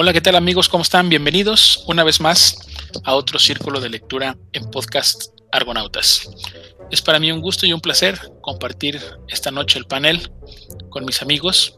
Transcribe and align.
Hola, 0.00 0.12
¿qué 0.12 0.20
tal 0.20 0.36
amigos? 0.36 0.68
¿Cómo 0.68 0.82
están? 0.82 1.08
Bienvenidos 1.08 1.84
una 1.88 2.04
vez 2.04 2.20
más 2.20 2.56
a 3.02 3.16
otro 3.16 3.36
círculo 3.40 3.80
de 3.80 3.88
lectura 3.88 4.36
en 4.52 4.70
podcast 4.70 5.36
Argonautas. 5.50 6.30
Es 6.88 7.02
para 7.02 7.18
mí 7.18 7.32
un 7.32 7.40
gusto 7.40 7.66
y 7.66 7.72
un 7.72 7.80
placer 7.80 8.16
compartir 8.40 9.00
esta 9.26 9.50
noche 9.50 9.76
el 9.76 9.86
panel 9.86 10.30
con 10.88 11.04
mis 11.04 11.20
amigos. 11.20 11.76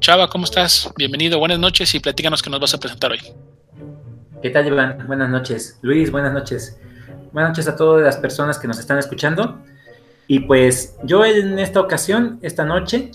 Chava, 0.00 0.28
¿cómo 0.28 0.42
estás? 0.42 0.90
Bienvenido, 0.96 1.38
buenas 1.38 1.60
noches 1.60 1.94
y 1.94 2.00
platícanos 2.00 2.42
qué 2.42 2.50
nos 2.50 2.58
vas 2.58 2.74
a 2.74 2.80
presentar 2.80 3.12
hoy. 3.12 3.20
¿Qué 4.42 4.50
tal, 4.50 4.66
Iván? 4.66 5.06
Buenas 5.06 5.30
noches. 5.30 5.78
Luis, 5.82 6.10
buenas 6.10 6.32
noches. 6.32 6.80
Buenas 7.30 7.52
noches 7.52 7.68
a 7.68 7.76
todas 7.76 8.02
las 8.02 8.16
personas 8.16 8.58
que 8.58 8.66
nos 8.66 8.80
están 8.80 8.98
escuchando. 8.98 9.62
Y 10.26 10.40
pues 10.40 10.96
yo 11.04 11.24
en 11.24 11.60
esta 11.60 11.78
ocasión, 11.78 12.40
esta 12.42 12.64
noche, 12.64 13.12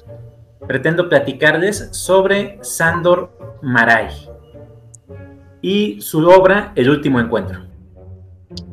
pretendo 0.70 1.10
platicarles 1.10 1.90
sobre 1.92 2.60
Sandor 2.62 3.53
Maray 3.64 4.10
y 5.62 6.02
su 6.02 6.20
obra 6.28 6.74
El 6.76 6.90
último 6.90 7.20
encuentro. 7.20 7.62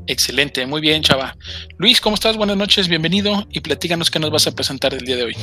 Excelente, 0.08 0.66
muy 0.66 0.80
bien, 0.80 1.02
Chava. 1.02 1.36
Luis, 1.78 2.00
¿cómo 2.00 2.14
estás? 2.14 2.36
Buenas 2.36 2.56
noches, 2.56 2.88
bienvenido 2.88 3.46
y 3.48 3.60
platícanos 3.60 4.10
qué 4.10 4.18
nos 4.18 4.32
vas 4.32 4.48
a 4.48 4.50
presentar 4.50 4.92
el 4.92 5.00
día 5.00 5.16
de 5.16 5.24
hoy. 5.24 5.36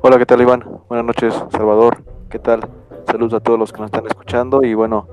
Hola, 0.00 0.18
¿qué 0.18 0.24
tal, 0.24 0.40
Iván? 0.40 0.64
Buenas 0.88 1.04
noches, 1.04 1.34
Salvador. 1.52 2.02
¿Qué 2.30 2.38
tal? 2.38 2.66
Saludos 3.06 3.34
a 3.34 3.40
todos 3.40 3.58
los 3.58 3.70
que 3.70 3.80
nos 3.80 3.88
están 3.88 4.06
escuchando 4.06 4.62
y 4.62 4.72
bueno, 4.72 5.06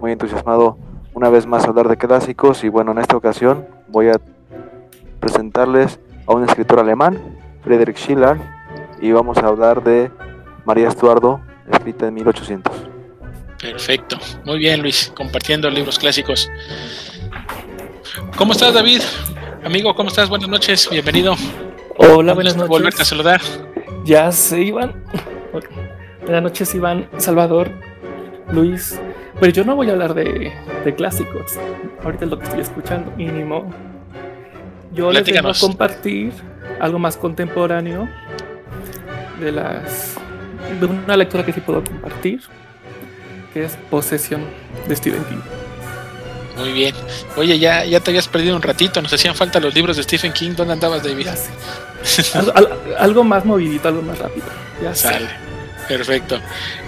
muy 0.00 0.12
entusiasmado 0.12 0.78
una 1.12 1.28
vez 1.28 1.46
más 1.46 1.66
a 1.66 1.68
hablar 1.68 1.88
de 1.88 1.98
clásicos 1.98 2.64
y 2.64 2.70
bueno, 2.70 2.92
en 2.92 2.98
esta 2.98 3.18
ocasión 3.18 3.66
voy 3.88 4.08
a 4.08 4.18
presentarles 5.20 6.00
a 6.26 6.32
un 6.32 6.44
escritor 6.44 6.80
alemán, 6.80 7.38
Friedrich 7.62 7.98
Schiller, 7.98 8.40
y 9.02 9.12
vamos 9.12 9.36
a 9.38 9.48
hablar 9.48 9.84
de 9.84 10.10
María 10.64 10.88
Estuardo, 10.88 11.40
escrita 11.70 12.06
en 12.06 12.14
1800. 12.14 12.72
Perfecto, 13.60 14.18
muy 14.44 14.58
bien 14.58 14.82
Luis, 14.82 15.12
compartiendo 15.16 15.70
libros 15.70 15.98
clásicos. 15.98 16.50
¿Cómo 18.36 18.52
estás 18.52 18.74
David? 18.74 19.00
Amigo, 19.64 19.94
¿cómo 19.94 20.08
estás? 20.08 20.28
Buenas 20.28 20.48
noches, 20.48 20.88
bienvenido. 20.90 21.34
Hola, 21.96 22.32
buenas 22.32 22.56
noches. 22.56 22.68
Volverte 22.68 23.02
a 23.02 23.04
saludar. 23.04 23.40
Ya 24.04 24.32
sé, 24.32 24.62
Iván. 24.62 25.04
Buenas 26.22 26.42
noches, 26.42 26.74
Iván, 26.74 27.08
Salvador, 27.18 27.70
Luis. 28.50 29.00
Pero 29.38 29.52
yo 29.52 29.64
no 29.64 29.76
voy 29.76 29.88
a 29.88 29.92
hablar 29.92 30.14
de, 30.14 30.52
de 30.84 30.94
clásicos. 30.94 31.58
Ahorita 32.02 32.24
es 32.24 32.30
lo 32.30 32.38
que 32.38 32.44
estoy 32.44 32.60
escuchando. 32.60 33.12
Mínimo. 33.12 33.72
Yo 34.92 35.12
les 35.12 35.24
voy 35.24 35.36
a 35.36 35.52
compartir 35.60 36.32
algo 36.80 36.98
más 36.98 37.16
contemporáneo 37.16 38.08
de 39.40 39.52
las 39.52 40.16
de 40.80 40.86
una 40.86 41.16
lectura 41.16 41.44
que 41.44 41.52
sí 41.52 41.60
puedo 41.60 41.82
compartir, 41.84 42.40
que 43.52 43.64
es 43.64 43.76
Posesión 43.90 44.44
de 44.88 44.96
Stephen 44.96 45.24
King. 45.24 45.40
Muy 46.56 46.72
bien. 46.72 46.94
Oye, 47.36 47.58
ya, 47.58 47.84
ya 47.84 48.00
te 48.00 48.10
habías 48.10 48.28
perdido 48.28 48.54
un 48.54 48.62
ratito, 48.62 49.00
nos 49.00 49.12
hacían 49.12 49.34
falta 49.34 49.58
los 49.58 49.74
libros 49.74 49.96
de 49.96 50.02
Stephen 50.02 50.32
King. 50.32 50.52
¿Dónde 50.56 50.74
andabas, 50.74 51.02
David? 51.02 51.28
algo, 52.34 52.52
algo, 52.98 53.24
más 53.24 53.44
movidito, 53.44 53.88
algo 53.88 54.02
más 54.02 54.18
rápido. 54.18 54.46
Ya 54.82 54.94
Sale. 54.94 55.28
Perfecto. 55.88 56.40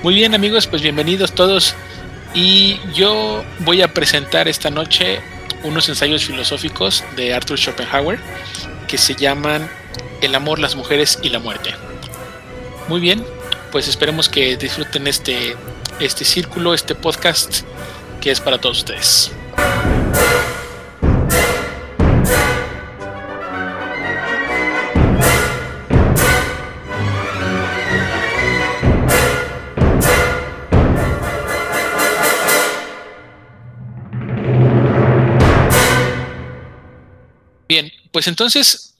Muy 0.03 0.15
bien, 0.15 0.35
amigos, 0.35 0.67
pues 0.67 0.83
bienvenidos 0.83 1.33
todos. 1.33 1.75
Y 2.35 2.79
yo 2.95 3.45
voy 3.61 3.83
a 3.83 3.93
presentar 3.93 4.49
esta 4.49 4.71
noche 4.71 5.21
unos 5.63 5.89
ensayos 5.89 6.25
filosóficos 6.25 7.05
de 7.17 7.33
Arthur 7.35 7.59
Schopenhauer 7.59 8.19
que 8.87 8.99
se 8.99 9.15
llaman 9.15 9.69
El 10.21 10.35
amor, 10.35 10.59
las 10.59 10.77
mujeres 10.77 11.19
y 11.23 11.31
la 11.31 11.39
muerte. 11.39 11.71
Muy 12.89 13.01
bien, 13.01 13.25
pues 13.75 13.89
esperemos 13.89 14.29
que 14.29 14.57
disfruten 14.57 15.09
este, 15.09 15.57
este 15.99 16.25
círculo, 16.25 16.75
este 16.75 16.95
podcast 16.95 17.63
que 18.21 18.31
es 18.31 18.41
para 18.41 18.61
todos 18.61 18.79
ustedes. 18.79 19.33
Bien, 37.67 37.91
pues 38.13 38.29
entonces 38.29 38.95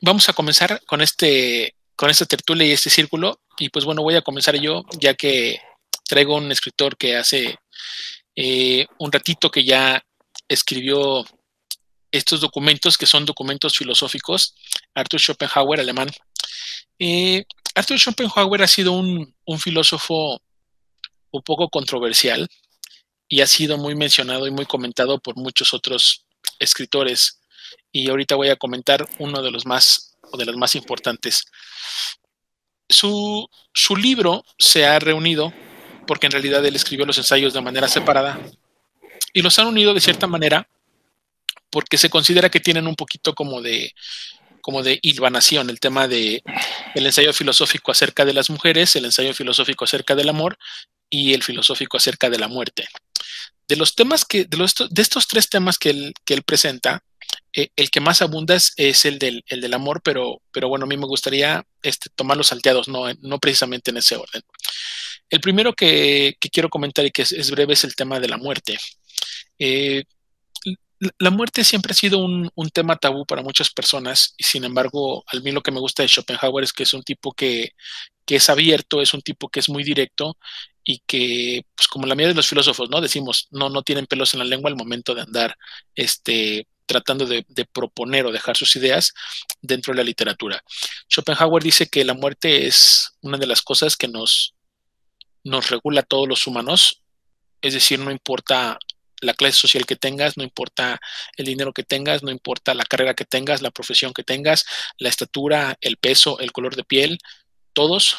vamos 0.00 0.28
a 0.28 0.32
comenzar 0.32 0.82
con 0.86 1.02
este 1.02 1.77
con 1.98 2.10
esta 2.10 2.26
tertulia 2.26 2.64
y 2.64 2.70
este 2.70 2.90
círculo. 2.90 3.40
Y 3.58 3.70
pues 3.70 3.84
bueno, 3.84 4.02
voy 4.02 4.14
a 4.14 4.22
comenzar 4.22 4.54
yo, 4.54 4.84
ya 5.00 5.14
que 5.14 5.60
traigo 6.04 6.36
un 6.36 6.52
escritor 6.52 6.96
que 6.96 7.16
hace 7.16 7.58
eh, 8.36 8.86
un 9.00 9.10
ratito 9.10 9.50
que 9.50 9.64
ya 9.64 10.00
escribió 10.46 11.26
estos 12.12 12.40
documentos, 12.40 12.96
que 12.96 13.04
son 13.04 13.26
documentos 13.26 13.76
filosóficos, 13.76 14.54
Arthur 14.94 15.20
Schopenhauer, 15.20 15.80
alemán. 15.80 16.08
Eh, 17.00 17.44
Arthur 17.74 17.98
Schopenhauer 17.98 18.62
ha 18.62 18.68
sido 18.68 18.92
un, 18.92 19.34
un 19.44 19.58
filósofo 19.58 20.40
un 21.32 21.42
poco 21.42 21.68
controversial 21.68 22.48
y 23.26 23.40
ha 23.40 23.46
sido 23.48 23.76
muy 23.76 23.96
mencionado 23.96 24.46
y 24.46 24.52
muy 24.52 24.66
comentado 24.66 25.18
por 25.18 25.36
muchos 25.36 25.74
otros 25.74 26.24
escritores. 26.60 27.40
Y 27.90 28.08
ahorita 28.08 28.36
voy 28.36 28.50
a 28.50 28.56
comentar 28.56 29.04
uno 29.18 29.42
de 29.42 29.50
los 29.50 29.66
más 29.66 30.07
o 30.32 30.36
de 30.36 30.46
las 30.46 30.56
más 30.56 30.74
importantes. 30.74 31.44
Su, 32.88 33.48
su 33.74 33.96
libro 33.96 34.44
se 34.58 34.86
ha 34.86 34.98
reunido 34.98 35.52
porque 36.06 36.26
en 36.26 36.32
realidad 36.32 36.64
él 36.64 36.76
escribió 36.76 37.04
los 37.04 37.18
ensayos 37.18 37.52
de 37.52 37.60
manera 37.60 37.86
separada 37.86 38.40
y 39.32 39.42
los 39.42 39.58
han 39.58 39.66
unido 39.66 39.92
de 39.92 40.00
cierta 40.00 40.26
manera 40.26 40.68
porque 41.70 41.98
se 41.98 42.08
considera 42.08 42.50
que 42.50 42.60
tienen 42.60 42.86
un 42.86 42.96
poquito 42.96 43.34
como 43.34 43.60
de 43.60 43.92
como 44.60 44.82
de 44.82 44.98
hilvanación, 45.00 45.70
el 45.70 45.80
tema 45.80 46.08
de 46.08 46.42
el 46.94 47.06
ensayo 47.06 47.32
filosófico 47.32 47.90
acerca 47.90 48.24
de 48.24 48.34
las 48.34 48.50
mujeres, 48.50 48.94
el 48.96 49.06
ensayo 49.06 49.32
filosófico 49.32 49.84
acerca 49.84 50.14
del 50.14 50.28
amor 50.28 50.58
y 51.08 51.32
el 51.32 51.42
filosófico 51.42 51.96
acerca 51.96 52.28
de 52.28 52.38
la 52.38 52.48
muerte. 52.48 52.86
De 53.66 53.76
los 53.76 53.94
temas 53.94 54.24
que, 54.24 54.44
de, 54.44 54.56
los, 54.56 54.74
de 54.90 55.02
estos 55.02 55.26
tres 55.26 55.48
temas 55.48 55.78
que 55.78 55.90
él, 55.90 56.14
que 56.24 56.34
él 56.34 56.42
presenta, 56.42 57.02
eh, 57.52 57.68
el 57.76 57.90
que 57.90 58.00
más 58.00 58.22
abunda 58.22 58.54
es, 58.54 59.04
el, 59.04 59.18
del, 59.18 59.44
el, 59.48 59.60
del, 59.60 59.74
amor, 59.74 60.00
pero, 60.02 60.40
pero 60.52 60.68
bueno, 60.68 60.84
a 60.84 60.88
mí 60.88 60.96
me 60.96 61.06
gustaría 61.06 61.64
este, 61.82 62.10
tomar 62.14 62.36
los 62.36 62.48
salteados, 62.48 62.88
no, 62.88 63.12
no 63.20 63.38
precisamente 63.38 63.90
en 63.90 63.98
ese 63.98 64.16
orden. 64.16 64.42
El 65.30 65.40
primero 65.40 65.74
que, 65.74 66.36
quiero 66.52 66.68
comentar 66.68 67.04
y 67.04 67.10
que 67.10 67.22
es, 67.22 67.32
es, 67.32 67.50
breve 67.50 67.74
es 67.74 67.84
el 67.84 67.94
tema 67.94 68.20
de 68.20 68.28
la 68.28 68.36
muerte. 68.36 68.78
Eh, 69.58 70.04
la 71.18 71.30
muerte 71.30 71.64
siempre 71.64 71.92
ha 71.92 71.94
sido 71.94 72.18
un, 72.18 72.50
un, 72.54 72.70
tema 72.70 72.96
tabú 72.96 73.24
para 73.24 73.42
muchas 73.42 73.70
personas 73.70 74.34
y 74.36 74.44
sin 74.44 74.64
embargo, 74.64 75.24
a 75.32 75.38
mí 75.38 75.52
lo 75.52 75.62
que 75.62 75.70
me 75.70 75.80
gusta 75.80 76.02
de 76.02 76.08
Schopenhauer 76.08 76.64
es 76.64 76.72
que 76.72 76.82
es 76.82 76.92
un 76.92 77.02
tipo 77.02 77.32
que, 77.32 77.72
que 78.24 78.36
es 78.36 78.50
abierto, 78.50 79.00
es 79.00 79.14
un 79.14 79.22
tipo 79.22 79.48
que 79.48 79.60
es 79.60 79.68
muy 79.68 79.84
directo 79.84 80.36
y 80.84 81.02
que, 81.06 81.64
pues 81.74 81.86
como 81.88 82.06
la 82.06 82.14
mayoría 82.14 82.32
de 82.32 82.36
los 82.36 82.48
filósofos, 82.48 82.90
¿no? 82.90 83.00
Decimos, 83.00 83.48
no, 83.50 83.68
no 83.68 83.82
tienen 83.82 84.06
pelos 84.06 84.34
en 84.34 84.40
la 84.40 84.46
lengua 84.46 84.70
al 84.70 84.76
momento 84.76 85.14
de 85.14 85.22
andar, 85.22 85.56
este, 85.94 86.66
tratando 86.88 87.26
de, 87.26 87.44
proponer 87.72 88.26
o 88.26 88.32
dejar 88.32 88.56
sus 88.56 88.74
ideas 88.74 89.14
dentro 89.60 89.92
de 89.92 89.98
la 89.98 90.04
literatura. 90.04 90.64
Schopenhauer 91.08 91.62
dice 91.62 91.86
que 91.86 92.04
la 92.04 92.14
muerte 92.14 92.66
es 92.66 93.12
una 93.20 93.38
de 93.38 93.46
las 93.46 93.62
cosas 93.62 93.96
que 93.96 94.08
nos, 94.08 94.54
nos 95.44 95.70
regula 95.70 96.00
a 96.00 96.04
todos 96.04 96.26
los 96.26 96.46
humanos, 96.46 97.02
es 97.62 97.74
decir, 97.74 98.00
no 98.00 98.10
importa 98.10 98.78
la 99.20 99.34
clase 99.34 99.58
social 99.58 99.84
que 99.84 99.96
tengas, 99.96 100.36
no 100.36 100.44
importa 100.44 101.00
el 101.36 101.46
dinero 101.46 101.72
que 101.72 101.82
tengas, 101.82 102.22
no 102.22 102.30
importa 102.30 102.74
la 102.74 102.84
carrera 102.84 103.14
que 103.14 103.24
tengas, 103.24 103.62
la 103.62 103.70
profesión 103.70 104.12
que 104.12 104.24
tengas, 104.24 104.64
la 104.96 105.08
estatura, 105.08 105.76
el 105.80 105.96
peso, 105.96 106.38
el 106.40 106.52
color 106.52 106.76
de 106.76 106.84
piel, 106.84 107.18
todos 107.72 108.16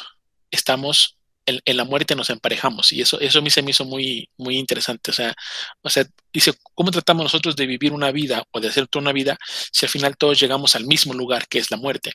estamos 0.50 1.16
en, 1.64 1.76
la 1.76 1.84
muerte 1.84 2.14
nos 2.14 2.30
emparejamos 2.30 2.92
y 2.92 3.02
eso, 3.02 3.20
eso 3.20 3.38
a 3.38 3.42
mí 3.42 3.50
se 3.50 3.62
me 3.62 3.70
hizo 3.70 3.84
muy, 3.84 4.28
muy 4.36 4.56
interesante. 4.58 5.10
O 5.10 5.14
sea, 5.14 5.34
o 5.82 5.90
sea, 5.90 6.04
dice, 6.32 6.54
¿cómo 6.74 6.90
tratamos 6.90 7.24
nosotros 7.24 7.56
de 7.56 7.66
vivir 7.66 7.92
una 7.92 8.10
vida 8.12 8.44
o 8.52 8.60
de 8.60 8.68
hacer 8.68 8.88
toda 8.88 9.02
una 9.02 9.12
vida 9.12 9.38
si 9.72 9.86
al 9.86 9.90
final 9.90 10.16
todos 10.16 10.40
llegamos 10.40 10.76
al 10.76 10.86
mismo 10.86 11.14
lugar 11.14 11.46
que 11.48 11.58
es 11.58 11.70
la 11.70 11.76
muerte? 11.76 12.12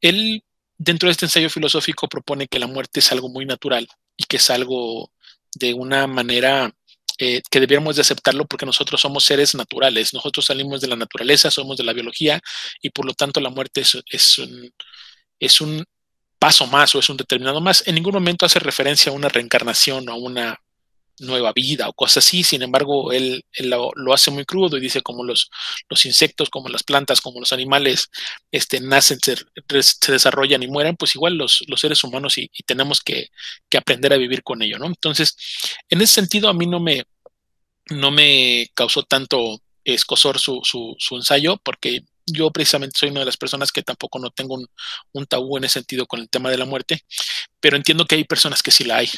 Él, 0.00 0.44
dentro 0.78 1.08
de 1.08 1.12
este 1.12 1.26
ensayo 1.26 1.50
filosófico, 1.50 2.08
propone 2.08 2.48
que 2.48 2.58
la 2.58 2.66
muerte 2.66 3.00
es 3.00 3.12
algo 3.12 3.28
muy 3.28 3.46
natural 3.46 3.88
y 4.16 4.24
que 4.24 4.36
es 4.38 4.50
algo 4.50 5.10
de 5.54 5.74
una 5.74 6.06
manera 6.06 6.72
eh, 7.18 7.42
que 7.48 7.60
debiéramos 7.60 7.96
de 7.96 8.02
aceptarlo 8.02 8.44
porque 8.46 8.66
nosotros 8.66 9.00
somos 9.00 9.24
seres 9.24 9.54
naturales, 9.54 10.12
nosotros 10.12 10.46
salimos 10.46 10.80
de 10.80 10.88
la 10.88 10.96
naturaleza, 10.96 11.50
somos 11.50 11.76
de 11.76 11.84
la 11.84 11.92
biología 11.92 12.40
y 12.82 12.90
por 12.90 13.06
lo 13.06 13.14
tanto 13.14 13.40
la 13.40 13.50
muerte 13.50 13.82
es, 13.82 13.96
es 14.10 14.38
un, 14.38 14.72
es 15.38 15.60
un 15.60 15.84
paso 16.44 16.66
más 16.66 16.94
o 16.94 16.98
es 16.98 17.08
un 17.08 17.16
determinado 17.16 17.58
más. 17.62 17.82
En 17.86 17.94
ningún 17.94 18.12
momento 18.12 18.44
hace 18.44 18.58
referencia 18.58 19.10
a 19.10 19.14
una 19.14 19.30
reencarnación 19.30 20.06
o 20.10 20.12
a 20.12 20.16
una, 20.16 20.60
nueva 21.20 21.52
vida 21.54 21.88
o 21.88 21.92
cosas 21.94 22.26
así. 22.26 22.42
Sin 22.42 22.60
embargo, 22.60 23.12
él, 23.12 23.44
lo, 23.60 24.12
hace 24.12 24.30
muy 24.30 24.44
crudo 24.44 24.76
y 24.76 24.80
dice 24.80 25.00
como 25.00 25.24
los, 25.24 25.50
los 25.88 26.04
insectos, 26.04 26.50
como 26.50 26.68
las 26.68 26.82
plantas, 26.82 27.22
como 27.22 27.40
los 27.40 27.52
animales 27.52 28.10
este, 28.50 28.80
nacen, 28.80 29.18
se, 29.22 29.36
desarrollan 30.12 30.62
y 30.62 30.68
mueren, 30.68 30.96
pues 30.96 31.14
igual 31.14 31.36
los, 31.36 31.64
los 31.68 31.80
seres 31.80 32.02
humanos 32.04 32.36
y, 32.36 32.50
tenemos 32.66 33.00
que, 33.00 33.28
aprender 33.76 34.12
a 34.12 34.18
vivir 34.18 34.42
con 34.42 34.60
ello, 34.62 34.78
¿no? 34.78 34.86
Entonces, 34.86 35.36
en 35.88 36.02
ese 36.02 36.14
sentido, 36.14 36.48
a 36.48 36.54
mí 36.54 36.66
no 36.66 36.80
me, 36.80 37.04
no 37.90 38.10
me 38.10 38.70
causó 38.74 39.02
tanto 39.02 39.60
escosor 39.84 40.38
su, 40.38 40.60
su 40.62 41.16
ensayo 41.16 41.58
porque 41.62 42.02
yo 42.26 42.50
precisamente 42.50 42.98
soy 42.98 43.10
una 43.10 43.20
de 43.20 43.26
las 43.26 43.36
personas 43.36 43.72
que 43.72 43.82
tampoco 43.82 44.18
no 44.18 44.30
tengo 44.30 44.54
un, 44.54 44.66
un, 45.12 45.26
tabú 45.26 45.56
en 45.58 45.64
ese 45.64 45.74
sentido 45.74 46.06
con 46.06 46.20
el 46.20 46.28
tema 46.28 46.50
de 46.50 46.58
la 46.58 46.64
muerte, 46.64 47.02
pero 47.60 47.76
entiendo 47.76 48.06
que 48.06 48.16
hay 48.16 48.24
personas 48.24 48.62
que 48.62 48.70
sí 48.70 48.84
la 48.84 48.98
hay 48.98 49.10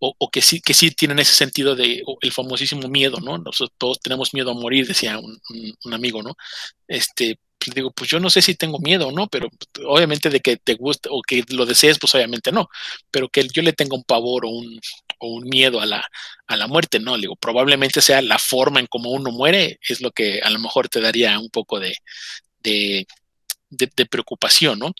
o, 0.00 0.30
que 0.30 0.42
sí 0.42 0.60
que 0.60 0.74
sí 0.74 0.90
tienen 0.92 1.18
ese 1.18 1.34
sentido 1.34 1.74
de 1.74 2.02
el 2.20 2.32
famosísimo 2.32 2.88
miedo, 2.88 3.18
¿no? 3.20 3.38
Nosotros 3.38 3.72
todos 3.78 4.00
tenemos 4.00 4.32
miedo 4.34 4.50
a 4.50 4.54
morir, 4.54 4.86
decía 4.86 5.18
un, 5.18 5.92
amigo, 5.92 6.22
¿no? 6.22 6.36
Este, 6.86 7.38
pues 7.58 7.74
digo, 7.74 7.90
pues 7.92 8.10
yo 8.10 8.20
no 8.20 8.30
sé 8.30 8.42
si 8.42 8.54
tengo 8.54 8.78
miedo 8.78 9.08
o 9.08 9.12
no, 9.12 9.28
pero 9.28 9.48
obviamente 9.86 10.30
de 10.30 10.40
que 10.40 10.56
te 10.56 10.74
guste 10.74 11.08
o 11.10 11.22
que 11.22 11.44
lo 11.50 11.66
desees, 11.66 11.98
pues 11.98 12.14
obviamente 12.14 12.52
no, 12.52 12.68
pero 13.10 13.28
que 13.28 13.46
yo 13.48 13.62
le 13.62 13.72
tenga 13.72 13.96
un 13.96 14.04
pavor 14.04 14.46
o 14.46 14.50
un, 14.50 14.80
o 15.18 15.28
un 15.28 15.48
miedo 15.48 15.80
a 15.80 15.86
la, 15.86 16.04
a 16.46 16.56
la 16.56 16.66
muerte, 16.66 17.00
¿no? 17.00 17.16
Digo, 17.18 17.36
probablemente 17.36 18.00
sea 18.00 18.22
la 18.22 18.38
forma 18.38 18.80
en 18.80 18.86
cómo 18.86 19.10
uno 19.10 19.30
muere, 19.30 19.78
es 19.88 20.00
lo 20.00 20.10
que 20.10 20.40
a 20.42 20.50
lo 20.50 20.58
mejor 20.58 20.88
te 20.88 21.00
daría 21.00 21.38
un 21.38 21.50
poco 21.50 21.80
de, 21.80 21.94
de, 22.60 23.06
de, 23.70 24.06
preocupación, 24.06 24.78
¿no? 24.78 24.92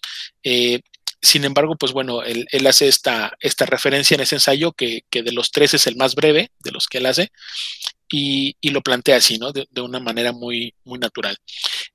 Eh, 0.43 0.81
sin 1.21 1.45
embargo, 1.45 1.77
pues 1.77 1.93
bueno, 1.93 2.23
él, 2.23 2.47
hace 2.67 2.87
esta, 2.87 3.37
esta, 3.41 3.67
referencia 3.67 4.15
en 4.15 4.21
ese 4.21 4.37
ensayo 4.37 4.73
que, 4.73 5.05
de 5.11 5.33
los 5.33 5.51
tres 5.51 5.75
es 5.75 5.87
el 5.87 5.97
más 5.97 6.15
breve 6.15 6.53
de 6.61 6.71
los 6.71 6.87
que 6.87 6.99
él 6.99 7.07
hace 7.07 7.33
y, 8.09 8.57
lo 8.63 8.83
plantea 8.83 9.17
así, 9.17 9.39
¿no? 9.39 9.53
De, 9.53 9.67
una 9.81 10.01
manera 10.01 10.33
muy, 10.33 10.75
muy 10.85 10.99
natural. 10.99 11.37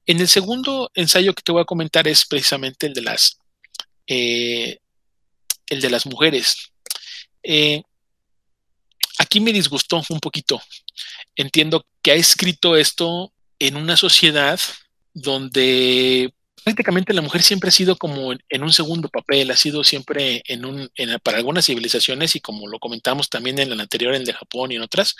En 0.06 0.20
el 0.20 0.28
segundo 0.28 0.92
ensayo 0.94 1.34
que 1.34 1.42
te 1.42 1.52
voy 1.52 1.62
a 1.62 1.66
comentar 1.66 2.08
es 2.08 2.26
precisamente 2.26 2.88
el 2.88 2.94
de 2.94 3.02
las, 3.02 3.40
eh, 4.08 4.80
el 5.68 5.82
de 5.82 5.90
las 5.90 6.06
mujeres. 6.06 6.72
Eh, 7.44 7.82
aquí 9.18 9.40
me 9.40 9.54
disgustó 9.54 10.02
un 10.10 10.20
poquito. 10.20 10.62
Entiendo 11.36 11.86
que 12.02 12.12
ha 12.12 12.16
escrito 12.16 12.76
esto 12.76 13.32
en 13.60 13.78
una 13.78 13.98
sociedad 13.98 14.60
donde 15.14 16.34
prácticamente 16.64 17.14
la 17.14 17.22
mujer 17.22 17.44
siempre 17.44 17.70
ha 17.70 17.72
sido 17.72 17.98
como 17.98 18.32
en, 18.32 18.64
un 18.64 18.72
segundo 18.72 19.10
papel, 19.10 19.52
ha 19.52 19.58
sido 19.58 19.84
siempre 19.84 20.42
en 20.48 20.66
un, 20.66 20.90
para 21.22 21.38
algunas 21.38 21.66
civilizaciones 21.66 22.36
y 22.36 22.40
como 22.40 22.68
lo 22.68 22.80
comentamos 22.80 23.30
también 23.30 23.60
en 23.60 23.76
la 23.76 23.84
anterior, 23.84 24.16
en 24.16 24.24
de 24.24 24.34
Japón 24.34 24.72
y 24.72 24.76
en 24.76 24.82
otras, 24.82 25.16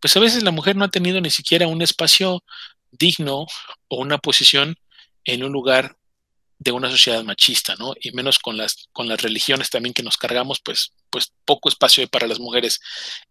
pues 0.00 0.16
a 0.16 0.20
veces 0.20 0.42
la 0.42 0.50
mujer 0.50 0.76
no 0.76 0.84
ha 0.84 0.90
tenido 0.90 1.20
ni 1.20 1.30
siquiera 1.30 1.68
un 1.68 1.82
espacio 1.82 2.42
digno 2.90 3.46
o 3.88 4.00
una 4.00 4.18
posición 4.18 4.76
en 5.24 5.44
un 5.44 5.52
lugar 5.52 5.97
de 6.58 6.72
una 6.72 6.90
sociedad 6.90 7.22
machista, 7.24 7.76
¿no? 7.78 7.94
Y 8.00 8.12
menos 8.12 8.38
con 8.38 8.56
las, 8.56 8.88
con 8.92 9.08
las 9.08 9.22
religiones 9.22 9.70
también 9.70 9.94
que 9.94 10.02
nos 10.02 10.16
cargamos, 10.16 10.60
pues, 10.60 10.92
pues 11.10 11.32
poco 11.44 11.68
espacio 11.68 12.02
hay 12.02 12.08
para 12.08 12.26
las 12.26 12.40
mujeres. 12.40 12.80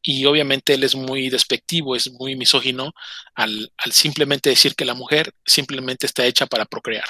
Y 0.01 0.25
obviamente 0.25 0.73
él 0.73 0.83
es 0.83 0.95
muy 0.95 1.29
despectivo, 1.29 1.95
es 1.95 2.11
muy 2.11 2.35
misógino 2.35 2.93
al, 3.35 3.71
al 3.77 3.91
simplemente 3.91 4.49
decir 4.49 4.75
que 4.75 4.85
la 4.85 4.93
mujer 4.93 5.33
simplemente 5.45 6.05
está 6.05 6.25
hecha 6.25 6.45
para 6.45 6.65
procrear 6.65 7.05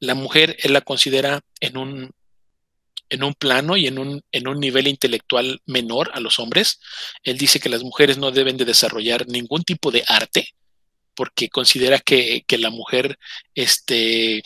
la 0.00 0.14
mujer 0.14 0.56
él 0.60 0.72
la 0.72 0.80
considera 0.80 1.40
en 1.60 1.76
un, 1.76 2.10
en 3.10 3.24
un 3.24 3.34
plano 3.34 3.76
y 3.76 3.86
en 3.86 3.98
un, 3.98 4.22
en 4.32 4.48
un 4.48 4.60
nivel 4.60 4.86
intelectual 4.86 5.60
menor 5.66 6.10
a 6.14 6.20
los 6.20 6.38
hombres. 6.38 6.80
Él 7.22 7.38
dice 7.38 7.60
que 7.60 7.68
las 7.68 7.82
mujeres 7.82 8.18
no 8.18 8.30
deben 8.30 8.56
de 8.56 8.64
desarrollar 8.64 9.26
ningún 9.28 9.62
tipo 9.64 9.90
de 9.90 10.04
arte 10.06 10.50
porque 11.14 11.48
considera 11.48 11.98
que, 11.98 12.44
la 12.58 12.70
mujer 12.70 13.18
este, 13.54 14.42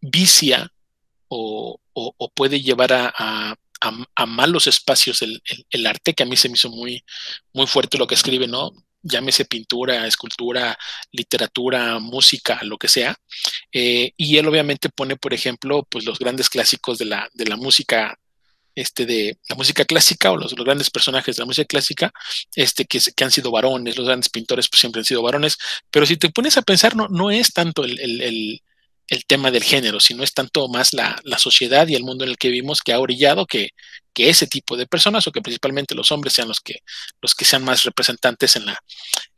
vicia 0.00 0.72
o, 1.28 1.78
puede 2.34 2.60
llevar 2.60 2.92
a, 2.92 3.56
malos 4.26 4.66
espacios 4.66 5.22
el, 5.22 5.42
el, 5.70 5.86
arte, 5.86 6.14
que 6.14 6.22
a 6.22 6.26
mí 6.26 6.36
se 6.36 6.48
me 6.48 6.54
hizo 6.54 6.70
muy, 6.70 7.04
muy 7.52 7.66
fuerte 7.66 7.98
lo 7.98 8.06
que 8.06 8.14
escribe, 8.14 8.46
¿no? 8.46 8.72
llámese 9.02 9.44
pintura, 9.44 10.06
escultura, 10.06 10.76
literatura, 11.12 11.98
música, 11.98 12.60
lo 12.62 12.78
que 12.78 12.88
sea. 12.88 13.16
Eh, 13.72 14.12
y 14.16 14.36
él 14.36 14.46
obviamente 14.48 14.88
pone, 14.88 15.16
por 15.16 15.34
ejemplo, 15.34 15.86
pues 15.88 16.04
los 16.04 16.18
grandes 16.18 16.48
clásicos 16.48 16.98
de 16.98 17.06
la, 17.06 17.28
de 17.32 17.46
la 17.46 17.56
música, 17.56 18.18
este, 18.74 19.06
de 19.06 19.38
la 19.48 19.56
música 19.56 19.84
clásica 19.84 20.30
o 20.30 20.36
los, 20.36 20.54
grandes 20.54 20.90
personajes 20.90 21.36
de 21.36 21.42
la 21.42 21.46
música 21.46 21.66
clásica, 21.66 22.12
este, 22.54 22.84
que, 22.84 23.00
que, 23.14 23.24
han 23.24 23.30
sido 23.30 23.50
varones, 23.50 23.96
los 23.96 24.06
grandes 24.06 24.28
pintores 24.28 24.68
pues 24.68 24.80
siempre 24.80 25.00
han 25.00 25.06
sido 25.06 25.22
varones, 25.22 25.58
pero 25.90 26.06
si 26.06 26.16
te 26.16 26.30
pones 26.30 26.56
a 26.56 26.62
pensar, 26.62 26.96
no, 26.96 27.08
no 27.08 27.30
es 27.30 27.52
tanto 27.52 27.84
el 27.84 28.60
tema 29.26 29.50
del 29.50 29.64
género, 29.64 29.98
sino 29.98 30.22
es 30.22 30.32
tanto 30.32 30.68
más 30.68 30.92
la, 30.92 31.20
sociedad 31.36 31.88
y 31.88 31.96
el 31.96 32.04
mundo 32.04 32.24
en 32.24 32.30
el 32.30 32.38
que 32.38 32.48
vivimos 32.48 32.80
que 32.80 32.92
ha 32.92 33.00
orillado 33.00 33.46
que, 33.46 33.70
ese 34.16 34.46
tipo 34.46 34.76
de 34.76 34.86
personas 34.86 35.26
o 35.26 35.32
que 35.32 35.40
principalmente 35.40 35.94
los 35.94 36.12
hombres 36.12 36.34
sean 36.34 36.46
los 36.46 36.60
que, 36.60 36.80
los 37.22 37.34
que 37.34 37.46
sean 37.46 37.64
más 37.64 37.84
representantes 37.84 38.54
en, 38.54 38.66
la, 38.66 38.78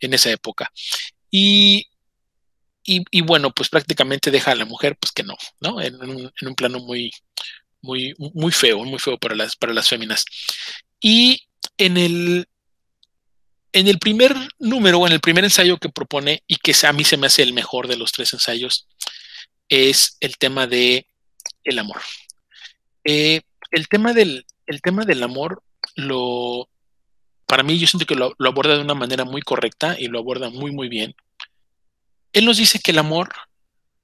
en 0.01 0.13
esa 0.13 0.29
época. 0.29 0.73
Y, 1.31 1.87
y, 2.85 3.21
bueno, 3.21 3.53
pues 3.53 3.69
prácticamente 3.69 4.33
deja 4.33 4.51
a 4.51 4.57
la 4.57 4.65
mujer, 4.65 4.97
pues 4.99 5.13
que 5.13 5.23
no, 5.23 5.37
¿no? 5.61 5.81
En 5.81 5.95
un, 6.03 6.55
plano 6.57 6.81
muy, 6.81 7.13
muy, 7.81 8.13
muy 8.35 8.51
feo, 8.51 8.85
muy 8.85 8.99
feo 8.99 9.19
para 9.19 9.37
las, 9.37 9.55
para 9.55 9.73
las 9.73 9.89
féminas. 9.89 10.25
Y 11.01 11.47
en 11.79 11.97
el, 11.97 12.49
en 13.73 13.87
el 13.87 14.01
primer 14.01 14.35
número, 14.59 15.07
en 15.07 15.13
el 15.13 15.21
primer 15.21 15.45
ensayo 15.45 15.79
que 15.79 15.91
propone, 15.91 16.43
y 16.49 16.57
que 16.57 16.75
a 16.85 16.93
mí 16.93 17.05
se 17.05 17.17
me 17.17 17.29
hace 17.29 17.43
el 17.43 17.53
mejor 17.53 17.87
de 17.87 17.97
los 17.97 18.11
tres 18.11 18.33
ensayos, 18.33 18.89
es 19.73 20.19
el 20.21 20.37
tema 20.37 20.67
de 20.67 21.07
el 21.65 21.79
amor. 21.79 22.03
Eh, 23.05 23.41
el, 23.71 23.89
tema 23.89 24.13
del, 24.13 24.45
el 24.67 24.83
tema 24.83 25.07
del 25.07 25.23
amor, 25.23 25.63
lo, 25.97 26.69
para 27.47 27.63
mí 27.63 27.79
yo 27.79 27.87
siento 27.87 28.05
que 28.05 28.15
lo, 28.15 28.35
aborda 28.47 28.75
de 28.75 28.83
una 28.83 28.95
manera 28.95 29.25
muy 29.25 29.41
correcta 29.41 29.97
y 29.99 30.09
lo 30.09 30.19
aborda 30.19 30.51
muy, 30.51 30.73
muy 30.73 30.91
bien. 30.91 31.15
Él 32.35 32.45
nos 32.45 32.59
dice 32.59 32.81
que 32.81 32.91
el 32.91 32.99
amor, 32.99 33.31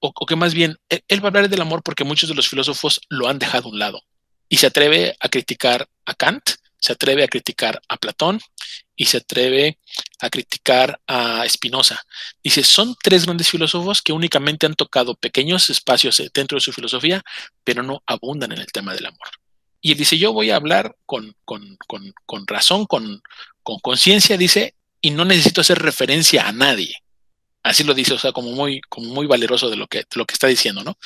o, 0.01 0.13
que 0.25 0.37
más 0.37 0.55
bien, 0.55 0.79
él, 0.89 1.05
él, 1.07 1.21
va 1.23 1.27
a 1.27 1.29
hablar 1.29 1.51
del 1.51 1.61
amor 1.61 1.83
porque 1.83 2.05
muchos 2.05 2.31
de 2.31 2.35
los 2.35 2.49
filósofos 2.49 3.03
lo 3.11 3.29
han 3.29 3.39
dejado 3.39 3.69
a 3.69 3.71
un 3.71 3.79
lado 3.79 4.01
y 4.49 4.57
se 4.57 4.69
atreve 4.69 5.17
a 5.21 5.29
criticar 5.29 5.87
a 6.07 6.15
Kant, 6.15 6.49
se 6.79 6.93
atreve 6.95 7.25
a 7.25 7.29
criticar 7.29 7.83
a 7.91 7.99
Platón 7.99 8.41
y 8.99 9.07
se 9.07 9.19
atreve 9.19 9.79
a 10.21 10.29
criticar 10.29 11.01
a 11.07 11.49
Spinoza. 11.49 12.03
Dice, 12.43 12.65
son 12.65 12.97
tres 13.01 13.25
grandes 13.25 13.49
filósofos 13.49 14.03
que 14.03 14.13
únicamente 14.13 14.67
han 14.67 14.75
tocado 14.75 15.15
pequeños 15.15 15.71
espacios 15.71 16.21
dentro 16.35 16.57
de 16.57 16.61
su 16.61 16.73
filosofía, 16.73 17.23
pero 17.63 17.83
no 17.83 18.03
abundan 18.07 18.53
en 18.53 18.59
el 18.59 18.67
tema 18.67 18.93
del 18.93 19.07
amor. 19.07 19.29
Y 19.81 19.93
él 19.93 19.99
dice, 19.99 20.19
yo 20.19 20.33
voy 20.33 20.51
a 20.51 20.57
hablar 20.57 20.97
con, 21.07 21.37
razón, 22.49 22.87
con 22.87 23.23
conciencia, 23.81 24.37
dice, 24.37 24.75
y 25.01 25.13
no 25.13 25.25
necesito 25.25 25.61
hacer 25.61 25.79
referencia 25.79 26.49
a 26.49 26.53
nadie. 26.53 26.97
Así 27.63 27.85
lo 27.85 27.95
dice, 27.95 28.15
o 28.15 28.19
sea, 28.19 28.33
como 28.33 28.51
muy, 28.51 28.81
como 28.89 29.13
muy 29.13 29.27
valeroso 29.27 29.71
de 29.71 29.77
lo, 29.77 29.87
que, 29.87 29.99
de 29.99 30.07
lo 30.15 30.27
que 30.27 30.33
está 30.33 30.49
diciendo, 30.49 30.83
¿no? 30.83 30.99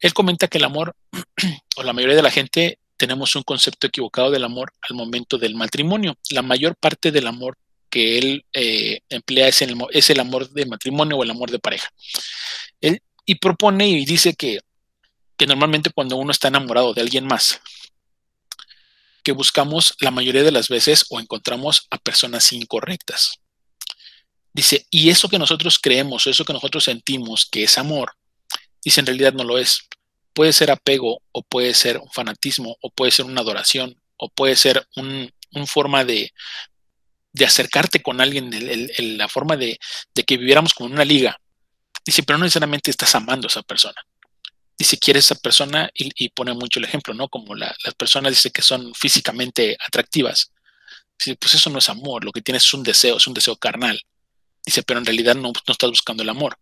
Él 0.00 0.14
comenta 0.14 0.48
que 0.48 0.58
el 0.58 0.64
amor, 0.64 0.96
o 1.76 1.82
la 1.84 1.92
mayoría 1.92 2.16
de 2.16 2.22
la 2.22 2.30
gente, 2.30 2.78
tenemos 2.98 3.34
un 3.36 3.44
concepto 3.44 3.86
equivocado 3.86 4.30
del 4.30 4.44
amor 4.44 4.72
al 4.82 4.96
momento 4.96 5.38
del 5.38 5.54
matrimonio. 5.54 6.16
La 6.30 6.42
mayor 6.42 6.76
parte 6.76 7.10
del 7.10 7.26
amor 7.26 7.56
que 7.88 8.18
él 8.18 8.44
eh, 8.52 9.00
emplea 9.08 9.48
es 9.48 9.62
el, 9.62 10.20
amor 10.20 10.50
de 10.50 10.66
matrimonio 10.66 11.16
o 11.16 11.22
el 11.22 11.30
amor 11.30 11.50
de 11.50 11.60
pareja. 11.60 11.88
Él, 12.80 13.00
y 13.24 13.36
propone 13.36 13.88
y 13.88 14.04
dice 14.04 14.34
que, 14.34 14.60
que 15.36 15.46
normalmente 15.46 15.90
cuando 15.90 16.16
uno 16.16 16.32
está 16.32 16.48
enamorado 16.48 16.92
de 16.92 17.00
alguien 17.00 17.26
más, 17.26 17.60
que 19.22 19.32
buscamos 19.32 19.94
la 20.00 20.10
mayoría 20.10 20.42
de 20.42 20.52
las 20.52 20.68
veces 20.68 21.06
o 21.10 21.20
encontramos 21.20 21.86
a 21.90 21.98
personas 21.98 22.52
incorrectas. 22.52 23.38
Dice, 24.52 24.86
y 24.90 25.10
eso 25.10 25.28
que 25.28 25.38
nosotros 25.38 25.78
creemos, 25.78 26.26
eso 26.26 26.44
que 26.44 26.52
nosotros 26.52 26.84
sentimos 26.84 27.46
que 27.46 27.62
es 27.62 27.78
amor, 27.78 28.14
dice 28.82 29.00
en 29.00 29.06
realidad 29.06 29.34
no 29.34 29.44
lo 29.44 29.58
es 29.58 29.86
puede 30.38 30.52
ser 30.52 30.70
apego 30.70 31.20
o 31.32 31.42
puede 31.42 31.74
ser 31.74 31.98
un 31.98 32.08
fanatismo 32.12 32.76
o 32.80 32.90
puede 32.90 33.10
ser 33.10 33.24
una 33.24 33.40
adoración 33.40 34.00
o 34.16 34.28
puede 34.28 34.54
ser 34.54 34.86
una 34.94 35.66
forma 35.66 36.04
de, 36.04 36.32
acercarte 37.44 38.00
con 38.02 38.20
alguien, 38.20 38.48
la 39.18 39.28
forma 39.28 39.56
de, 39.56 39.80
que 40.24 40.36
viviéramos 40.36 40.74
como 40.74 40.86
en 40.86 40.92
una 40.94 41.04
liga. 41.04 41.40
Dice, 42.06 42.22
pero 42.22 42.38
no 42.38 42.44
necesariamente 42.44 42.88
estás 42.88 43.16
amando 43.16 43.48
a 43.48 43.50
esa 43.50 43.62
persona. 43.62 44.00
Dice, 44.78 44.96
quieres 44.98 45.28
a 45.28 45.34
esa 45.34 45.42
persona 45.42 45.90
y, 45.92 46.28
pone 46.28 46.54
mucho 46.54 46.78
el 46.78 46.84
ejemplo, 46.84 47.14
¿no? 47.14 47.28
Como 47.28 47.56
las 47.56 47.76
personas 47.96 48.30
dice 48.30 48.52
que 48.52 48.62
son 48.62 48.94
físicamente 48.94 49.76
atractivas. 49.84 50.52
Dice, 51.18 51.34
pues 51.34 51.54
eso 51.54 51.68
no 51.68 51.80
es 51.80 51.88
amor, 51.88 52.24
lo 52.24 52.30
que 52.30 52.42
tienes 52.42 52.62
es 52.62 52.74
un 52.74 52.84
deseo, 52.84 53.16
es 53.16 53.26
un 53.26 53.34
deseo 53.34 53.56
carnal. 53.56 54.00
Dice, 54.64 54.84
pero 54.84 55.00
en 55.00 55.04
realidad 55.04 55.34
no, 55.34 55.50
no 55.50 55.72
estás 55.72 55.90
buscando 55.90 56.22
el 56.22 56.28
amor. 56.28 56.56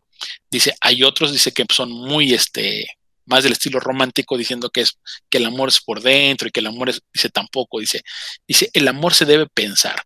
Dice, 0.51 0.75
hay 0.81 1.03
otros, 1.03 1.31
dice 1.31 1.53
que 1.53 1.67
son 1.71 1.93
muy, 1.93 2.33
este, 2.33 2.87
más 3.27 3.43
del 3.43 3.53
estilo 3.53 3.81
romántico, 3.81 4.39
diciendo 4.39 4.71
que 4.71 4.83
es 4.83 4.99
que 5.29 5.39
el 5.39 5.47
amor 5.47 5.69
es 5.69 5.81
por 5.81 6.01
dentro 6.01 6.49
y 6.49 6.51
que 6.51 6.61
el 6.61 6.67
amor 6.67 6.89
es, 6.89 7.03
dice 7.13 7.29
tampoco, 7.29 7.81
dice, 7.81 8.03
dice, 8.47 8.71
el 8.73 8.89
amor 8.89 9.15
se 9.15 9.25
debe 9.25 9.47
pensar. 9.47 10.03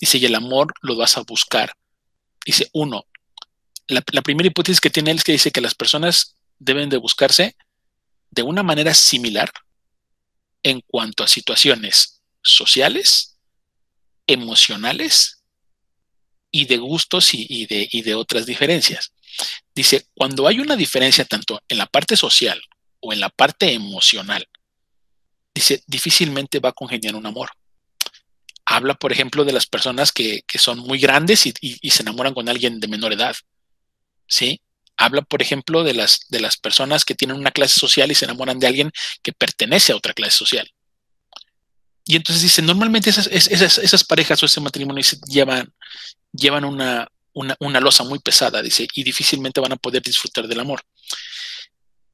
Dice, 0.00 0.18
y 0.18 0.24
el 0.24 0.34
amor 0.34 0.72
lo 0.80 0.96
vas 0.96 1.16
a 1.18 1.22
buscar. 1.22 1.74
Dice, 2.44 2.68
uno, 2.72 3.04
la, 3.86 4.22
primera 4.22 4.46
hipótesis 4.46 4.80
que 4.80 4.90
tiene 4.90 5.10
él 5.10 5.18
es 5.18 5.24
que 5.24 5.32
dice 5.32 5.50
que 5.50 5.60
las 5.60 5.74
personas 5.74 6.36
deben 6.58 6.88
de 6.88 6.96
buscarse 6.96 7.56
de 8.30 8.42
una 8.42 8.62
manera 8.62 8.94
similar 8.94 9.50
en 10.62 10.80
cuanto 10.80 11.24
a 11.24 11.28
situaciones 11.28 12.22
sociales, 12.42 13.38
emocionales 14.26 15.42
y 16.50 16.66
de 16.66 16.78
gustos 16.78 17.34
y, 17.34 17.66
de, 17.66 17.88
y 17.90 18.02
de 18.02 18.14
otras 18.14 18.46
diferencias. 18.46 19.12
Dice, 19.74 20.06
cuando 20.14 20.46
hay 20.46 20.60
una 20.60 20.76
diferencia 20.76 21.24
tanto 21.24 21.62
en 21.68 21.78
la 21.78 21.86
parte 21.86 22.16
social 22.16 22.60
o 23.00 23.12
en 23.12 23.20
la 23.20 23.28
parte 23.28 23.72
emocional, 23.72 24.46
dice, 25.54 25.82
difícilmente 25.86 26.58
va 26.58 26.70
a 26.70 26.74
congeniar 26.74 27.14
un 27.14 27.26
amor. 27.26 27.50
Habla, 28.66 28.94
por 28.94 29.12
ejemplo, 29.12 29.44
de 29.44 29.52
las 29.52 29.66
personas 29.66 30.12
que, 30.12 30.44
son 30.56 30.78
muy 30.78 30.98
grandes 30.98 31.46
y, 31.46 31.54
y, 31.60 31.90
se 31.90 32.02
enamoran 32.02 32.34
con 32.34 32.48
alguien 32.48 32.78
de 32.78 32.88
menor 32.88 33.12
edad. 33.12 33.34
¿Sí? 34.28 34.60
Habla, 34.96 35.22
por 35.22 35.42
ejemplo, 35.42 35.82
de 35.82 35.94
las, 35.94 36.26
de 36.28 36.40
las 36.40 36.56
personas 36.56 37.04
que 37.04 37.14
tienen 37.14 37.36
una 37.36 37.50
clase 37.50 37.80
social 37.80 38.10
y 38.10 38.14
se 38.14 38.26
enamoran 38.26 38.58
de 38.58 38.66
alguien 38.66 38.92
que 39.22 39.32
pertenece 39.32 39.92
a 39.92 39.96
otra 39.96 40.12
clase 40.12 40.36
social. 40.36 40.70
Y 42.04 42.16
entonces 42.16 42.42
dice, 42.42 42.62
normalmente 42.62 43.10
esas, 43.10 43.26
esas, 43.28 43.78
esas 43.78 44.04
parejas 44.04 44.42
o 44.42 44.46
ese 44.46 44.60
matrimonio 44.60 45.04
llevan, 45.26 45.72
llevan 46.32 46.64
una, 46.64 47.08
una, 47.32 47.56
una, 47.60 47.80
losa 47.80 48.04
muy 48.04 48.18
pesada, 48.18 48.62
dice, 48.62 48.86
y 48.94 49.02
difícilmente 49.02 49.60
van 49.60 49.72
a 49.72 49.76
poder 49.76 50.02
disfrutar 50.02 50.48
del 50.48 50.60
amor. 50.60 50.82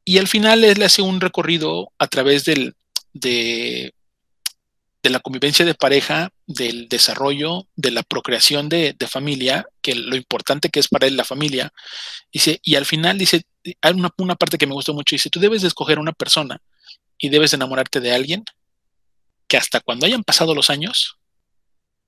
Y 0.04 0.18
al 0.18 0.28
final 0.28 0.64
él 0.64 0.82
hace 0.82 1.02
un 1.02 1.20
recorrido 1.20 1.92
a 1.98 2.06
través 2.06 2.44
del, 2.44 2.74
de, 3.12 3.92
de 5.06 5.10
la 5.10 5.20
convivencia 5.20 5.64
de 5.64 5.74
pareja, 5.74 6.30
del 6.46 6.88
desarrollo, 6.88 7.68
de 7.76 7.92
la 7.92 8.02
procreación 8.02 8.68
de, 8.68 8.96
familia, 9.08 9.66
que 9.80 9.94
lo 9.94 10.16
importante 10.16 10.68
que 10.68 10.80
es 10.80 10.88
para 10.88 11.06
él 11.06 11.16
la 11.16 11.24
familia. 11.24 11.72
Dice, 12.32 12.58
y 12.62 12.74
al 12.74 12.86
final 12.86 13.16
dice, 13.16 13.44
hay 13.80 13.92
una, 13.92 14.10
una 14.18 14.34
parte 14.34 14.58
que 14.58 14.66
me 14.66 14.74
gustó 14.74 14.94
mucho, 14.94 15.14
dice, 15.14 15.30
tú 15.30 15.38
debes 15.38 15.62
de 15.62 15.68
escoger 15.68 16.00
una 16.00 16.12
persona 16.12 16.60
y 17.18 17.28
debes 17.28 17.52
enamorarte 17.52 18.00
de 18.00 18.12
alguien 18.12 18.44
que 19.46 19.56
hasta 19.56 19.78
cuando 19.78 20.06
hayan 20.06 20.24
pasado 20.24 20.56
los 20.56 20.70
años, 20.70 21.18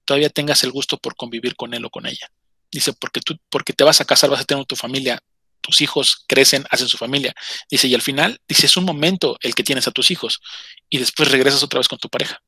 todavía 0.05 0.31
tengas 0.31 0.65
el 0.65 0.73
gusto 0.73 0.99
por 0.99 1.15
convivir 1.15 1.55
con 1.55 1.75
él 1.75 1.85
o 1.85 1.91
con 1.91 2.07
ella. 2.07 2.29
Dice, 2.71 2.93
porque 2.93 3.21
tú, 3.21 3.39
porque 3.49 3.73
te 3.73 3.85
vas 3.85 4.01
a 4.01 4.05
casar, 4.05 4.31
vas 4.31 4.41
a 4.41 4.45
tener 4.45 4.65
tu 4.67 4.77
familia, 4.77 5.23
tus 5.61 5.81
hijos 5.81 6.25
crecen, 6.27 6.65
hacen 6.71 6.89
su 6.89 6.97
familia. 6.97 7.35
Dice, 7.71 7.89
y 7.89 7.95
al 7.95 8.03
final, 8.03 8.41
dice, 8.49 8.67
es 8.67 8.77
un 8.77 8.85
momento 8.85 9.39
el 9.41 9.55
que 9.55 9.65
tienes 9.65 9.87
a 9.89 9.91
tus 9.91 10.11
hijos 10.11 10.41
y 10.89 10.99
después 10.99 11.31
regresas 11.31 11.63
otra 11.63 11.79
vez 11.79 11.89
con 11.89 11.99
tu 11.99 12.09
pareja. 12.09 12.43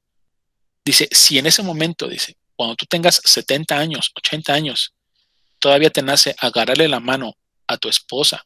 Dice, 0.85 1.09
si 1.11 1.39
en 1.39 1.47
ese 1.47 1.63
momento, 1.63 2.09
dice, 2.09 2.37
cuando 2.57 2.77
tú 2.77 2.87
tengas 2.87 3.21
70 3.25 3.79
años, 3.79 4.11
80 4.15 4.53
años, 4.53 4.95
todavía 5.59 5.91
te 5.91 6.03
nace 6.03 6.35
agarrarle 6.39 6.89
la 6.89 7.01
mano 7.01 7.37
a 7.67 7.77
tu 7.77 7.89
esposa, 7.89 8.45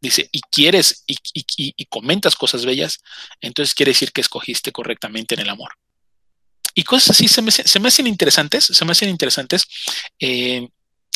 dice, 0.00 0.28
y 0.32 0.40
quieres 0.50 1.04
y, 1.06 1.16
y, 1.34 1.84
comentas 1.86 2.36
cosas 2.36 2.64
bellas, 2.64 2.98
entonces 3.40 3.74
quiere 3.74 3.90
decir 3.90 4.12
que 4.12 4.20
escogiste 4.20 4.72
correctamente 4.72 5.34
en 5.34 5.40
el 5.40 5.48
amor. 5.48 5.72
Y 6.74 6.84
cosas 6.84 7.10
así 7.10 7.28
se 7.28 7.42
me, 7.42 7.50
se 7.50 7.80
me 7.80 7.88
hacen 7.88 8.06
interesantes, 8.06 8.64
se 8.64 8.84
me 8.84 8.92
hacen 8.92 9.08
interesantes. 9.08 9.64
Eh, 10.18 10.68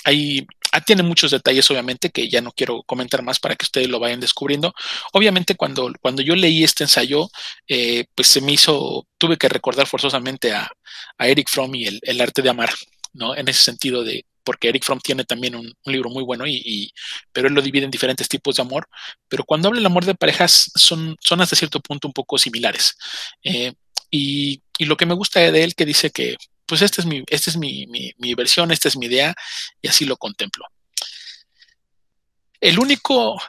hay, 0.07 0.47
ah, 0.71 0.81
tiene 0.81 1.03
muchos 1.03 1.33
detalles, 1.33 1.69
obviamente, 1.69 2.11
que 2.11 2.29
ya 2.29 2.41
no 2.41 2.53
quiero 2.53 2.85
comentar 2.85 3.23
más 3.23 3.41
para 3.41 3.57
que 3.57 3.65
ustedes 3.65 3.89
lo 3.89 3.99
vayan 3.99 4.21
descubriendo. 4.21 4.73
Obviamente, 5.13 5.57
cuando, 5.57 5.93
cuando 6.01 6.23
yo 6.23 6.37
leí 6.37 6.63
este 6.63 6.85
ensayo, 6.85 7.29
eh, 7.67 8.05
pues 8.15 8.29
se 8.29 8.41
me 8.41 8.53
hizo, 8.53 9.09
tuve 9.19 9.37
que 9.37 9.49
recordar 9.49 9.89
forzosamente 9.89 10.53
a, 10.53 10.71
Eric 11.19 11.49
Fromm 11.51 11.75
y 11.75 11.87
el, 11.87 12.21
arte 12.21 12.41
de 12.41 12.51
amar, 12.51 12.71
¿no? 13.15 13.35
En 13.35 13.49
ese 13.49 13.65
sentido 13.65 14.05
de, 14.05 14.25
porque 14.45 14.69
Eric 14.69 14.85
Fromm 14.85 15.01
tiene 15.01 15.25
también 15.25 15.57
un, 15.57 15.73
libro 15.87 16.09
muy 16.09 16.23
bueno, 16.23 16.47
y, 16.47 16.93
pero 17.33 17.49
él 17.49 17.55
lo 17.55 17.63
divide 17.63 17.85
en 17.85 17.91
diferentes 17.91 18.29
tipos 18.29 18.55
de 18.57 18.63
amor. 18.63 18.87
Pero 19.29 19.43
cuando 19.45 19.69
habla 19.69 19.81
del 19.81 19.87
amor 19.87 20.05
de 20.05 20.15
parejas, 20.15 20.71
son, 20.77 21.17
son 21.21 21.41
hasta 21.41 21.57
cierto 21.57 21.81
punto 21.81 22.07
un 22.07 22.15
poco 22.15 22.39
similares. 22.39 22.97
Eh, 23.43 23.73
y, 24.09 24.63
y, 24.79 24.85
lo 24.85 24.97
que 24.97 25.07
me 25.07 25.15
gusta 25.15 25.41
de 25.41 25.65
él, 25.65 25.75
que 25.75 25.85
dice 25.85 26.11
que 26.11 26.37
pues 26.67 26.83
esta 26.83 27.01
es 27.01 27.07
mi, 27.07 27.23
esta 27.29 27.51
es 27.51 27.57
mi, 27.57 27.87
versión, 28.37 28.71
esta 28.71 28.89
es 28.89 28.97
mi 28.97 29.07
idea 29.07 29.35
y 29.81 29.89
así 29.89 30.05
lo 30.05 30.17
contemplo. 30.17 30.65
El 32.61 32.79
único, 32.79 33.41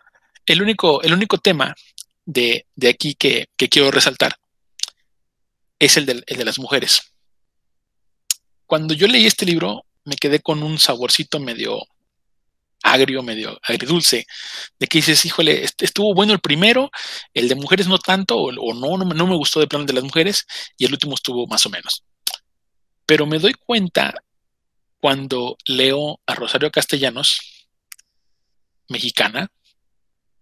el 0.45 0.62
único, 0.62 1.01
el 1.01 1.13
único 1.13 1.38
tema 1.38 1.75
de, 2.25 2.65
aquí 2.89 3.15
que, 3.15 3.47
quiero 3.55 3.91
resaltar 3.91 4.38
es 5.79 5.97
el 5.97 6.05
de, 6.05 6.24
de 6.25 6.45
las 6.45 6.59
mujeres. 6.59 7.13
Cuando 8.65 8.93
yo 8.93 9.07
leí 9.07 9.25
este 9.25 9.45
libro, 9.45 9.86
me 10.03 10.15
quedé 10.15 10.39
con 10.39 10.63
un 10.63 10.77
saborcito 10.77 11.39
medio 11.39 11.81
agrio, 12.83 13.24
medio 13.24 13.59
agridulce, 13.63 14.25
de 14.79 14.88
que 14.88 15.00
dices, 15.00 15.25
híjole, 15.25 15.65
estuvo 15.79 16.13
bueno 16.13 16.33
el 16.33 16.39
primero, 16.39 16.91
el 17.33 17.50
de 17.50 17.55
mujeres 17.55 17.88
no 17.88 17.97
tanto, 17.97 18.38
o, 18.38 18.74
no, 18.74 18.97
no, 18.97 19.05
no, 19.05 19.27
me 19.27 19.36
gustó 19.36 19.59
de 19.59 19.67
plano 19.67 19.86
de 19.86 19.93
las 19.93 20.03
mujeres, 20.03 20.45
y 20.77 20.86
el 20.86 20.93
último 20.93 21.15
estuvo 21.15 21.47
más 21.47 21.65
o 21.65 21.69
menos. 21.69 22.03
Pero 23.07 23.25
me 23.25 23.39
doy 23.39 23.53
cuenta 23.53 24.13
cuando 24.99 25.57
leo 25.65 26.19
a 26.27 26.35
Rosario 26.35 26.69
Castellanos, 26.69 27.39
mexicana, 28.89 29.49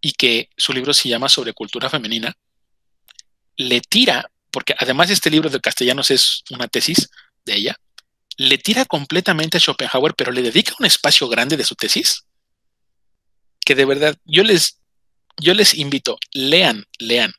y 0.01 0.11
que 0.13 0.49
su 0.57 0.73
libro 0.73 0.93
se 0.93 1.07
llama 1.07 1.29
Sobre 1.29 1.53
cultura 1.53 1.89
femenina, 1.89 2.35
le 3.55 3.81
tira, 3.81 4.29
porque 4.51 4.75
además 4.77 5.09
este 5.09 5.29
libro 5.29 5.49
de 5.49 5.59
Castellanos 5.59 6.11
es 6.11 6.43
una 6.49 6.67
tesis 6.67 7.09
de 7.45 7.55
ella, 7.55 7.79
le 8.37 8.57
tira 8.57 8.85
completamente 8.85 9.57
a 9.57 9.59
Schopenhauer, 9.59 10.15
pero 10.15 10.31
le 10.31 10.41
dedica 10.41 10.75
un 10.79 10.85
espacio 10.85 11.27
grande 11.27 11.57
de 11.57 11.63
su 11.63 11.75
tesis, 11.75 12.25
que 13.65 13.75
de 13.75 13.85
verdad 13.85 14.17
yo 14.25 14.43
les, 14.43 14.79
yo 15.37 15.53
les 15.53 15.73
invito, 15.73 16.17
lean, 16.31 16.85
lean 16.99 17.31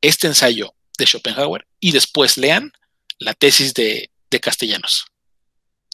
este 0.00 0.26
ensayo 0.26 0.74
de 0.98 1.06
Schopenhauer 1.06 1.66
y 1.80 1.92
después 1.92 2.36
lean 2.36 2.72
la 3.18 3.34
tesis 3.34 3.74
de 3.74 4.09
de 4.30 4.40
Castellanos. 4.40 5.06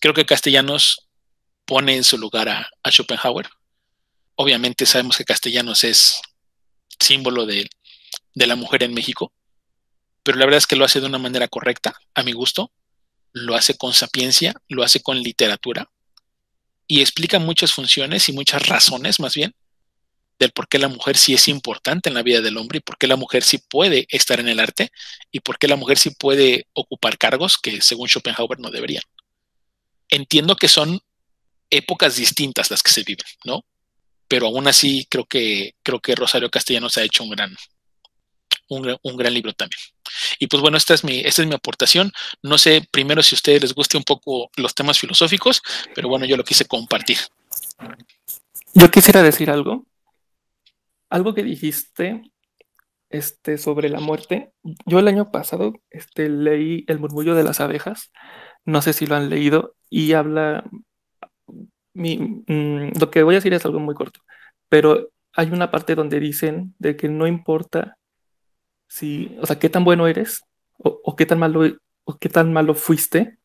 Creo 0.00 0.14
que 0.14 0.26
Castellanos 0.26 1.08
pone 1.64 1.96
en 1.96 2.04
su 2.04 2.18
lugar 2.18 2.48
a, 2.48 2.70
Schopenhauer. 2.90 3.48
Obviamente 4.36 4.86
sabemos 4.86 5.16
que 5.16 5.24
Castellanos 5.24 5.84
es 5.84 6.20
símbolo 7.00 7.46
de, 7.46 7.68
de, 8.34 8.46
la 8.46 8.56
mujer 8.56 8.82
en 8.82 8.94
México, 8.94 9.32
pero 10.22 10.38
la 10.38 10.44
verdad 10.44 10.58
es 10.58 10.66
que 10.66 10.76
lo 10.76 10.84
hace 10.84 11.00
de 11.00 11.06
una 11.06 11.18
manera 11.18 11.48
correcta, 11.48 11.94
a 12.14 12.22
mi 12.22 12.32
gusto, 12.32 12.70
lo 13.32 13.54
hace 13.54 13.76
con 13.76 13.92
sapiencia, 13.92 14.54
lo 14.68 14.82
hace 14.82 15.00
con 15.02 15.20
literatura 15.20 15.90
y 16.86 17.00
explica 17.00 17.38
muchas 17.38 17.72
funciones 17.72 18.28
y 18.28 18.32
muchas 18.32 18.66
razones 18.66 19.20
más 19.20 19.34
bien 19.34 19.54
del 20.38 20.52
por 20.52 20.68
qué 20.68 20.78
la 20.78 20.88
mujer 20.88 21.16
sí 21.16 21.34
es 21.34 21.48
importante 21.48 22.08
en 22.08 22.14
la 22.14 22.22
vida 22.22 22.40
del 22.40 22.56
hombre 22.56 22.78
y 22.78 22.80
por 22.80 22.98
qué 22.98 23.06
la 23.06 23.16
mujer 23.16 23.42
sí 23.42 23.58
puede 23.58 24.06
estar 24.10 24.40
en 24.40 24.48
el 24.48 24.60
arte 24.60 24.90
y 25.30 25.40
por 25.40 25.58
qué 25.58 25.68
la 25.68 25.76
mujer 25.76 25.98
sí 25.98 26.10
puede 26.10 26.66
ocupar 26.74 27.18
cargos 27.18 27.58
que 27.58 27.80
según 27.80 28.08
Schopenhauer 28.08 28.58
no 28.58 28.70
deberían. 28.70 29.02
Entiendo 30.08 30.56
que 30.56 30.68
son 30.68 31.00
épocas 31.70 32.16
distintas 32.16 32.70
las 32.70 32.82
que 32.82 32.92
se 32.92 33.02
viven, 33.02 33.26
¿no? 33.44 33.64
Pero 34.28 34.46
aún 34.46 34.68
así 34.68 35.06
creo 35.10 35.24
que, 35.24 35.74
creo 35.82 36.00
que 36.00 36.14
Rosario 36.14 36.50
Castellanos 36.50 36.96
ha 36.96 37.02
hecho 37.02 37.24
un 37.24 37.30
gran, 37.30 37.56
un, 38.68 39.16
gran 39.16 39.32
libro 39.32 39.52
también. 39.52 39.80
Y 40.38 40.46
pues 40.48 40.60
bueno, 40.60 40.76
esta 40.76 40.94
es, 40.94 41.04
mi, 41.04 41.20
esta 41.20 41.42
es 41.42 41.48
mi 41.48 41.54
aportación. 41.54 42.12
No 42.42 42.58
sé 42.58 42.86
primero 42.90 43.22
si 43.22 43.34
a 43.34 43.38
ustedes 43.38 43.62
les 43.62 43.74
guste 43.74 43.96
un 43.96 44.04
poco 44.04 44.50
los 44.56 44.74
temas 44.74 44.98
filosóficos, 44.98 45.62
pero 45.94 46.08
bueno, 46.08 46.26
yo 46.26 46.36
lo 46.36 46.44
quise 46.44 46.64
compartir. 46.66 47.18
Yo 48.74 48.90
quisiera 48.90 49.22
decir 49.22 49.50
algo 49.50 49.86
algo 51.10 51.34
que 51.34 51.42
dijiste 51.42 52.22
este, 53.10 53.58
sobre 53.58 53.88
la 53.88 54.00
muerte. 54.00 54.52
Yo 54.86 54.98
el 54.98 55.08
año 55.08 55.30
pasado 55.30 55.74
este, 55.90 56.28
leí 56.28 56.84
El 56.88 56.98
murmullo 56.98 57.34
de 57.34 57.44
las 57.44 57.60
abejas. 57.60 58.12
No 58.64 58.82
sé 58.82 58.92
si 58.92 59.06
lo 59.06 59.16
han 59.16 59.30
leído 59.30 59.74
y 59.90 60.12
habla... 60.12 60.64
Mi, 61.94 62.18
mm, 62.18 62.98
lo 63.00 63.10
que 63.10 63.22
voy 63.22 63.34
a 63.34 63.38
decir 63.38 63.54
es 63.54 63.64
algo 63.64 63.80
muy 63.80 63.94
corto, 63.94 64.20
pero 64.68 65.08
hay 65.32 65.48
una 65.50 65.70
parte 65.70 65.94
donde 65.94 66.20
dicen 66.20 66.74
de 66.78 66.94
que 66.94 67.08
no 67.08 67.26
importa 67.26 67.96
si, 68.86 69.34
o 69.40 69.46
sea, 69.46 69.58
qué 69.58 69.70
tan 69.70 69.84
bueno 69.84 70.06
eres 70.06 70.42
o, 70.78 71.16
qué 71.16 71.24
tan 71.24 71.38
malo 71.38 71.62
o 72.04 72.18
qué 72.18 72.28
tan 72.28 72.52
malo 72.52 72.74
fuiste. 72.74 73.38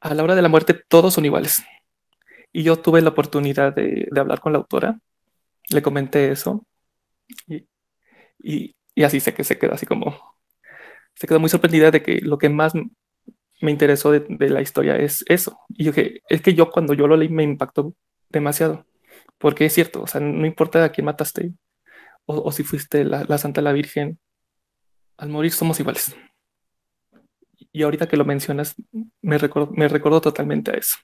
A 0.00 0.14
la 0.14 0.22
hora 0.24 0.34
de 0.34 0.42
la 0.42 0.48
muerte 0.48 0.74
todos 0.88 1.14
son 1.14 1.26
iguales. 1.26 1.62
Y 2.52 2.62
yo 2.62 2.76
tuve 2.76 3.02
la 3.02 3.10
oportunidad 3.10 3.74
de 3.74 4.08
hablar 4.16 4.40
con 4.40 4.52
la 4.52 4.58
autora 4.60 4.98
le 5.70 5.82
comenté 5.82 6.30
eso 6.30 6.66
y, 8.38 8.74
así 9.04 9.20
sé 9.20 9.34
que 9.34 9.44
se 9.44 9.58
quedó 9.58 9.74
así 9.74 9.86
como, 9.86 10.16
se 11.14 11.26
quedó 11.26 11.40
muy 11.40 11.48
sorprendida 11.48 11.90
de 11.90 12.02
que 12.02 12.20
lo 12.20 12.38
que 12.38 12.48
más 12.48 12.74
me 12.74 13.70
interesó 13.70 14.10
de, 14.12 14.50
la 14.50 14.62
historia 14.62 14.96
es 14.96 15.24
eso. 15.28 15.60
Y 15.68 15.84
yo 15.84 15.92
dije, 15.92 16.22
es 16.28 16.42
que 16.42 16.54
yo 16.54 16.70
cuando 16.70 16.94
yo 16.94 17.06
lo 17.06 17.16
leí 17.16 17.28
me 17.28 17.42
impactó 17.42 17.94
demasiado, 18.30 18.86
porque 19.38 19.66
es 19.66 19.74
cierto, 19.74 20.02
o 20.02 20.06
sea, 20.06 20.20
no 20.20 20.46
importa 20.46 20.82
a 20.84 20.90
quién 20.92 21.04
mataste 21.06 21.52
o, 22.26 22.52
si 22.52 22.62
fuiste 22.62 23.04
la, 23.04 23.24
la 23.24 23.38
Santa 23.38 23.60
la 23.62 23.72
Virgen, 23.72 24.18
al 25.16 25.28
morir 25.30 25.52
somos 25.52 25.80
iguales. 25.80 26.14
y 27.72 27.82
ahorita 27.82 28.08
que 28.08 28.16
lo 28.16 28.24
mencionas, 28.24 28.74
me 29.22 29.38
recuerdo, 29.38 29.72
me 29.72 29.88
recuerdo 29.88 30.20
totalmente 30.20 30.70
a 30.72 30.74
eso. 30.74 30.96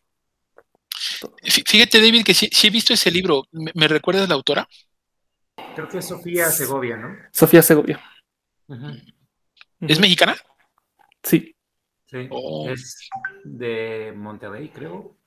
Fíjate, 1.42 2.00
David, 2.00 2.24
que 2.24 2.34
sí, 2.34 2.48
he 2.62 2.70
visto 2.70 2.92
ese 2.92 3.10
libro. 3.10 3.44
¿Me, 3.52 3.70
recuerda 3.72 3.94
recuerdas 3.94 4.28
la 4.28 4.34
autora? 4.34 4.68
Creo 5.74 5.88
que 5.88 5.98
es 5.98 6.06
Sofía 6.06 6.50
Segovia, 6.50 6.96
¿no? 6.96 7.16
Sofía 7.32 7.62
Segovia. 7.62 8.00
¿Es 9.80 10.00
mexicana? 10.00 10.36
Sí. 11.22 11.52
Sí, 12.08 12.28
oh. 12.30 12.68
es 12.70 13.08
de 13.42 14.12
Monterrey, 14.14 14.68
creo. 14.68 15.18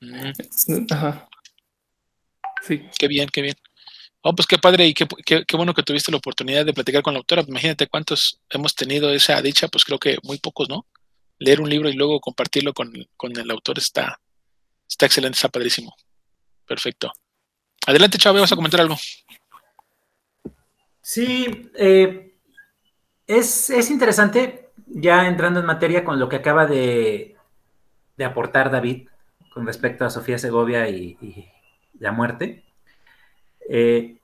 Ajá. 0.89 1.27
Sí. 2.61 2.83
Qué 2.97 3.07
bien, 3.07 3.27
qué 3.27 3.41
bien. 3.41 3.55
Oh, 4.21 4.35
pues 4.35 4.47
qué 4.47 4.57
padre 4.57 4.85
y 4.85 4.93
qué, 4.93 5.05
bueno 5.53 5.73
que 5.73 5.83
tuviste 5.83 6.11
la 6.11 6.17
oportunidad 6.17 6.65
de 6.65 6.73
platicar 6.73 7.01
con 7.01 7.13
la 7.13 7.19
autora. 7.19 7.43
Imagínate 7.47 7.87
cuántos 7.87 8.41
hemos 8.49 8.75
tenido 8.75 9.11
esa 9.11 9.41
dicha, 9.41 9.69
pues 9.69 9.85
creo 9.85 9.97
que 9.97 10.17
muy 10.23 10.37
pocos, 10.39 10.67
¿no? 10.67 10.85
Leer 11.37 11.61
un 11.61 11.69
libro 11.69 11.89
y 11.89 11.93
luego 11.93 12.19
compartirlo 12.19 12.73
con, 12.73 12.91
el 12.93 13.51
autor 13.51 13.77
está, 13.77 14.19
está 14.89 15.05
excelente, 15.05 15.35
está 15.35 15.49
padrísimo. 15.49 15.95
Perfecto. 16.67 17.11
Adelante, 17.85 18.17
Chávez, 18.17 18.41
vas 18.41 18.51
a 18.51 18.55
comentar 18.55 18.81
algo. 18.81 18.95
Sí, 21.01 21.71
eh, 21.75 22.37
es, 23.25 23.69
es 23.69 23.89
interesante 23.89 24.69
ya 24.89 25.27
entrando 25.27 25.59
en 25.59 25.65
materia 25.65 26.03
con 26.03 26.19
lo 26.19 26.29
que 26.29 26.37
acaba 26.37 26.65
de, 26.65 27.35
aportar 28.23 28.69
David 28.69 29.07
con 29.53 29.65
respecto 29.65 30.05
a 30.05 30.09
Sofía 30.09 30.37
Segovia 30.37 30.89
y, 30.89 31.49
la 31.99 32.11
muerte, 32.13 32.63
eh, 33.67 34.19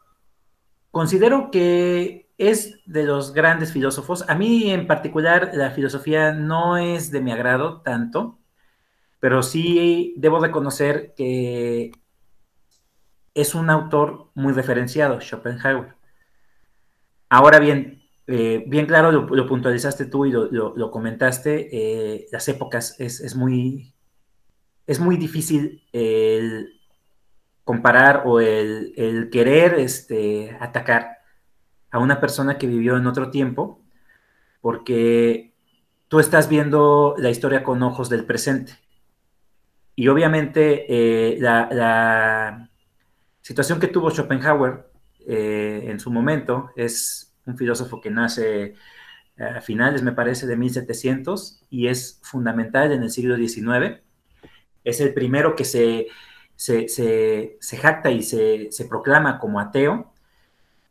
considero 0.91 1.51
que 1.51 2.29
es 2.37 2.79
de 2.85 3.03
los 3.03 3.33
grandes 3.33 3.73
filósofos. 3.73 4.23
A 4.29 4.35
mí 4.35 4.71
en 4.71 4.87
particular 4.87 5.51
la 5.53 5.71
filosofía 5.71 6.31
no 6.31 6.77
es 6.77 7.11
de 7.11 7.19
mi 7.19 7.31
agrado 7.31 7.81
tanto, 7.81 8.39
pero 9.19 9.43
sí 9.43 10.13
debo 10.17 10.39
reconocer 10.39 11.13
que 11.15 11.91
es 13.33 13.53
un 13.53 13.69
autor 13.69 14.31
muy 14.33 14.53
referenciado, 14.53 15.19
Schopenhauer. 15.19 15.95
Ahora 17.29 17.59
bien, 17.59 18.01
eh, 18.27 18.63
bien 18.67 18.85
claro, 18.85 19.11
lo, 19.11 19.47
puntualizaste 19.47 20.05
tú 20.05 20.25
y 20.25 20.31
lo, 20.31 20.91
comentaste, 20.91 21.69
eh, 21.71 22.27
las 22.31 22.47
épocas 22.47 22.95
es, 22.99 23.35
muy, 23.35 23.93
es 24.87 24.99
muy 24.99 25.17
difícil 25.17 25.83
el 25.91 26.69
comparar 27.63 28.23
o 28.25 28.39
el, 28.39 29.29
querer 29.31 29.73
este, 29.75 30.55
atacar 30.59 31.17
a 31.91 31.99
una 31.99 32.21
persona 32.21 32.57
que 32.57 32.67
vivió 32.67 32.97
en 32.97 33.07
otro 33.07 33.31
tiempo, 33.31 33.81
porque 34.61 35.53
tú 36.07 36.19
estás 36.19 36.47
viendo 36.47 37.15
la 37.17 37.29
historia 37.29 37.63
con 37.63 37.83
ojos 37.83 38.09
del 38.09 38.25
presente. 38.25 38.73
Y 39.95 40.07
obviamente 40.07 40.85
eh, 40.89 41.37
la, 41.39 42.69
situación 43.41 43.79
que 43.79 43.87
tuvo 43.87 44.09
Schopenhauer 44.09 44.89
en 45.27 45.99
su 45.99 46.11
momento 46.11 46.71
es 46.75 47.35
un 47.45 47.57
filósofo 47.57 48.01
que 48.01 48.09
nace 48.09 48.75
eh, 49.37 49.43
a 49.43 49.61
finales, 49.61 50.01
me 50.01 50.13
parece, 50.13 50.47
de 50.47 50.55
1700 50.55 51.61
y 51.69 51.87
es 51.87 52.19
fundamental 52.23 52.91
en 52.91 53.03
el 53.03 53.11
siglo 53.11 53.35
XIX. 53.35 54.01
Es 54.83 55.01
el 55.01 55.13
primero 55.13 55.55
que 55.55 55.65
se, 55.65 56.07
se, 56.55 57.57
jacta 57.81 58.11
y 58.11 58.23
se, 58.23 58.69
proclama 58.89 59.39
como 59.39 59.59
ateo 59.59 60.13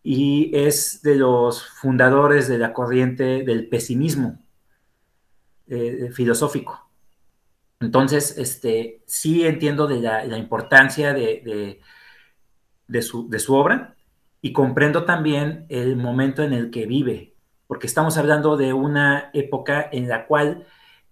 y 0.02 0.50
es 0.54 1.02
de 1.02 1.16
los 1.16 1.66
fundadores 1.66 2.48
de 2.48 2.58
la 2.58 2.72
corriente 2.74 3.44
del 3.44 3.68
pesimismo 3.68 4.42
eh, 5.66 6.10
filosófico. 6.12 6.83
Entonces, 7.80 8.38
este, 8.38 9.02
sí 9.06 9.46
entiendo 9.46 9.86
de 9.86 10.00
la, 10.00 10.38
importancia 10.38 11.12
de, 11.12 11.80
de, 12.86 13.02
su, 13.02 13.28
de, 13.28 13.38
su, 13.38 13.54
obra 13.54 13.96
y 14.40 14.52
comprendo 14.52 15.04
también 15.04 15.66
el 15.68 15.96
momento 15.96 16.42
en 16.42 16.52
el 16.52 16.70
que 16.70 16.86
vive, 16.86 17.34
porque 17.66 17.86
estamos 17.86 18.16
hablando 18.16 18.56
de 18.56 18.72
una 18.72 19.30
época 19.32 19.88
en 19.92 20.08
la 20.08 20.26
cual 20.26 20.66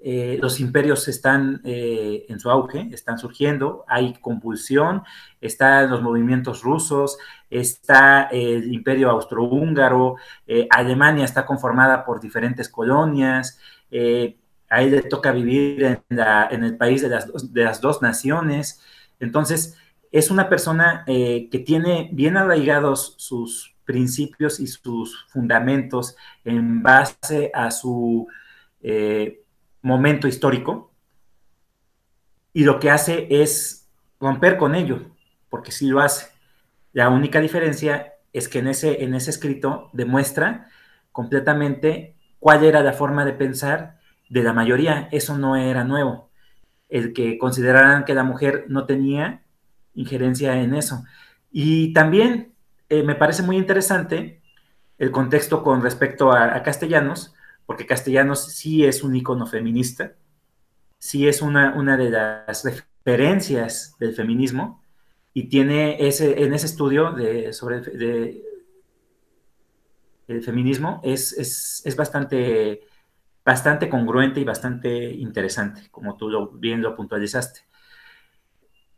eh, 0.05 0.37
los 0.43 0.59
imperios 0.59 1.07
están 1.07 1.61
eh, 1.63 2.27
en 2.29 2.41
su 2.41 2.51
auge, 2.51 2.89
están 2.93 3.19
surgiendo, 3.19 3.85
hay 3.87 4.15
convulsión, 4.15 5.05
están 5.41 5.91
los 5.91 6.03
movimientos 6.03 6.63
rusos, 6.63 7.19
está 7.49 8.25
el 8.33 8.73
imperio 8.73 9.11
austrohúngaro, 9.11 10.17
eh, 10.49 10.67
Alemania 10.71 11.25
está 11.25 11.47
conformada 11.47 12.05
por 12.05 12.21
diferentes 12.21 12.69
colonias, 12.69 13.61
a 14.73 14.81
él 14.81 14.93
le 14.93 15.03
toca 15.03 15.33
vivir 15.33 15.85
en, 15.85 16.65
el 16.65 16.77
país 16.79 17.03
de 17.03 17.11
las, 17.11 17.53
de 17.53 17.63
las 17.63 17.83
dos 17.83 18.01
naciones, 18.01 18.81
entonces 19.21 19.77
es 20.11 20.31
una 20.31 20.49
persona 20.49 21.05
eh, 21.07 21.51
que 21.51 21.59
tiene 21.59 22.09
bien 22.11 22.39
arraigados 22.39 23.15
sus 23.19 23.77
principios 23.85 24.61
y 24.61 24.67
sus 24.67 25.27
fundamentos 25.29 26.17
en 26.43 26.83
base 26.83 27.51
a 27.53 27.71
su 27.71 28.27
eh, 28.81 29.43
momento 29.83 30.27
histórico 30.27 30.91
y 32.55 32.65
lo 32.65 32.81
que 32.81 32.91
hace 32.91 33.27
es 33.29 33.91
romper 34.19 34.57
con 34.57 34.75
ello, 34.75 35.03
porque 35.51 35.71
sí 35.71 35.87
lo 35.87 36.01
hace. 36.01 36.29
La 36.95 37.11
única 37.11 37.41
diferencia 37.41 38.15
es 38.33 38.49
que 38.49 38.61
en 38.61 38.69
ese, 38.69 39.05
en 39.05 39.15
ese 39.15 39.29
escrito 39.29 39.91
demuestra 39.93 40.71
completamente 41.11 42.17
cuál 42.39 42.65
era 42.65 42.83
la 42.83 42.95
forma 42.95 43.27
de 43.27 43.35
pensar 43.35 44.01
de 44.33 44.43
la 44.43 44.55
mayoría. 44.55 45.09
Eso 45.13 45.37
no 45.37 45.57
era 45.57 45.85
nuevo. 45.85 46.31
El 46.89 47.13
que 47.13 47.39
consideraran 47.39 48.05
que 48.05 48.15
la 48.15 48.25
mujer 48.25 48.65
no 48.69 48.87
tenía 48.87 49.43
injerencia 49.95 50.61
en 50.63 50.75
eso. 50.75 51.05
Y 51.51 51.93
también 51.93 52.55
eh, 52.89 53.03
me 53.03 53.15
parece 53.15 53.43
muy 53.43 53.57
interesante 53.59 54.41
el 54.99 55.11
contexto 55.11 55.63
con 55.63 55.83
respecto 55.83 56.33
a, 56.33 56.63
Castellanos, 56.63 57.35
porque 57.67 57.87
Castellanos 57.87 58.53
sí 58.53 58.85
es 58.85 59.03
un 59.03 59.15
icono 59.17 59.47
feminista, 59.47 60.15
sí 60.99 61.29
es 61.29 61.43
una, 61.43 61.75
una 61.75 61.97
de 61.97 62.11
las 62.11 62.65
referencias 62.65 63.97
del 63.99 64.15
feminismo 64.15 64.83
y 65.35 65.49
tiene 65.49 66.07
ese, 66.07 66.43
en 66.43 66.55
ese 66.55 66.67
estudio 66.67 67.13
de, 67.13 67.53
sobre 67.53 67.83
el 70.29 70.43
feminismo 70.43 71.01
es, 71.03 71.33
es, 71.85 71.97
bastante, 71.97 72.83
bastante 73.45 73.89
congruente 73.89 74.41
y 74.41 74.45
bastante 74.45 75.11
interesante, 75.11 75.89
como 75.91 76.17
tú 76.17 76.51
bien 76.55 76.83
lo 76.83 76.95
puntualizaste. 76.97 77.61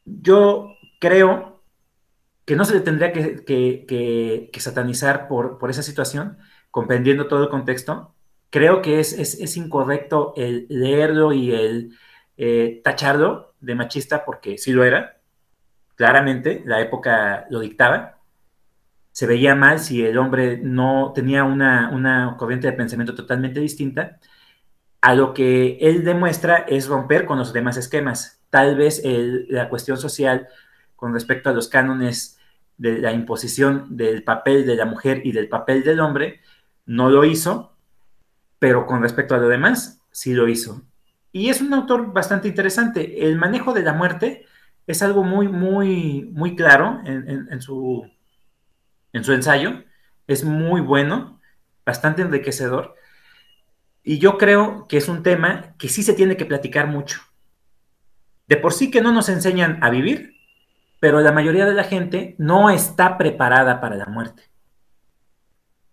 Yo 0.04 0.74
creo 1.00 1.54
que 2.44 2.56
no 2.56 2.64
se 2.64 2.74
le 2.74 2.80
tendría 2.80 3.12
que, 3.12 4.50
satanizar 4.58 5.28
por, 5.28 5.58
esa 5.70 5.82
situación, 5.82 6.38
comprendiendo 6.70 7.26
todo 7.26 7.44
el 7.44 7.48
contexto. 7.50 8.14
Creo 8.50 8.82
que 8.82 9.00
es, 9.00 9.56
incorrecto 9.56 10.34
el 10.36 10.66
leerlo 10.68 11.32
y 11.32 11.52
el 11.52 11.96
eh, 12.36 12.80
tacharlo 12.84 13.54
de 13.60 13.74
machista 13.74 14.24
porque 14.24 14.58
sí 14.58 14.72
lo 14.72 14.84
era. 14.84 15.20
Claramente, 15.96 16.62
la 16.66 16.80
época 16.80 17.46
lo 17.50 17.60
dictaba. 17.60 18.18
Se 19.12 19.26
veía 19.26 19.54
mal 19.54 19.78
si 19.78 20.04
el 20.04 20.18
hombre 20.18 20.58
no 20.58 21.12
tenía 21.14 21.44
una, 21.44 21.90
una 21.90 22.36
corriente 22.36 22.66
de 22.66 22.72
pensamiento 22.74 23.14
totalmente 23.14 23.60
distinta. 23.60 24.18
A 25.04 25.14
lo 25.14 25.34
que 25.34 25.76
él 25.82 26.02
demuestra 26.02 26.64
es 26.66 26.88
romper 26.88 27.26
con 27.26 27.36
los 27.36 27.52
demás 27.52 27.76
esquemas. 27.76 28.40
Tal 28.48 28.74
vez 28.74 29.02
la 29.04 29.68
cuestión 29.68 29.98
social 29.98 30.48
con 30.96 31.12
respecto 31.12 31.50
a 31.50 31.52
los 31.52 31.68
cánones 31.68 32.38
de 32.78 33.00
la 33.00 33.12
imposición 33.12 33.98
del 33.98 34.24
papel 34.24 34.64
de 34.64 34.76
la 34.76 34.86
mujer 34.86 35.20
y 35.22 35.32
del 35.32 35.50
papel 35.50 35.84
del 35.84 36.00
hombre, 36.00 36.40
no 36.86 37.10
lo 37.10 37.26
hizo, 37.26 37.76
pero 38.58 38.86
con 38.86 39.02
respecto 39.02 39.34
a 39.34 39.38
lo 39.38 39.48
demás, 39.48 40.00
sí 40.10 40.32
lo 40.32 40.48
hizo. 40.48 40.80
Y 41.32 41.50
es 41.50 41.60
un 41.60 41.74
autor 41.74 42.14
bastante 42.14 42.48
interesante. 42.48 43.28
El 43.28 43.36
manejo 43.36 43.74
de 43.74 43.82
la 43.82 43.92
muerte 43.92 44.46
es 44.86 45.02
algo 45.02 45.22
muy, 45.22 45.48
muy, 45.48 46.30
muy 46.32 46.56
claro 46.56 47.02
en, 47.04 47.60
su, 47.60 48.10
en 49.12 49.22
su 49.22 49.34
ensayo. 49.34 49.84
Es 50.26 50.44
muy 50.44 50.80
bueno, 50.80 51.42
bastante 51.84 52.22
enriquecedor. 52.22 52.94
Y 54.04 54.18
yo 54.18 54.36
creo 54.36 54.86
que 54.86 54.98
es 54.98 55.08
un 55.08 55.22
tema 55.22 55.74
que 55.78 55.88
sí 55.88 56.02
se 56.02 56.12
tiene 56.12 56.36
que 56.36 56.44
platicar 56.44 56.86
mucho. 56.86 57.20
De 58.46 58.58
por 58.58 58.74
sí 58.74 58.90
que 58.90 59.00
no 59.00 59.10
nos 59.12 59.30
enseñan 59.30 59.82
a 59.82 59.88
vivir, 59.88 60.34
pero 61.00 61.20
la 61.20 61.32
mayoría 61.32 61.64
de 61.64 61.74
la 61.74 61.84
gente 61.84 62.34
no 62.38 62.68
está 62.68 63.16
preparada 63.16 63.80
para 63.80 63.96
la 63.96 64.06
muerte. 64.06 64.42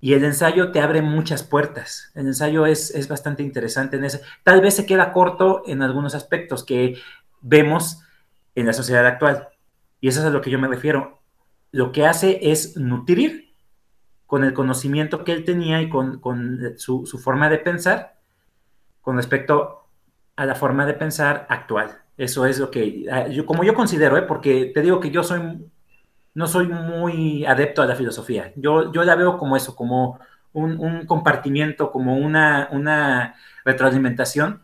Y 0.02 0.14
el 0.14 0.26
ensayo 0.26 0.72
te 0.72 0.82
abre 0.82 1.02
muchas 1.02 1.44
puertas. 1.44 2.12
El 2.14 2.28
ensayo 2.28 2.66
es, 2.66 3.08
bastante 3.08 3.44
interesante 3.44 3.96
en 3.96 4.04
ese. 4.04 4.22
Tal 4.44 4.60
vez 4.60 4.76
se 4.76 4.86
queda 4.86 5.14
corto 5.14 5.64
en 5.66 5.82
algunos 5.82 6.14
aspectos 6.14 6.66
que 6.66 6.98
vemos 7.40 8.02
en 8.56 8.66
la 8.66 8.74
sociedad 8.74 9.06
actual. 9.06 9.48
Y 10.02 10.10
eso 10.10 10.20
es 10.20 10.26
a 10.26 10.32
lo 10.32 10.42
que 10.42 10.50
yo 10.50 10.60
me 10.60 10.68
refiero. 10.68 11.22
Lo 11.72 11.92
que 11.92 12.06
hace 12.06 12.40
es 12.42 12.76
nutrir 12.76 13.51
con 14.32 14.46
el 14.46 14.54
conocimiento 14.54 15.26
que 15.26 15.34
él 15.34 15.44
tenía 15.44 15.82
y 15.82 15.90
con, 15.90 16.22
su, 16.78 17.06
su, 17.06 17.20
forma 17.20 17.50
de 17.50 17.58
pensar 17.58 18.16
con 19.02 19.18
respecto 19.18 19.90
a 20.38 20.46
la 20.46 20.56
forma 20.56 20.86
de 20.86 20.94
pensar 20.94 21.46
actual. 21.50 22.00
Eso 22.16 22.46
es 22.46 22.58
lo 22.58 22.72
que, 22.72 23.08
ah, 23.12 23.28
yo, 23.28 23.46
como 23.46 23.66
yo 23.66 23.74
considero, 23.74 24.16
¿eh? 24.16 24.22
porque 24.22 24.72
te 24.74 24.82
digo 24.82 25.02
que 25.02 25.12
yo 25.12 25.22
soy, 25.22 25.70
no 26.34 26.48
soy 26.48 26.70
muy 26.70 27.46
adepto 27.46 27.82
a 27.82 27.86
la 27.86 27.98
filosofía. 27.98 28.54
Yo, 28.56 28.94
yo 28.94 29.04
la 29.04 29.16
veo 29.16 29.38
como 29.38 29.58
eso, 29.58 29.76
como 29.76 30.18
un, 30.54 31.06
compartimiento, 31.08 31.92
como 31.92 32.16
una, 32.16 32.70
una 32.72 33.36
retroalimentación 33.66 34.64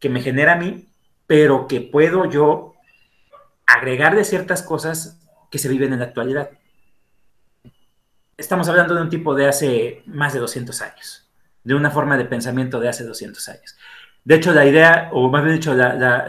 que 0.00 0.10
me 0.10 0.20
genera 0.20 0.52
a 0.52 0.56
mí, 0.56 0.86
pero 1.26 1.66
que 1.66 1.80
puedo 1.80 2.26
yo 2.26 2.74
agregar 3.64 4.14
de 4.14 4.24
ciertas 4.24 4.62
cosas 4.62 5.18
que 5.50 5.56
se 5.56 5.70
viven 5.70 5.94
en 5.94 6.00
la 6.00 6.04
actualidad. 6.04 6.50
Estamos 8.42 8.68
hablando 8.68 8.96
de 8.96 9.02
un 9.02 9.08
tipo 9.08 9.36
de 9.36 9.46
hace 9.46 10.02
más 10.06 10.32
de 10.32 10.40
200 10.40 10.82
años, 10.82 11.28
de 11.62 11.74
una 11.74 11.92
forma 11.92 12.18
de 12.18 12.24
pensamiento 12.24 12.80
de 12.80 12.88
hace 12.88 13.04
200 13.04 13.48
años. 13.48 13.76
De 14.24 14.34
hecho, 14.34 14.52
la 14.52 14.66
idea, 14.66 15.10
o 15.12 15.30
más 15.30 15.44
bien 15.44 15.54
dicho, 15.54 15.72
la, 15.74 15.94
la, 15.94 16.26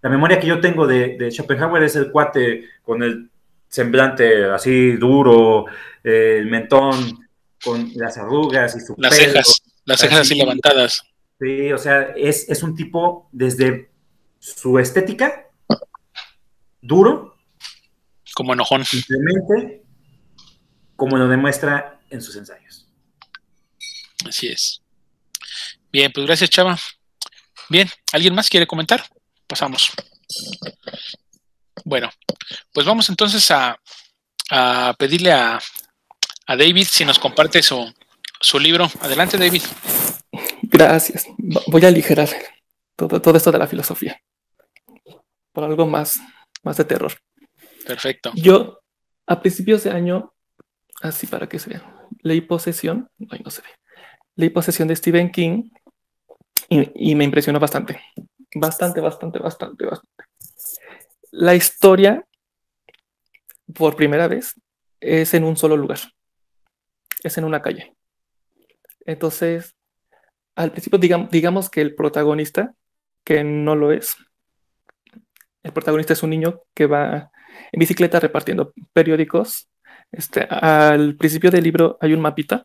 la, 0.00 0.08
memoria 0.08 0.38
que 0.38 0.46
yo 0.46 0.60
tengo 0.60 0.86
de, 0.86 1.16
de, 1.18 1.32
Schopenhauer 1.32 1.82
es 1.82 1.96
el 1.96 2.12
cuate 2.12 2.66
con 2.84 3.02
el 3.02 3.30
semblante 3.66 4.44
así 4.44 4.92
duro, 4.92 5.64
el 6.04 6.46
mentón 6.46 7.28
con 7.64 7.90
las 7.96 8.16
arrugas 8.16 8.76
y 8.76 8.80
su 8.80 8.94
Las 8.96 9.16
cejas, 9.16 9.60
las 9.86 9.98
cejas 9.98 10.20
así, 10.20 10.36
levantadas. 10.36 11.02
Sí, 11.40 11.72
o 11.72 11.78
sea, 11.78 12.12
es, 12.16 12.48
es 12.48 12.62
un 12.62 12.76
tipo 12.76 13.28
desde 13.32 13.90
su 14.38 14.78
estética, 14.78 15.48
duro. 16.80 17.36
Como 18.34 18.52
enojón. 18.52 18.84
Simplemente 18.84 19.82
como 20.98 21.16
lo 21.16 21.28
demuestra 21.28 22.00
en 22.10 22.20
sus 22.20 22.34
ensayos. 22.34 22.84
Así 24.26 24.48
es. 24.48 24.82
Bien, 25.92 26.10
pues 26.12 26.26
gracias, 26.26 26.50
Chava. 26.50 26.76
Bien, 27.68 27.88
¿alguien 28.12 28.34
más 28.34 28.50
quiere 28.50 28.66
comentar? 28.66 29.04
Pasamos. 29.46 29.92
Bueno, 31.84 32.10
pues 32.72 32.84
vamos 32.84 33.08
entonces 33.10 33.48
a, 33.52 33.78
a 34.50 34.94
pedirle 34.98 35.30
a, 35.30 35.60
a, 36.46 36.56
David 36.56 36.88
si 36.90 37.04
nos 37.04 37.20
comparte 37.20 37.62
su, 37.62 37.94
su, 38.40 38.58
libro. 38.58 38.90
Adelante, 39.00 39.38
David. 39.38 39.62
Gracias. 40.62 41.26
Voy 41.68 41.84
a 41.84 41.88
aligerar 41.88 42.28
todo, 42.96 43.22
todo 43.22 43.36
esto 43.36 43.52
de 43.52 43.58
la 43.58 43.68
filosofía 43.68 44.20
por 45.52 45.62
algo 45.62 45.86
más, 45.86 46.20
más 46.64 46.76
de 46.76 46.84
terror. 46.84 47.12
Perfecto. 47.86 48.32
Yo, 48.34 48.80
a 49.28 49.40
principios 49.40 49.84
de 49.84 49.90
año, 49.90 50.34
así 51.00 51.26
para 51.26 51.48
que 51.48 51.58
se 51.58 51.70
vea, 51.70 52.06
leí 52.22 52.40
Posesión, 52.40 53.10
ay, 53.30 53.40
no 53.44 53.50
se 53.50 53.62
ve, 53.62 53.68
leí 54.36 54.50
Posesión 54.50 54.88
de 54.88 54.96
Stephen 54.96 55.30
King 55.30 55.70
y, 56.68 57.14
me 57.14 57.24
impresionó 57.24 57.58
bastante. 57.58 58.00
Bastante, 58.54 59.00
bastante, 59.00 59.38
bastante, 59.38 59.86
bastante. 59.86 60.24
La 61.30 61.54
historia, 61.54 62.24
por 63.74 63.96
primera 63.96 64.28
vez, 64.28 64.54
es 65.00 65.32
en 65.32 65.44
un 65.44 65.56
solo 65.56 65.76
lugar. 65.76 65.98
Es 67.22 67.38
en 67.38 67.44
una 67.44 67.62
calle. 67.62 67.94
Entonces, 69.06 69.74
al 70.56 70.72
principio, 70.72 70.98
digamos 70.98 71.70
que 71.70 71.80
el 71.80 71.94
protagonista, 71.94 72.74
que 73.24 73.44
no 73.44 73.74
lo 73.74 73.92
es, 73.92 74.16
el 75.62 75.72
protagonista 75.72 76.12
es 76.12 76.22
un 76.22 76.30
niño 76.30 76.62
que 76.74 76.86
va 76.86 77.30
en 77.72 77.80
bicicleta 77.80 78.20
repartiendo 78.20 78.72
periódicos. 78.92 79.68
Este, 80.10 80.46
al 80.48 81.16
principio 81.16 81.50
del 81.50 81.64
libro 81.64 81.98
hay 82.00 82.14
un 82.14 82.20
mapita 82.20 82.64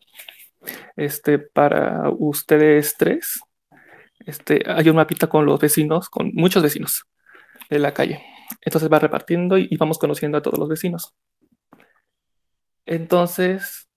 este, 0.96 1.38
para 1.38 2.08
ustedes 2.10 2.96
tres 2.96 3.40
este, 4.26 4.62
hay 4.66 4.88
un 4.88 4.96
mapita 4.96 5.26
con 5.26 5.46
los 5.46 5.60
vecinos, 5.60 6.08
con 6.08 6.30
muchos 6.34 6.62
vecinos 6.62 7.04
de 7.70 7.78
la 7.78 7.92
calle. 7.92 8.22
Entonces 8.60 8.90
va 8.90 8.98
repartiendo 8.98 9.58
y, 9.58 9.76
vamos 9.76 9.98
conociendo 9.98 10.38
a 10.38 10.42
todos 10.42 10.58
los 10.58 10.68
vecinos. 10.68 11.14
Entonces, 12.86 13.88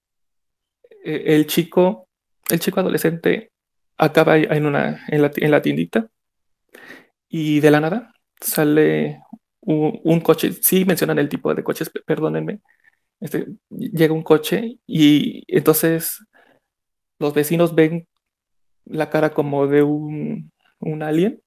e, 1.04 1.36
el 1.36 1.48
chico, 1.48 2.08
el 2.50 2.60
chico 2.60 2.80
adolescente 2.80 3.52
acaba 3.98 4.38
en, 4.38 4.66
una, 4.66 5.06
en, 5.08 5.22
la, 5.52 5.62
tiendita 5.62 6.10
y 7.28 7.60
de 7.60 7.72
la 7.72 7.80
nada 7.80 8.14
sale 8.40 9.22
un, 9.62 10.20
coche. 10.22 10.54
Sí 10.54 10.86
mencionan 10.86 11.20
el 11.20 11.30
tipo 11.30 11.54
de 11.54 11.64
coches, 11.64 11.90
perdónenme. 12.06 12.60
Este, 13.20 13.48
llega 13.70 14.14
un 14.14 14.24
coche 14.24 14.78
y 14.86 15.44
entonces 15.48 16.24
los 17.20 17.34
vecinos 17.34 17.74
ven 17.74 18.08
la 18.86 19.10
cara 19.10 19.34
como 19.34 19.68
de 19.68 19.84
un, 19.84 20.52
un 20.80 21.04
alien, 21.04 21.42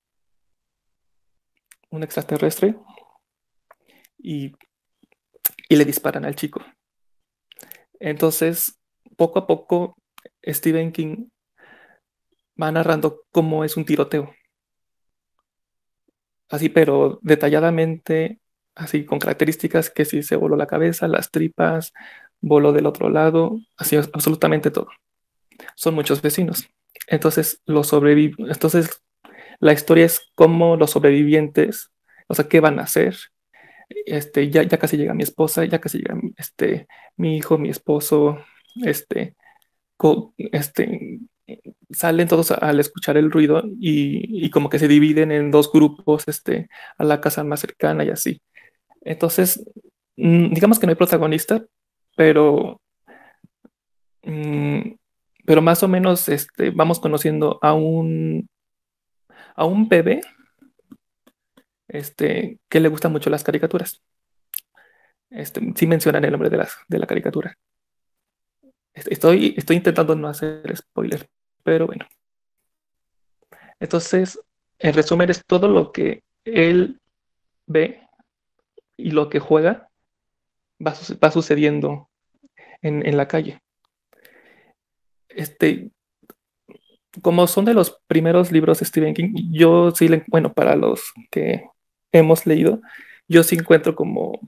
un 1.91 2.03
extraterrestre, 2.03 2.77
y, 4.19 4.53
y 5.69 5.77
le 5.77 5.85
disparan 5.85 6.25
al 6.25 6.35
chico. 6.35 6.61
Entonces, 7.99 8.79
poco 9.17 9.39
a 9.39 9.47
poco, 9.47 9.97
Stephen 10.45 10.93
King 10.93 11.29
va 12.61 12.71
narrando 12.73 13.23
cómo 13.31 13.65
es 13.65 13.77
un 13.77 13.85
tiroteo. 13.85 14.35
Así, 16.49 16.69
pero 16.69 17.19
detalladamente, 17.23 18.41
así 18.75 19.05
con 19.05 19.19
características 19.19 19.91
que 19.91 20.05
si 20.05 20.23
se 20.23 20.37
voló 20.37 20.57
la 20.57 20.67
cabeza, 20.67 21.09
las 21.09 21.31
tripas, 21.31 21.93
voló 22.41 22.73
del 22.73 22.87
otro 22.87 23.11
lado, 23.11 23.61
así 23.77 23.97
absolutamente 23.97 24.71
todo. 24.71 24.89
Son 25.75 25.95
muchos 25.95 26.23
vecinos. 26.23 26.69
Entonces, 27.07 27.61
los 27.67 27.89
sobreviv 27.89 28.35
entonces 28.39 29.03
la 29.61 29.73
historia 29.73 30.07
es 30.07 30.31
cómo 30.35 30.77
los 30.77 30.91
sobrevivientes, 30.93 31.91
o 32.29 32.35
sea, 32.35 32.49
qué 32.49 32.61
van 32.61 32.79
a 32.79 32.85
hacer. 32.85 33.17
Este, 34.07 34.51
ya, 34.51 34.63
ya 34.63 34.79
casi 34.79 34.97
llega 34.97 35.15
mi 35.15 35.23
esposa, 35.25 35.65
ya 35.65 35.81
casi 35.81 35.99
llega 35.99 36.19
este, 36.37 36.87
mi 37.17 37.37
hijo, 37.37 37.59
mi 37.59 37.71
esposo, 37.71 38.39
este, 38.85 39.37
este, 40.53 41.21
salen 41.91 42.29
todos 42.29 42.53
al 42.53 42.81
escuchar 42.81 43.17
el 43.17 43.31
ruido 43.31 43.63
y, 43.81 44.47
y, 44.47 44.51
como 44.51 44.71
que 44.71 44.79
se 44.79 44.89
dividen 44.89 45.33
en 45.33 45.51
dos 45.51 45.71
grupos 45.73 46.29
este, 46.29 46.69
a 46.99 47.05
la 47.05 47.21
casa 47.21 47.45
más 47.45 47.61
cercana 47.61 48.05
y 48.05 48.11
así. 48.11 48.43
Entonces, 49.03 49.65
mm, 50.17 50.53
digamos 50.53 50.79
que 50.79 50.87
no 50.87 50.91
hay 50.91 50.97
protagonista, 50.97 51.65
pero 52.17 52.81
mmm, 54.23 54.93
pero 55.51 55.63
más 55.63 55.83
o 55.83 55.89
menos 55.89 56.29
este, 56.29 56.71
vamos 56.71 57.01
conociendo 57.01 57.59
a 57.61 57.75
un, 57.75 58.49
a 59.57 59.65
un 59.65 59.89
bebé 59.89 60.21
este, 61.89 62.61
que 62.69 62.79
le 62.79 62.89
gustan 62.89 63.11
mucho 63.11 63.31
las 63.31 63.43
caricaturas. 63.43 64.01
Este, 65.29 65.61
sí 65.75 65.89
mencionan 65.89 66.25
el 66.25 66.31
nombre 66.31 66.51
de, 66.51 66.57
las, 66.57 66.77
de 66.87 67.01
la 67.01 67.07
caricatura. 67.09 67.57
Estoy, 68.95 69.55
estoy 69.57 69.77
intentando 69.77 70.15
no 70.15 70.29
hacer 70.29 70.77
spoiler, 70.77 71.29
pero 71.65 71.87
bueno. 71.87 72.07
Entonces, 73.81 74.39
en 74.79 74.95
resumen, 74.95 75.31
es 75.31 75.45
todo 75.45 75.67
lo 75.67 75.91
que 75.91 76.23
él 76.45 77.01
ve 77.67 78.07
y 79.01 79.11
lo 79.11 79.29
que 79.29 79.39
juega 79.39 79.89
va, 80.85 80.95
va 81.23 81.31
sucediendo 81.31 82.09
en, 82.83 83.07
en 83.07 83.17
la 83.17 83.29
calle 83.29 83.61
este, 85.31 85.91
como 87.23 87.47
son 87.47 87.65
de 87.65 87.75
los 87.75 88.01
primeros 88.07 88.53
libros 88.53 88.81
de 88.81 88.87
Stephen 88.87 89.15
King, 89.15 89.35
yo 89.53 89.91
sí, 89.93 90.09
bueno, 90.29 90.53
para 90.53 90.77
los 90.77 91.13
que 91.31 91.65
hemos 92.13 92.47
leído, 92.47 92.81
yo 93.29 93.43
sí 93.43 93.57
encuentro 93.57 93.95
como 93.95 94.41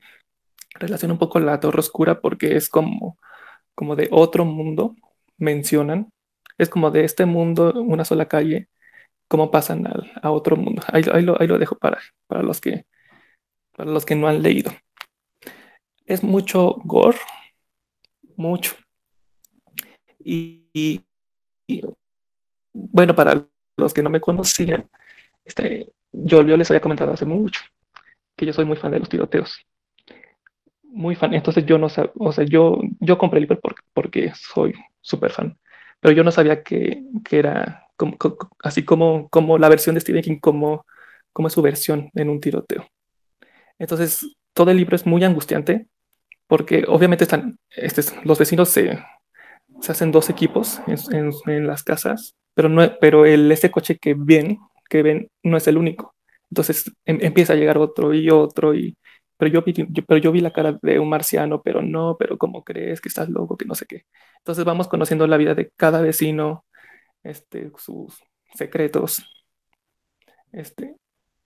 relación 0.74 1.12
un 1.12 1.18
poco 1.18 1.40
la 1.40 1.60
Torre 1.60 1.80
Oscura 1.80 2.20
porque 2.20 2.56
es 2.56 2.68
como, 2.68 3.18
como 3.74 3.96
de 3.96 4.08
otro 4.10 4.44
mundo, 4.44 4.96
mencionan. 5.38 6.10
Es 6.58 6.68
como 6.68 6.90
de 6.90 7.04
este 7.04 7.26
mundo, 7.26 7.72
una 7.82 8.04
sola 8.04 8.28
calle, 8.28 8.68
cómo 9.28 9.50
pasan 9.50 9.86
a 10.22 10.30
otro 10.30 10.56
mundo. 10.56 10.82
Ahí, 10.88 11.02
lo, 11.02 11.40
ahí 11.40 11.46
lo 11.46 11.58
dejo 11.58 11.76
para, 11.78 11.98
para, 12.26 12.42
los 12.42 12.60
que, 12.60 12.86
para 13.83 13.95
los 13.95 14.07
que 14.07 14.14
no 14.14 14.29
han 14.29 14.42
leído. 14.42 14.71
Es 16.07 16.23
mucho 16.23 16.77
gore, 16.85 17.18
mucho. 18.37 18.77
Y, 20.21 21.01
bueno, 22.73 23.16
para 23.16 23.45
los 23.77 23.92
que 23.92 24.05
no 24.05 24.09
me 24.09 24.21
conocían, 24.21 24.88
este, 25.45 25.90
yo, 26.12 26.45
les 26.45 26.71
había 26.71 26.81
comentado 26.81 27.12
hace 27.12 27.25
mucho 27.25 27.61
que 28.37 28.47
yo 28.47 28.53
soy 28.53 28.64
muy 28.66 28.77
fan 28.77 28.92
de 28.92 29.01
los 29.01 29.09
tiroteos. 29.09 29.66
Muy 30.85 31.16
fan. 31.16 31.35
Entonces 31.35 31.66
yo 31.66 31.77
no 31.77 31.88
sabía, 31.88 32.12
o 32.21 32.31
sea, 32.31 32.45
yo, 32.45 32.79
yo 33.01 33.18
compré 33.18 33.38
el 33.38 33.49
libro 33.49 33.59
porque, 33.92 34.33
soy 34.37 34.75
súper 35.01 35.33
fan. 35.33 35.59
Pero 35.99 36.14
yo 36.14 36.23
no 36.23 36.31
sabía 36.31 36.62
que, 36.62 37.03
que 37.25 37.40
era 37.40 37.88
como, 37.97 38.16
así 38.62 38.85
como, 38.85 39.29
como 39.29 39.59
la 39.59 39.68
versión 39.68 39.97
de 39.97 40.01
Stephen 40.03 40.23
King, 40.23 40.38
como, 40.38 40.87
como 41.33 41.51
su 41.51 41.62
versión 41.62 42.11
en 42.14 42.29
un 42.31 42.40
tiroteo. 42.40 42.87
Entonces, 43.83 44.37
todo 44.53 44.71
el 44.71 44.77
libro 44.77 44.95
es 44.95 45.07
muy 45.07 45.25
angustiante 45.25 45.88
porque 46.47 46.85
obviamente 46.87 47.25
están, 47.25 47.59
este, 47.71 48.03
los 48.25 48.38
vecinos 48.38 48.68
se, 48.68 48.97
se 49.81 49.92
hacen 49.92 50.12
dos 50.12 50.31
equipos 50.31 50.81
en, 50.87 51.66
las 51.66 51.83
casas, 51.83 52.37
pero, 52.55 52.68
no, 52.68 52.88
pero 53.01 53.27
el, 53.27 53.51
este 53.51 53.73
coche 53.73 53.99
que 53.99 54.14
ven, 54.16 54.61
que 54.88 55.03
ven 55.03 55.29
no 55.42 55.57
es 55.57 55.66
el 55.66 55.79
único. 55.79 56.14
Entonces 56.49 56.92
em, 57.07 57.18
empieza 57.23 57.55
a 57.55 57.57
llegar 57.57 57.77
otro 57.77 58.14
y 58.14 58.31
otro 58.31 58.73
y 58.73 58.97
pero 59.37 59.51
yo, 59.53 59.62
vi, 59.62 59.73
pero 60.07 60.18
yo 60.18 60.31
vi 60.31 60.40
la 60.40 60.53
cara 60.53 60.79
de 60.81 61.01
un 61.01 61.09
marciano, 61.09 61.61
pero 61.62 61.83
no, 61.83 62.16
pero 62.16 62.38
¿cómo 62.38 62.62
crees 62.62 63.01
que 63.01 63.09
estás 63.09 63.29
loco, 63.29 63.57
que 63.57 63.64
no 63.64 63.75
sé 63.75 63.87
qué? 63.87 64.05
Entonces 64.38 64.64
vamos 64.64 64.87
conociendo 64.87 65.27
la 65.27 65.37
vida 65.38 65.57
de 65.57 65.73
cada 65.77 66.01
vecino, 66.01 66.64
este, 67.25 67.73
sus 67.77 68.23
secretos, 68.55 69.25
este, 70.53 70.95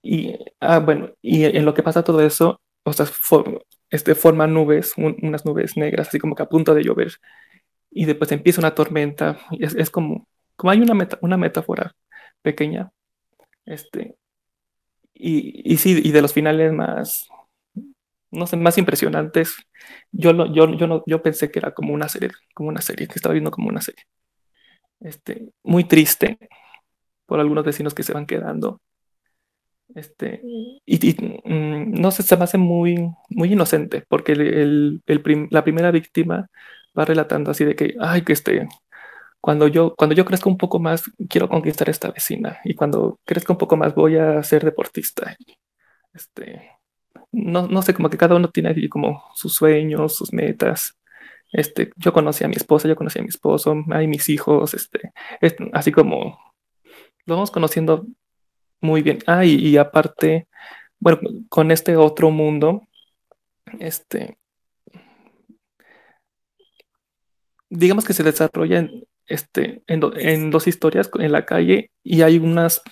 y, 0.02 0.36
ah, 0.60 0.78
bueno, 0.80 1.10
y 1.22 1.44
en 1.44 1.64
lo 1.64 1.74
que 1.74 1.82
pasa 1.82 2.04
todo 2.04 2.20
eso, 2.20 2.60
o 2.84 2.92
sea, 2.92 3.06
este, 3.90 4.14
forman 4.14 4.54
nubes, 4.54 4.94
unas 4.96 5.44
nubes 5.44 5.76
negras, 5.76 6.08
así 6.08 6.18
como 6.18 6.34
que 6.34 6.42
a 6.42 6.48
punto 6.48 6.74
de 6.74 6.84
llover, 6.84 7.12
y 7.90 8.04
después 8.06 8.32
empieza 8.32 8.60
una 8.60 8.74
tormenta, 8.74 9.38
es, 9.58 9.74
es 9.74 9.90
como, 9.90 10.28
como 10.56 10.70
hay 10.70 10.80
una, 10.80 10.94
meta, 10.94 11.18
una 11.22 11.36
metáfora 11.36 11.94
pequeña, 12.42 12.90
este, 13.66 14.16
y, 15.14 15.62
y 15.72 15.76
sí, 15.78 16.00
y 16.04 16.12
de 16.12 16.22
los 16.22 16.32
finales 16.32 16.72
más, 16.72 17.28
no 18.30 18.46
sé, 18.46 18.56
más 18.56 18.78
impresionantes. 18.78 19.56
Yo, 20.12 20.32
lo, 20.32 20.52
yo, 20.52 20.70
yo, 20.74 20.86
no, 20.86 21.02
yo 21.06 21.22
pensé 21.22 21.50
que 21.50 21.58
era 21.58 21.72
como 21.74 21.94
una 21.94 22.08
serie, 22.08 22.30
como 22.54 22.68
una 22.68 22.80
serie, 22.80 23.06
que 23.08 23.14
estaba 23.16 23.32
viendo 23.32 23.50
como 23.50 23.68
una 23.68 23.80
serie. 23.80 24.04
Este, 25.00 25.50
muy 25.62 25.84
triste 25.84 26.38
por 27.26 27.40
algunos 27.40 27.64
vecinos 27.64 27.94
que 27.94 28.02
se 28.02 28.12
van 28.12 28.26
quedando. 28.26 28.80
Este, 29.96 30.42
y, 30.84 31.16
mm, 31.44 32.00
no 32.00 32.10
sé, 32.10 32.22
se 32.22 32.36
me 32.36 32.44
hace 32.44 32.58
muy, 32.58 33.10
muy 33.30 33.52
inocente, 33.52 34.04
porque 34.08 34.32
el, 34.32 35.02
el, 35.06 35.48
la 35.50 35.64
primera 35.64 35.90
víctima 35.90 36.50
va 36.96 37.04
relatando 37.06 37.50
así 37.50 37.64
de 37.64 37.74
que, 37.74 37.94
ay, 37.98 38.22
que 38.22 38.34
este, 38.34 38.68
cuando 39.40 39.68
yo, 39.68 39.94
cuando 39.96 40.14
yo 40.14 40.26
crezca 40.26 40.50
un 40.50 40.58
poco 40.58 40.78
más, 40.80 41.04
quiero 41.30 41.48
conquistar 41.48 41.88
esta 41.88 42.10
vecina, 42.10 42.58
y 42.64 42.74
cuando 42.74 43.20
crezca 43.24 43.54
un 43.54 43.58
poco 43.58 43.76
más, 43.78 43.94
voy 43.94 44.16
a 44.16 44.42
ser 44.42 44.64
deportista. 44.64 45.34
Este, 46.12 46.72
no, 47.32 47.66
no 47.68 47.82
sé, 47.82 47.94
como 47.94 48.10
que 48.10 48.18
cada 48.18 48.34
uno 48.36 48.50
tiene 48.50 48.74
como 48.90 49.24
sus 49.34 49.54
sueños, 49.54 50.16
sus 50.16 50.32
metas. 50.32 50.98
Este, 51.52 51.90
yo 51.96 52.12
conocí 52.12 52.44
a 52.44 52.48
mi 52.48 52.56
esposa, 52.56 52.88
yo 52.88 52.96
conocí 52.96 53.18
a 53.18 53.22
mi 53.22 53.28
esposo, 53.28 53.74
hay 53.92 54.06
mis 54.08 54.28
hijos, 54.28 54.74
este, 54.74 55.12
así 55.72 55.92
como 55.92 56.38
lo 57.26 57.34
vamos 57.34 57.50
conociendo 57.50 58.06
muy 58.80 59.02
bien. 59.02 59.18
Ah, 59.26 59.44
y, 59.44 59.76
aparte, 59.76 60.48
bueno, 60.98 61.20
con 61.48 61.70
este 61.70 61.96
otro 61.96 62.30
mundo, 62.30 62.82
este, 63.80 64.38
digamos 67.70 68.04
que 68.04 68.12
se 68.12 68.22
desarrolla 68.22 68.78
en, 68.78 69.04
este, 69.26 69.82
en, 69.86 70.50
dos 70.50 70.66
historias 70.66 71.10
en 71.18 71.32
la 71.32 71.44
calle 71.46 71.90
y 72.02 72.22
hay 72.22 72.38
unas 72.38 72.82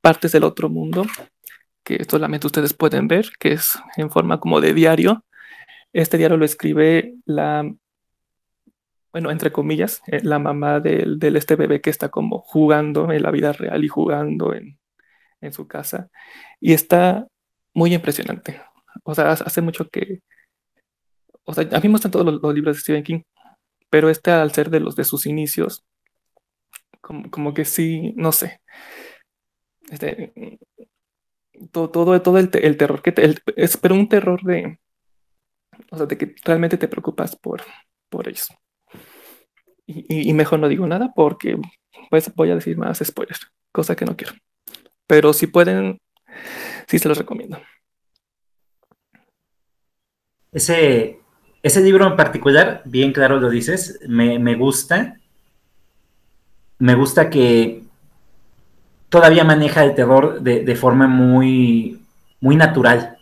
partes 0.00 0.32
del 0.32 0.44
otro 0.44 0.68
mundo 0.68 1.04
que 1.84 2.04
solamente 2.04 2.46
ustedes 2.46 2.74
pueden 2.74 3.08
ver, 3.08 3.30
que 3.38 3.52
es 3.52 3.78
en 3.96 4.10
forma 4.10 4.40
como 4.40 4.60
de 4.60 4.74
diario. 4.74 5.24
Este 5.92 6.18
diario 6.18 6.36
lo 6.36 6.44
escribe 6.44 7.14
la, 7.26 7.64
bueno, 9.12 9.30
entre 9.30 9.52
comillas, 9.52 10.02
eh, 10.08 10.20
la 10.22 10.38
mamá 10.38 10.80
del, 10.80 11.18
este 11.36 11.56
bebé 11.56 11.80
que 11.80 11.90
está 11.90 12.10
como 12.10 12.40
jugando 12.40 13.12
en 13.12 13.22
la 13.22 13.30
vida 13.30 13.52
real 13.52 13.84
y 13.84 13.88
jugando 13.88 14.52
en, 14.54 14.78
en 15.40 15.52
su 15.52 15.66
casa. 15.66 16.10
Y 16.60 16.72
está 16.72 17.26
muy 17.74 17.94
impresionante. 17.94 18.60
O 19.04 19.14
sea, 19.14 19.32
hace 19.32 19.60
mucho 19.60 19.88
que... 19.88 20.20
O 21.44 21.54
sea, 21.54 21.68
a 21.70 21.80
mí 21.80 21.88
me 21.88 21.92
gustan 21.92 22.10
todos 22.10 22.26
los, 22.26 22.54
libros 22.54 22.76
de 22.76 22.82
Stephen 22.82 23.04
King, 23.04 23.22
pero 23.90 24.10
este 24.10 24.30
al 24.32 24.52
ser 24.52 24.70
de 24.70 24.80
los 24.80 24.96
de 24.96 25.04
sus 25.04 25.26
inicios, 25.26 25.84
como, 27.00 27.30
como 27.30 27.54
que 27.54 27.64
sí, 27.64 28.12
no 28.16 28.32
sé. 28.32 28.60
Este, 29.90 30.32
todo, 31.70 31.90
todo, 31.90 32.20
todo 32.20 32.38
el, 32.38 32.50
terror 32.50 33.02
que 33.02 33.12
te, 33.12 33.34
es, 33.56 33.76
pero 33.76 33.94
un 33.94 34.08
terror 34.08 34.42
de, 34.42 34.78
o 35.90 35.96
sea, 35.96 36.06
de 36.06 36.18
que 36.18 36.34
realmente 36.44 36.78
te 36.78 36.88
preocupas 36.88 37.36
por, 37.36 37.62
por 38.08 38.28
ellos. 38.28 38.48
Y, 39.86 40.30
y, 40.30 40.32
mejor 40.32 40.58
no 40.58 40.68
digo 40.68 40.86
nada 40.86 41.12
porque 41.14 41.56
pues 42.10 42.34
voy 42.34 42.50
a 42.50 42.56
decir 42.56 42.76
más 42.76 42.98
spoilers, 42.98 43.52
cosa 43.70 43.94
que 43.94 44.04
no 44.04 44.16
quiero. 44.16 44.34
Pero 45.06 45.32
si 45.32 45.46
pueden, 45.46 45.98
sí 46.86 46.98
se 46.98 47.08
los 47.08 47.18
recomiendo. 47.18 47.60
Ese, 50.52 51.20
ese 51.62 51.80
libro 51.80 52.06
en 52.06 52.16
particular, 52.16 52.82
bien 52.84 53.12
claro 53.12 53.38
lo 53.38 53.50
dices, 53.50 54.00
me, 54.08 54.38
me 54.38 54.54
gusta. 54.54 55.16
Me 56.78 56.94
gusta 56.94 57.30
que 57.30 57.86
todavía 59.08 59.44
maneja 59.44 59.84
el 59.84 59.94
terror 59.94 60.40
de, 60.42 60.76
forma 60.76 61.06
muy, 61.06 62.02
muy 62.40 62.56
natural, 62.56 63.18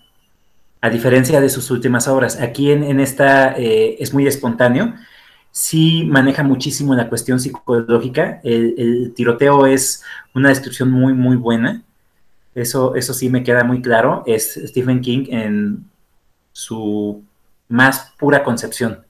a 0.81 0.91
diferencia 0.91 1.41
de 1.41 1.49
sus 1.49 1.71
últimas 1.71 2.09
obras. 2.09 2.41
Aquí 2.41 2.71
en, 2.73 3.01
esta 3.01 3.55
eh, 3.57 3.97
es 4.01 4.13
muy 4.13 4.27
espontáneo, 4.27 4.95
sí 5.55 6.05
maneja 6.05 6.43
muchísimo 6.43 6.95
la 6.95 7.09
cuestión 7.09 7.39
psicológica, 7.39 8.41
el, 8.43 9.13
tiroteo 9.15 9.67
es 9.67 10.03
una 10.35 10.49
descripción 10.49 10.91
muy, 10.91 11.13
muy 11.13 11.37
buena, 11.37 11.83
eso, 12.55 12.97
eso 12.97 13.15
sí 13.15 13.31
me 13.31 13.45
queda 13.45 13.63
muy 13.63 13.81
claro, 13.81 14.25
es 14.27 14.61
Stephen 14.67 15.01
King 15.01 15.27
en 15.31 15.85
su 16.53 17.23
más 17.69 18.13
pura 18.19 18.43
concepción 18.43 19.05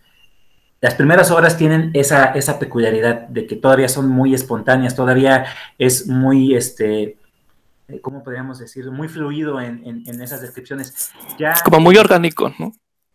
las 0.84 0.96
primeras 0.96 1.30
obras 1.30 1.56
tienen 1.56 1.92
esa, 1.94 2.26
esa 2.32 2.58
peculiaridad 2.58 3.26
de 3.28 3.46
que 3.46 3.56
todavía 3.56 3.88
son 3.88 4.06
muy 4.06 4.34
espontáneas, 4.34 4.94
todavía 4.94 5.46
es 5.78 6.06
muy, 6.06 6.54
este, 6.54 7.16
¿cómo 8.02 8.22
podríamos 8.22 8.58
decir? 8.58 8.90
Muy 8.90 9.08
fluido 9.08 9.62
en, 9.62 10.04
esas 10.20 10.42
descripciones. 10.42 11.10
Ya, 11.38 11.52
es 11.52 11.62
como 11.62 11.80
muy 11.80 11.96
orgánico, 11.96 12.52
¿no? 12.58 12.74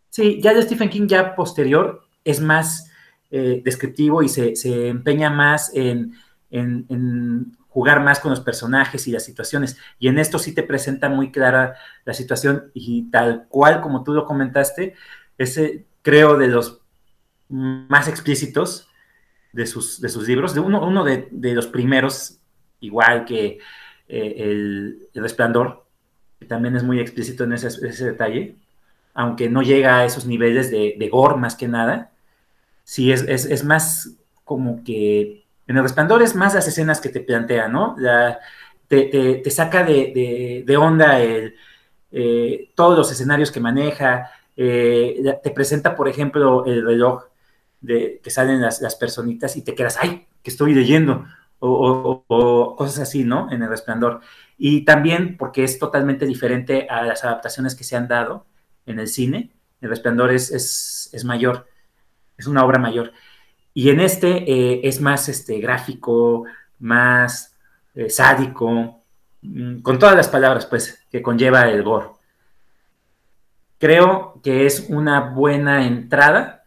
Sí, 0.09 0.41
ya 0.41 0.55
de 0.55 0.63
Stephen 0.63 0.89
King 0.89 1.05
ya 1.05 1.35
posterior 1.35 2.01
es 2.23 2.41
más 2.41 2.89
eh, 3.31 3.61
descriptivo 3.63 4.23
y 4.23 4.29
se, 4.29 4.87
empeña 4.87 5.29
más 5.29 5.71
en, 5.75 6.15
jugar 7.67 8.01
más 8.03 8.19
con 8.19 8.31
los 8.31 8.41
personajes 8.41 9.07
y 9.07 9.11
las 9.11 9.23
situaciones. 9.23 9.77
Y 9.99 10.07
en 10.07 10.17
esto 10.17 10.39
sí 10.39 10.53
te 10.53 10.63
presenta 10.63 11.09
muy 11.09 11.31
clara 11.31 11.75
la 12.05 12.13
situación 12.15 12.71
y 12.73 13.11
tal 13.11 13.45
cual 13.47 13.81
como 13.81 14.03
tú 14.03 14.13
lo 14.13 14.25
comentaste, 14.25 14.95
ese 15.37 15.85
creo 16.01 16.37
de 16.37 16.47
los 16.47 16.81
más 17.49 18.07
explícitos 18.07 18.89
de 19.53 19.67
sus, 19.67 20.01
de 20.01 20.09
sus 20.09 20.27
libros, 20.27 20.53
de 20.53 20.59
uno, 20.59 20.85
uno 20.85 21.03
de, 21.03 21.29
los 21.31 21.67
primeros, 21.67 22.39
igual 22.79 23.25
que 23.25 23.59
eh, 24.07 24.35
el, 24.37 25.07
Resplandor, 25.13 25.85
que 26.39 26.45
también 26.45 26.75
es 26.75 26.83
muy 26.83 26.99
explícito 26.99 27.43
en 27.43 27.53
ese, 27.53 27.67
ese, 27.67 28.05
detalle, 28.05 28.55
aunque 29.13 29.49
no 29.49 29.61
llega 29.61 29.99
a 29.99 30.05
esos 30.05 30.25
niveles 30.25 30.71
de, 30.71 30.95
de 30.97 31.09
gore 31.09 31.35
más 31.35 31.55
que 31.55 31.67
nada, 31.67 32.11
sí 32.89 33.11
es, 33.11 33.23
es, 33.27 33.63
más 33.63 34.15
como 34.43 34.83
que 34.83 35.45
en 35.67 35.77
el 35.77 35.83
Resplandor 35.83 36.23
es 36.23 36.33
más 36.35 36.55
las 36.55 36.67
escenas 36.67 36.99
que 36.99 37.09
te 37.09 37.19
plantea, 37.19 37.67
¿no? 37.67 37.95
La, 37.99 38.39
te, 38.87 39.05
te, 39.43 39.51
saca 39.51 39.83
de, 39.83 40.63
de 40.65 40.77
onda 40.77 41.19
el, 41.19 41.55
eh, 42.11 42.71
todos 42.75 42.97
los 42.97 43.11
escenarios 43.11 43.51
que 43.51 43.59
maneja, 43.59 44.31
eh, 44.57 45.21
te 45.43 45.51
presenta, 45.51 45.95
por 45.95 46.07
ejemplo, 46.07 46.65
el 46.65 46.83
reloj 46.83 47.25
de 47.81 48.19
que 48.23 48.31
salen 48.31 48.61
las, 48.61 48.81
las 48.81 48.95
personitas 48.95 49.55
y 49.55 49.61
te 49.61 49.75
quedas, 49.75 49.97
ay, 50.01 50.27
que 50.41 50.49
estoy 50.49 50.73
leyendo, 50.73 51.25
o, 51.59 52.23
cosas 52.75 52.99
así, 52.99 53.23
¿no? 53.23 53.51
En 53.51 53.61
el 53.61 53.69
resplandor. 53.69 54.21
Y 54.57 54.85
también 54.85 55.37
porque 55.37 55.63
es 55.63 55.77
totalmente 55.77 56.25
diferente 56.25 56.87
a 56.89 57.03
las 57.03 57.23
adaptaciones 57.23 57.75
que 57.75 57.83
se 57.83 57.95
han 57.95 58.07
dado 58.07 58.45
en 58.85 58.99
el 58.99 59.07
cine. 59.07 59.51
El 59.81 59.89
resplandor 59.89 60.31
es, 60.31 60.51
es, 61.13 61.23
mayor, 61.25 61.67
es 62.39 62.47
una 62.47 62.65
obra 62.65 62.79
mayor. 62.79 63.13
Y 63.73 63.89
en 63.89 63.99
este 63.99 64.51
eh, 64.51 64.81
es 64.83 64.99
más 65.01 65.29
este, 65.29 65.59
gráfico, 65.59 66.45
más 66.79 67.55
eh, 67.93 68.09
sádico, 68.09 69.03
mm, 69.41 69.81
con 69.81 69.99
todas 69.99 70.15
las 70.15 70.27
palabras, 70.27 70.65
pues, 70.65 71.05
que 71.11 71.21
conlleva 71.21 71.69
el 71.69 71.83
gore. 71.83 72.07
Creo 73.77 74.39
que 74.43 74.65
es 74.65 74.87
una 74.89 75.19
buena 75.19 75.85
entrada 75.85 76.65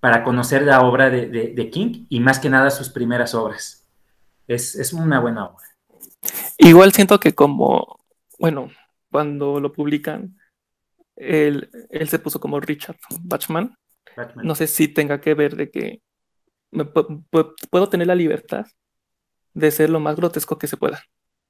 para 0.00 0.24
conocer 0.24 0.62
la 0.62 0.80
obra 0.80 1.10
de, 1.10 1.70
King 1.70 2.06
y 2.08 2.20
más 2.20 2.38
que 2.38 2.48
nada 2.48 2.70
sus 2.70 2.88
primeras 2.88 3.34
obras. 3.34 3.86
Es, 4.48 4.92
una 4.92 5.20
buena 5.20 5.46
obra. 5.46 5.64
Igual 6.58 6.92
siento 6.92 7.20
que 7.20 7.34
como, 7.34 8.00
bueno, 8.38 8.70
cuando 9.10 9.60
lo 9.60 9.72
publican, 9.72 10.36
él, 11.14 11.70
se 12.06 12.18
puso 12.18 12.40
como 12.40 12.58
Richard 12.58 12.96
Bachman. 13.20 13.76
No 14.42 14.54
sé 14.54 14.66
si 14.66 14.88
tenga 14.88 15.20
que 15.20 15.34
ver 15.34 15.56
de 15.56 15.70
que 15.70 16.02
puedo 17.70 17.88
tener 17.88 18.06
la 18.06 18.14
libertad 18.14 18.66
de 19.54 19.70
ser 19.70 19.90
lo 19.90 20.00
más 20.00 20.16
grotesco 20.16 20.58
que 20.58 20.66
se 20.66 20.76
pueda. 20.76 21.02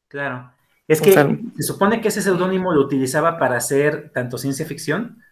Claro. 0.08 0.52
Es 0.88 1.00
que 1.00 1.12
se 1.12 1.62
supone 1.62 2.00
que 2.00 2.08
ese 2.08 2.20
seudónimo 2.20 2.72
lo 2.72 2.80
utilizaba 2.80 3.38
para 3.38 3.56
hacer 3.56 4.10
tanto 4.12 4.38
ciencia 4.38 4.66
ficción 4.66 5.22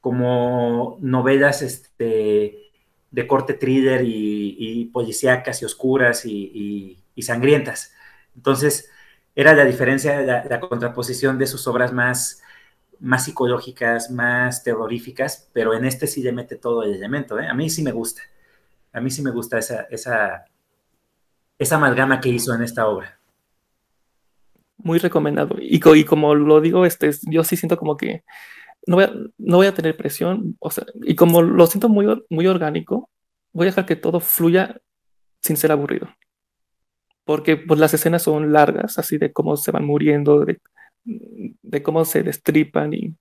como 0.00 0.98
novelas 1.00 1.62
este, 1.62 2.70
de 3.10 3.26
corte 3.26 3.54
thriller 3.54 4.02
y, 4.04 4.56
y 4.56 4.84
policíacas 4.86 5.62
y 5.62 5.64
oscuras 5.64 6.24
y, 6.24 6.96
sangrientas. 7.20 7.92
Entonces, 8.34 8.88
era 9.34 9.52
la 9.52 9.66
diferencia, 9.66 10.22
la, 10.22 10.42
la 10.44 10.58
contraposición 10.58 11.36
de 11.38 11.46
sus 11.46 11.66
obras 11.66 11.92
más, 11.92 12.42
más 13.00 13.24
psicológicas, 13.24 14.10
más 14.10 14.62
terroríficas, 14.62 15.48
pero 15.52 15.74
en 15.74 15.84
este 15.84 16.06
sí 16.06 16.22
le 16.22 16.32
mete 16.32 16.56
todo 16.56 16.82
el 16.82 16.94
elemento. 16.94 17.38
¿eh? 17.38 17.48
A 17.48 17.54
mí 17.54 17.70
sí 17.70 17.82
me 17.82 17.92
gusta. 17.92 18.22
A 18.92 19.00
mí 19.00 19.10
sí 19.10 19.22
me 19.22 19.30
gusta 19.30 19.58
esa, 19.58 19.82
esa, 19.90 20.44
esa 21.58 21.76
amalgama 21.76 22.20
que 22.20 22.28
hizo 22.28 22.54
en 22.54 22.62
esta 22.62 22.86
obra. 22.86 23.18
Muy 24.76 24.98
recomendado. 24.98 25.56
Y, 25.60 25.78
co- 25.80 25.94
y 25.94 26.04
como 26.04 26.34
lo 26.34 26.60
digo, 26.60 26.86
este, 26.86 27.10
yo 27.30 27.44
sí 27.44 27.56
siento 27.56 27.76
como 27.76 27.96
que 27.96 28.24
no 28.86 28.96
voy 28.96 29.04
a, 29.04 29.12
no 29.38 29.56
voy 29.56 29.66
a 29.66 29.74
tener 29.74 29.96
presión. 29.96 30.56
O 30.58 30.70
sea, 30.70 30.84
y 31.02 31.14
como 31.14 31.42
lo 31.42 31.66
siento 31.66 31.88
muy, 31.88 32.06
muy 32.30 32.46
orgánico, 32.46 33.08
voy 33.52 33.66
a 33.66 33.70
dejar 33.70 33.86
que 33.86 33.96
todo 33.96 34.20
fluya 34.20 34.80
sin 35.42 35.56
ser 35.56 35.72
aburrido. 35.72 36.08
Porque 37.24 37.56
pues, 37.56 37.78
las 37.78 37.94
escenas 37.94 38.22
son 38.22 38.52
largas, 38.52 38.98
así 38.98 39.18
de 39.18 39.32
cómo 39.32 39.56
se 39.56 39.70
van 39.70 39.84
muriendo, 39.84 40.44
de, 40.44 40.60
de 41.04 41.82
cómo 41.82 42.04
se 42.04 42.22
destripan. 42.22 42.92
Y 42.94 43.14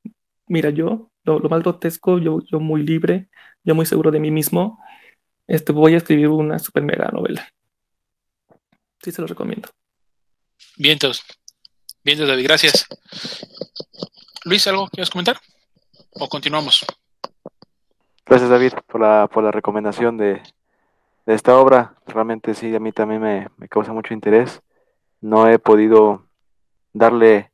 mira, 0.48 0.70
yo, 0.70 1.12
lo, 1.24 1.40
lo 1.40 1.50
más 1.50 1.62
grotesco, 1.62 2.18
yo, 2.20 2.40
yo 2.46 2.60
muy 2.60 2.84
libre, 2.84 3.30
yo 3.64 3.76
muy 3.76 3.86
seguro 3.86 4.12
de 4.12 4.20
mí 4.20 4.32
mismo, 4.32 4.80
este, 5.48 5.72
voy 5.72 5.94
a 5.94 5.98
escribir 5.98 6.30
una 6.30 6.60
super 6.60 6.84
mega 6.84 7.10
novela. 7.12 7.48
Sí, 9.02 9.12
se 9.12 9.22
lo 9.22 9.28
recomiendo. 9.28 9.70
Vientos. 10.78 11.24
Vientos, 12.04 12.28
David, 12.28 12.44
gracias. 12.44 12.88
Luis, 14.46 14.66
¿algo 14.68 14.88
quieres 14.88 15.10
comentar? 15.10 15.38
¿O 16.12 16.28
continuamos? 16.28 16.86
Gracias 18.26 18.50
David 18.50 18.74
por 18.88 19.02
la, 19.02 19.28
por 19.32 19.44
la 19.44 19.52
recomendación 19.52 20.18
de, 20.18 20.42
de 21.26 21.34
esta 21.34 21.58
obra. 21.58 21.96
Realmente 22.06 22.54
sí, 22.54 22.74
a 22.76 22.80
mí 22.80 22.92
también 22.92 23.22
me, 23.22 23.48
me 23.58 23.68
causa 23.68 23.92
mucho 23.92 24.14
interés. 24.14 24.62
No 25.20 25.50
he 25.50 25.60
podido 25.60 26.26
darle, 26.94 27.49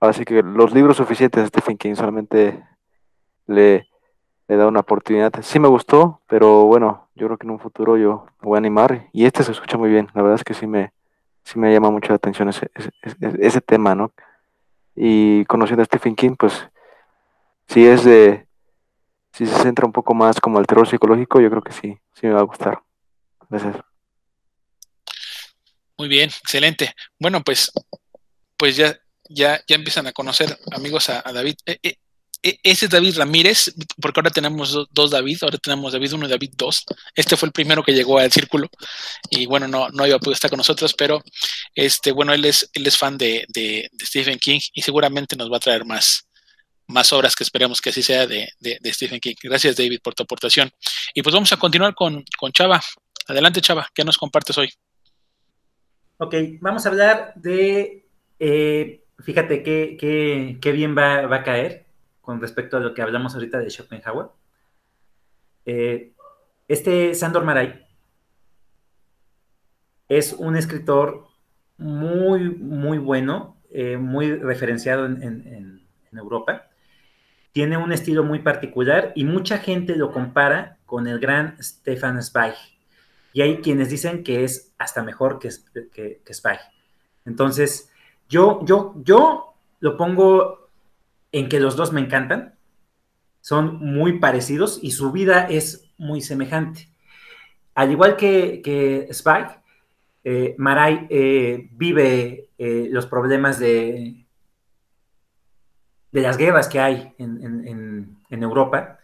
así 0.00 0.24
que 0.24 0.42
los 0.42 0.72
libros 0.74 0.96
suficientes 0.96 1.42
a 1.42 1.46
Stephen 1.46 1.76
King, 1.78 1.94
solamente 1.94 2.62
le, 3.46 3.88
le 4.48 4.56
da 4.56 4.66
una 4.66 4.80
oportunidad. 4.80 5.32
Sí 5.42 5.58
me 5.58 5.68
gustó, 5.68 6.20
pero 6.28 6.64
bueno, 6.64 7.08
yo 7.14 7.26
creo 7.26 7.38
que 7.38 7.46
en 7.46 7.52
un 7.52 7.60
futuro 7.60 7.96
yo 7.96 8.26
me 8.42 8.48
voy 8.48 8.56
a 8.56 8.58
animar. 8.58 9.08
Y 9.12 9.24
este 9.26 9.42
se 9.42 9.52
escucha 9.52 9.78
muy 9.78 9.90
bien, 9.90 10.08
la 10.14 10.22
verdad 10.22 10.36
es 10.36 10.44
que 10.44 10.54
sí 10.54 10.66
me, 10.66 10.92
sí 11.44 11.58
me 11.58 11.72
llama 11.72 11.90
mucho 11.90 12.08
la 12.10 12.16
atención 12.16 12.48
ese, 12.48 12.70
ese, 12.74 12.90
ese- 13.02 13.38
ese 13.40 13.60
tema, 13.60 13.94
¿no? 13.94 14.12
Y 14.96 15.44
conociendo 15.46 15.82
a 15.82 15.86
Stephen 15.86 16.14
King, 16.16 16.36
pues 16.38 16.68
si 17.68 17.86
es 17.86 18.04
de, 18.04 18.46
si 19.32 19.46
se 19.46 19.54
centra 19.62 19.86
un 19.86 19.92
poco 19.92 20.14
más 20.14 20.40
como 20.40 20.58
al 20.58 20.66
terror 20.66 20.86
psicológico, 20.86 21.40
yo 21.40 21.50
creo 21.50 21.62
que 21.62 21.72
sí, 21.72 21.98
sí 22.14 22.26
me 22.26 22.32
va 22.34 22.40
a 22.40 22.44
gustar. 22.44 22.82
Gracias. 23.48 23.76
Muy 25.98 26.08
bien, 26.08 26.28
excelente. 26.28 26.92
Bueno, 27.20 27.40
pues, 27.42 27.70
pues 28.56 28.76
ya, 28.76 28.96
ya, 29.28 29.62
ya 29.66 29.76
empiezan 29.76 30.06
a 30.06 30.12
conocer 30.12 30.58
amigos 30.72 31.08
a, 31.08 31.22
David. 31.32 31.56
Eh, 31.66 31.78
eh, 31.82 31.96
eh, 32.42 32.58
ese 32.62 32.84
es 32.86 32.90
David 32.90 33.16
Ramírez, 33.16 33.72
porque 34.00 34.20
ahora 34.20 34.30
tenemos 34.30 34.72
do- 34.72 34.86
dos 34.90 35.10
David, 35.10 35.38
ahora 35.42 35.56
tenemos 35.58 35.92
David 35.94 36.12
1 36.12 36.26
y 36.26 36.28
David 36.28 36.50
2. 36.56 36.84
Este 37.14 37.36
fue 37.36 37.46
el 37.46 37.52
primero 37.52 37.82
que 37.82 37.94
llegó 37.94 38.18
al 38.18 38.30
círculo 38.30 38.68
y 39.30 39.46
bueno, 39.46 39.66
no, 39.66 39.88
no 39.88 40.02
había 40.02 40.18
podido 40.18 40.34
estar 40.34 40.50
con 40.50 40.58
nosotros, 40.58 40.92
pero 40.92 41.22
este, 41.74 42.12
bueno, 42.12 42.34
él 42.34 42.44
es, 42.44 42.68
él 42.74 42.86
es 42.86 42.98
fan 42.98 43.16
de, 43.16 43.46
de, 43.48 43.90
Stephen 44.02 44.38
King 44.38 44.60
y 44.74 44.82
seguramente 44.82 45.36
nos 45.36 45.50
va 45.50 45.56
a 45.56 45.60
traer 45.60 45.86
más, 45.86 46.28
más 46.86 47.10
obras 47.14 47.34
que 47.34 47.44
esperemos 47.44 47.80
que 47.80 47.90
así 47.90 48.02
sea 48.02 48.26
de, 48.26 48.50
de, 48.60 48.78
de 48.78 48.92
Stephen 48.92 49.20
King. 49.20 49.36
Gracias, 49.42 49.76
David, 49.76 50.00
por 50.02 50.14
tu 50.14 50.22
aportación. 50.22 50.70
Y 51.14 51.22
pues 51.22 51.32
vamos 51.32 51.50
a 51.52 51.56
continuar 51.56 51.94
con, 51.94 52.22
con 52.38 52.52
Chava. 52.52 52.82
Adelante, 53.26 53.62
Chava, 53.62 53.88
¿qué 53.94 54.04
nos 54.04 54.18
compartes 54.18 54.58
hoy? 54.58 54.70
Ok, 56.18 56.34
vamos 56.60 56.84
a 56.84 56.90
hablar 56.90 57.32
de, 57.36 58.06
eh, 58.38 59.03
fíjate 59.18 59.62
qué, 59.62 59.96
qué, 59.98 60.58
qué 60.60 60.72
bien 60.72 60.96
va, 60.96 61.26
va 61.26 61.36
a 61.36 61.42
caer 61.42 61.84
con 62.20 62.40
respecto 62.40 62.76
a 62.76 62.80
lo 62.80 62.94
que 62.94 63.02
hablamos 63.02 63.34
ahorita 63.34 63.58
de 63.58 63.70
Schopenhauer. 63.70 64.28
Eh, 65.66 66.12
este 66.68 67.14
Sandor 67.14 67.44
Maray 67.44 67.84
es 70.08 70.32
un 70.32 70.56
escritor 70.56 71.26
muy, 71.76 72.50
muy 72.50 72.98
bueno, 72.98 73.56
eh, 73.70 73.96
muy 73.96 74.34
referenciado 74.36 75.06
en, 75.06 75.82
Europa. 76.12 76.68
Tiene 77.50 77.76
un 77.76 77.92
estilo 77.92 78.22
muy 78.22 78.38
particular 78.38 79.10
y 79.16 79.24
mucha 79.24 79.58
gente 79.58 79.96
lo 79.96 80.12
compara 80.12 80.78
con 80.86 81.08
el 81.08 81.18
gran 81.18 81.60
Stefan 81.60 82.22
Zweig. 82.22 82.54
Y 83.32 83.42
hay 83.42 83.58
quienes 83.58 83.90
dicen 83.90 84.22
que 84.22 84.44
es 84.44 84.72
hasta 84.78 85.02
mejor 85.02 85.40
que, 85.40 85.48
que, 85.92 86.20
que 86.24 86.34
Zweig. 86.34 86.60
Entonces, 87.24 87.90
yo, 88.28 88.64
yo, 88.64 88.94
yo 89.04 89.54
lo 89.80 89.96
pongo 89.96 90.68
en 91.32 91.48
que 91.48 91.60
los 91.60 91.76
dos 91.76 91.92
me 91.92 92.00
encantan. 92.00 92.54
Son 93.40 93.76
muy 93.76 94.18
parecidos 94.18 94.78
y 94.82 94.92
su 94.92 95.12
vida 95.12 95.46
es 95.48 95.90
muy 95.98 96.20
semejante. 96.20 96.88
Al 97.74 97.90
igual 97.90 98.16
que, 98.16 98.62
que 98.62 99.08
Zweig, 99.12 99.46
eh, 100.22 100.54
Maray 100.58 101.06
eh, 101.10 101.68
vive 101.72 102.48
eh, 102.56 102.88
los 102.90 103.06
problemas 103.06 103.58
de, 103.58 104.24
de 106.12 106.20
las 106.20 106.38
guerras 106.38 106.68
que 106.68 106.80
hay 106.80 107.14
en, 107.18 107.66
en, 107.66 108.16
en 108.30 108.42
Europa, 108.42 108.98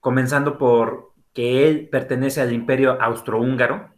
comenzando 0.00 0.58
por 0.58 1.12
que 1.34 1.68
él 1.68 1.88
pertenece 1.88 2.40
al 2.40 2.52
imperio 2.52 3.00
austrohúngaro. 3.00 3.90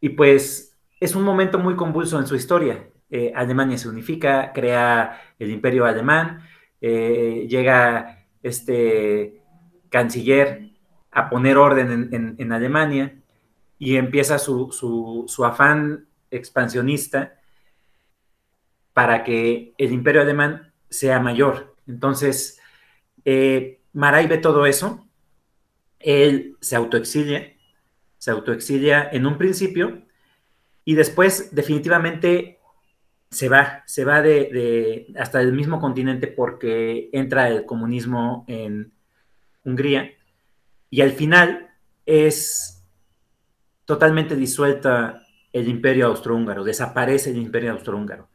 Y 0.00 0.10
pues 0.10 0.75
es 1.00 1.14
un 1.14 1.22
momento 1.22 1.58
muy 1.58 1.76
convulso 1.76 2.18
en 2.18 2.26
su 2.26 2.36
historia. 2.36 2.88
Eh, 3.10 3.32
Alemania 3.34 3.78
se 3.78 3.88
unifica, 3.88 4.52
crea 4.52 5.20
el 5.38 5.50
imperio 5.50 5.84
alemán, 5.84 6.42
eh, 6.80 7.46
llega 7.48 8.26
este 8.42 9.40
canciller 9.90 10.70
a 11.10 11.30
poner 11.30 11.56
orden 11.56 12.36
en, 12.38 12.52
Alemania 12.52 13.18
y 13.78 13.96
empieza 13.96 14.38
su, 14.38 14.72
su, 14.72 15.24
su, 15.28 15.44
afán 15.44 16.06
expansionista 16.30 17.38
para 18.92 19.24
que 19.24 19.72
el 19.78 19.92
imperio 19.92 20.20
alemán 20.20 20.72
sea 20.90 21.20
mayor. 21.20 21.74
Entonces, 21.86 22.60
eh, 23.24 23.80
Maray 23.92 24.26
ve 24.26 24.38
todo 24.38 24.66
eso, 24.66 25.06
él 26.00 26.56
se 26.60 26.76
autoexilia, 26.76 27.56
se 28.18 28.30
autoexilia 28.30 29.08
en 29.10 29.26
un 29.26 29.38
principio 29.38 30.05
y 30.86 30.94
después 30.94 31.54
definitivamente 31.54 32.60
se 33.28 33.48
va, 33.48 33.82
se 33.86 34.04
va 34.04 34.22
de, 34.22 35.12
hasta 35.18 35.40
el 35.40 35.52
mismo 35.52 35.80
continente 35.80 36.28
porque 36.28 37.10
entra 37.12 37.48
el 37.50 37.66
comunismo 37.66 38.44
en 38.46 38.92
Hungría 39.64 40.12
y 40.88 41.00
al 41.00 41.10
final 41.10 41.70
es 42.06 42.84
totalmente 43.84 44.36
disuelta 44.36 45.26
el 45.52 45.68
imperio 45.68 46.06
austrohúngaro, 46.06 46.62
desaparece 46.62 47.30
el 47.30 47.38
imperio 47.38 47.72
austrohúngaro. 47.72 48.28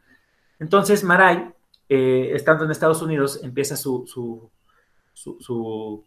Entonces 0.59 1.05
Maray, 1.05 1.53
eh, 1.87 2.31
estando 2.33 2.65
en 2.65 2.71
Estados 2.71 3.01
Unidos, 3.01 3.39
empieza 3.43 3.77
su, 3.77 4.05
su, 4.05 4.51
su, 5.13 5.37
su, 5.39 6.05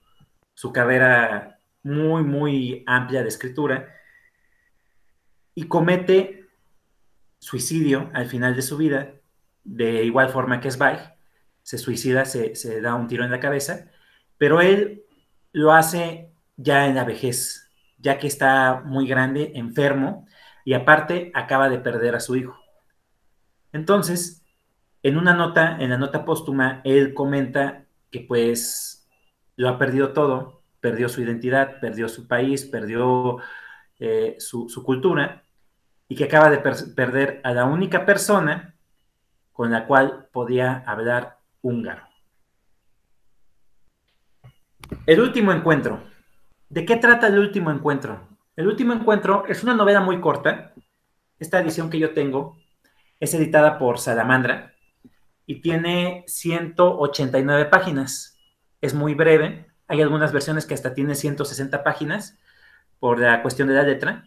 su 0.53 0.73
carrera 0.75 1.59
muy, 1.83 2.23
muy 2.23 2.85
amplia 2.87 3.23
de 3.23 3.29
escritura 3.29 3.89
y 5.55 5.69
comete 5.69 6.47
suicidio 7.39 8.11
al 8.15 8.27
final 8.27 8.57
de 8.57 8.63
su 8.63 8.77
vida, 8.77 9.15
de 9.63 10.05
igual 10.05 10.31
forma 10.31 10.61
que 10.61 10.71
Zweig, 10.71 10.99
se 11.63 11.79
suicida, 11.79 12.25
se, 12.25 12.81
da 12.81 12.95
un 12.95 13.07
tiro 13.07 13.25
en 13.25 13.31
la 13.31 13.41
cabeza, 13.41 13.91
pero 14.37 14.61
él 14.61 15.05
lo 15.53 15.73
hace 15.73 16.33
ya 16.57 16.87
en 16.87 16.95
la 16.95 17.05
vejez, 17.05 17.71
ya 17.99 18.19
que 18.19 18.27
está 18.27 18.83
muy 18.85 19.07
grande, 19.07 19.53
enfermo, 19.55 20.27
y 20.65 20.75
aparte 20.75 21.31
acaba 21.35 21.69
de 21.69 21.79
perder 21.79 22.15
a 22.15 22.21
su 22.21 22.37
hijo. 22.37 22.59
Entonces, 23.73 24.45
en 25.03 25.19
una 25.19 25.35
nota, 25.35 25.77
en 25.79 25.91
la 25.91 25.99
nota 25.99 26.25
póstuma, 26.25 26.81
él 26.85 27.15
comenta 27.15 27.87
que 28.11 28.21
pues 28.21 29.07
lo 29.57 29.69
ha 29.69 29.79
perdido 29.79 30.13
todo, 30.13 30.63
perdió 30.81 31.09
su 31.09 31.23
identidad, 31.23 31.81
perdió 31.81 32.09
su 32.09 32.27
país, 32.27 32.65
perdió 32.65 33.39
eh, 33.99 34.37
su, 34.39 34.69
cultura, 34.85 35.44
y 36.09 36.17
que 36.17 36.25
acaba 36.25 36.51
de 36.51 36.59
per 36.59 36.77
perder 36.95 37.41
a 37.45 37.53
la 37.53 37.65
única 37.65 38.05
persona 38.05 38.75
con 39.53 39.71
la 39.71 39.87
cual 39.87 40.29
podía 40.33 40.83
hablar 40.87 41.39
húngaro. 41.63 42.09
El 45.07 45.21
último 45.21 45.53
encuentro. 45.53 46.05
¿De 46.69 46.85
qué 46.85 46.97
trata 46.97 47.29
el 47.29 47.39
último 47.39 47.71
encuentro? 47.71 48.29
El 48.57 48.67
último 48.67 48.93
encuentro 48.93 49.45
es 49.47 49.63
una 49.63 49.75
novela 49.75 50.01
muy 50.01 50.21
corta. 50.21 50.75
Esta 51.39 51.61
edición 51.61 51.91
que 51.91 51.99
yo 51.99 52.13
tengo 52.13 52.57
es 53.21 53.35
editada 53.35 53.79
por 53.79 53.99
Salamandra 53.99 54.75
y 55.47 55.61
tiene 55.61 56.25
189 56.27 57.67
páginas. 57.67 58.39
Es 58.81 58.95
muy 58.95 59.15
breve. 59.15 59.67
Hay 59.89 60.01
algunas 60.03 60.33
versiones 60.33 60.67
que 60.67 60.75
hasta 60.75 60.95
tiene 60.95 61.15
160 61.15 61.83
páginas 61.83 62.39
por 62.99 63.19
la 63.19 63.43
cuestión 63.43 63.69
de 63.69 63.75
la 63.75 63.83
letra. 63.83 64.27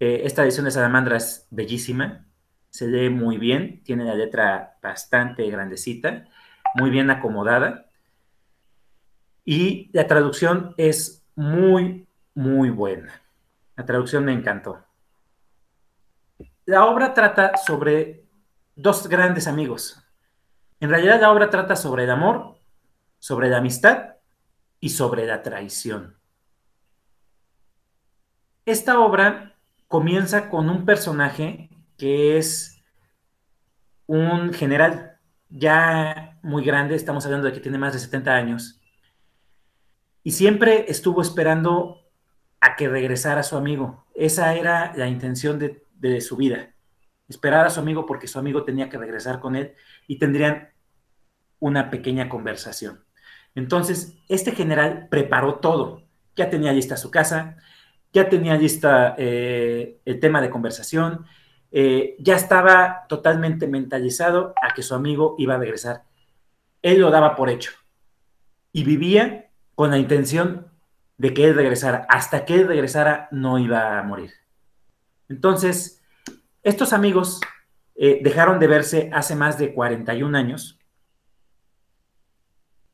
Eh, 0.00 0.22
esta 0.24 0.42
edición 0.42 0.64
de 0.64 0.70
Salamandra 0.70 1.16
es 1.16 1.46
bellísima. 1.50 2.26
se 2.70 2.88
lee 2.88 3.08
muy 3.08 3.38
bien, 3.38 3.84
tiene 3.84 4.04
la 4.04 4.16
letra 4.16 4.78
bastante 4.82 5.48
grandecita, 5.48 6.26
muy 6.74 6.90
bien 6.90 7.08
acomodada. 7.08 7.86
Y 9.44 9.90
la 9.92 10.08
traducción 10.08 10.74
es 10.76 11.24
muy, 11.36 12.08
muy 12.34 12.70
buena. 12.70 13.22
La 13.76 13.84
traducción 13.84 14.24
me 14.24 14.32
encantó. 14.32 14.84
La 16.64 16.86
obra 16.86 17.14
trata 17.14 17.56
sobre 17.56 18.24
dos 18.74 19.06
grandes 19.08 19.46
amigos. 19.46 20.02
En 20.80 20.90
realidad 20.90 21.20
la 21.20 21.30
obra 21.30 21.50
trata 21.50 21.76
sobre 21.76 22.04
el 22.04 22.10
amor, 22.10 22.58
sobre 23.18 23.48
la 23.48 23.58
amistad 23.58 24.16
y 24.80 24.90
sobre 24.90 25.26
la 25.26 25.42
traición. 25.42 26.16
Esta 28.66 28.98
obra 28.98 29.53
comienza 29.94 30.50
con 30.50 30.70
un 30.70 30.84
personaje 30.84 31.70
que 31.96 32.36
es 32.36 32.82
un 34.08 34.52
general 34.52 35.20
ya 35.48 36.36
muy 36.42 36.64
grande, 36.64 36.96
estamos 36.96 37.24
hablando 37.24 37.46
de 37.46 37.52
que 37.52 37.60
tiene 37.60 37.78
más 37.78 37.92
de 37.92 38.00
70 38.00 38.34
años, 38.34 38.80
y 40.24 40.32
siempre 40.32 40.86
estuvo 40.88 41.22
esperando 41.22 42.00
a 42.58 42.74
que 42.74 42.88
regresara 42.88 43.44
su 43.44 43.56
amigo. 43.56 44.04
Esa 44.16 44.56
era 44.56 44.92
la 44.96 45.06
intención 45.06 45.60
de, 45.60 45.86
de 45.94 46.20
su 46.20 46.36
vida, 46.36 46.74
esperar 47.28 47.64
a 47.64 47.70
su 47.70 47.78
amigo 47.78 48.04
porque 48.04 48.26
su 48.26 48.40
amigo 48.40 48.64
tenía 48.64 48.90
que 48.90 48.98
regresar 48.98 49.38
con 49.38 49.54
él 49.54 49.74
y 50.08 50.18
tendrían 50.18 50.70
una 51.60 51.88
pequeña 51.90 52.28
conversación. 52.28 53.04
Entonces, 53.54 54.16
este 54.28 54.50
general 54.50 55.06
preparó 55.08 55.60
todo. 55.60 56.02
Ya 56.34 56.50
tenía 56.50 56.72
lista 56.72 56.96
su 56.96 57.12
casa, 57.12 57.58
ya 58.14 58.28
tenía 58.30 58.56
lista 58.56 59.16
eh, 59.18 59.98
el 60.04 60.20
tema 60.20 60.40
de 60.40 60.48
conversación, 60.48 61.26
eh, 61.72 62.14
ya 62.20 62.36
estaba 62.36 63.06
totalmente 63.08 63.66
mentalizado 63.66 64.54
a 64.62 64.72
que 64.72 64.84
su 64.84 64.94
amigo 64.94 65.34
iba 65.36 65.56
a 65.56 65.58
regresar. 65.58 66.04
Él 66.80 67.00
lo 67.00 67.10
daba 67.10 67.34
por 67.34 67.50
hecho 67.50 67.72
y 68.72 68.84
vivía 68.84 69.50
con 69.74 69.90
la 69.90 69.98
intención 69.98 70.68
de 71.18 71.34
que 71.34 71.44
él 71.44 71.56
regresara. 71.56 72.06
Hasta 72.08 72.44
que 72.44 72.54
él 72.54 72.68
regresara 72.68 73.28
no 73.32 73.58
iba 73.58 73.98
a 73.98 74.02
morir. 74.04 74.30
Entonces, 75.28 76.00
estos 76.62 76.92
amigos 76.92 77.40
eh, 77.96 78.20
dejaron 78.22 78.60
de 78.60 78.68
verse 78.68 79.10
hace 79.12 79.34
más 79.34 79.58
de 79.58 79.74
41 79.74 80.38
años. 80.38 80.78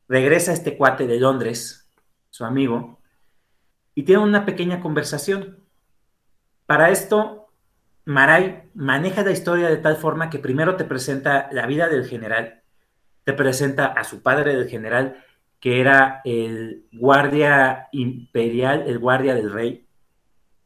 Regresa 0.07 0.51
este 0.51 0.75
cuate 0.77 1.05
de 1.05 1.19
Londres, 1.19 1.87
su 2.31 2.43
amigo, 2.43 3.00
y 3.95 4.03
tienen 4.03 4.23
una 4.23 4.45
pequeña 4.45 4.79
conversación. 4.79 5.59
Para 6.65 6.89
esto, 6.89 7.49
Maray 8.05 8.69
maneja 8.73 9.23
la 9.23 9.31
historia 9.31 9.69
de 9.69 9.77
tal 9.77 9.97
forma 9.97 10.29
que 10.29 10.39
primero 10.39 10.75
te 10.75 10.85
presenta 10.85 11.49
la 11.51 11.65
vida 11.67 11.89
del 11.89 12.07
general, 12.07 12.63
te 13.23 13.33
presenta 13.33 13.87
a 13.87 14.03
su 14.03 14.21
padre 14.21 14.55
del 14.55 14.69
general, 14.69 15.23
que 15.59 15.79
era 15.79 16.21
el 16.25 16.87
guardia 16.91 17.87
imperial, 17.91 18.85
el 18.87 18.97
guardia 18.99 19.35
del 19.35 19.51
rey 19.51 19.87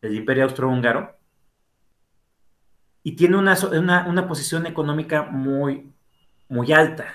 del 0.02 0.16
imperio 0.16 0.44
austrohúngaro, 0.44 1.18
y 3.04 3.16
tiene 3.16 3.38
una, 3.38 3.56
una, 4.08 4.28
posición 4.28 4.66
económica 4.66 5.24
muy, 5.24 5.94
muy 6.48 6.72
alta. 6.72 7.06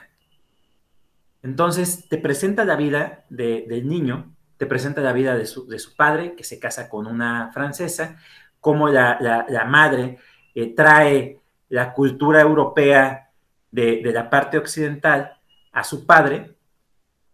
Entonces 1.42 2.08
te 2.08 2.18
presenta 2.18 2.64
la 2.64 2.76
vida 2.76 3.24
del 3.28 3.88
niño 3.88 4.34
te 4.61 4.66
presenta 4.66 5.00
la 5.00 5.14
vida 5.14 5.38
de 5.38 5.46
su, 5.46 5.96
padre, 5.96 6.34
que 6.36 6.44
se 6.44 6.58
casa 6.58 6.90
con 6.90 7.06
una 7.06 7.50
francesa, 7.50 8.18
cómo 8.61 8.90
la, 8.90 9.64
madre 9.66 10.18
eh, 10.54 10.74
trae 10.74 11.40
la 11.70 11.94
cultura 11.94 12.42
europea 12.42 13.30
de, 13.70 14.02
la 14.12 14.28
parte 14.28 14.58
occidental 14.58 15.32
a 15.72 15.82
su 15.82 16.04
padre, 16.04 16.56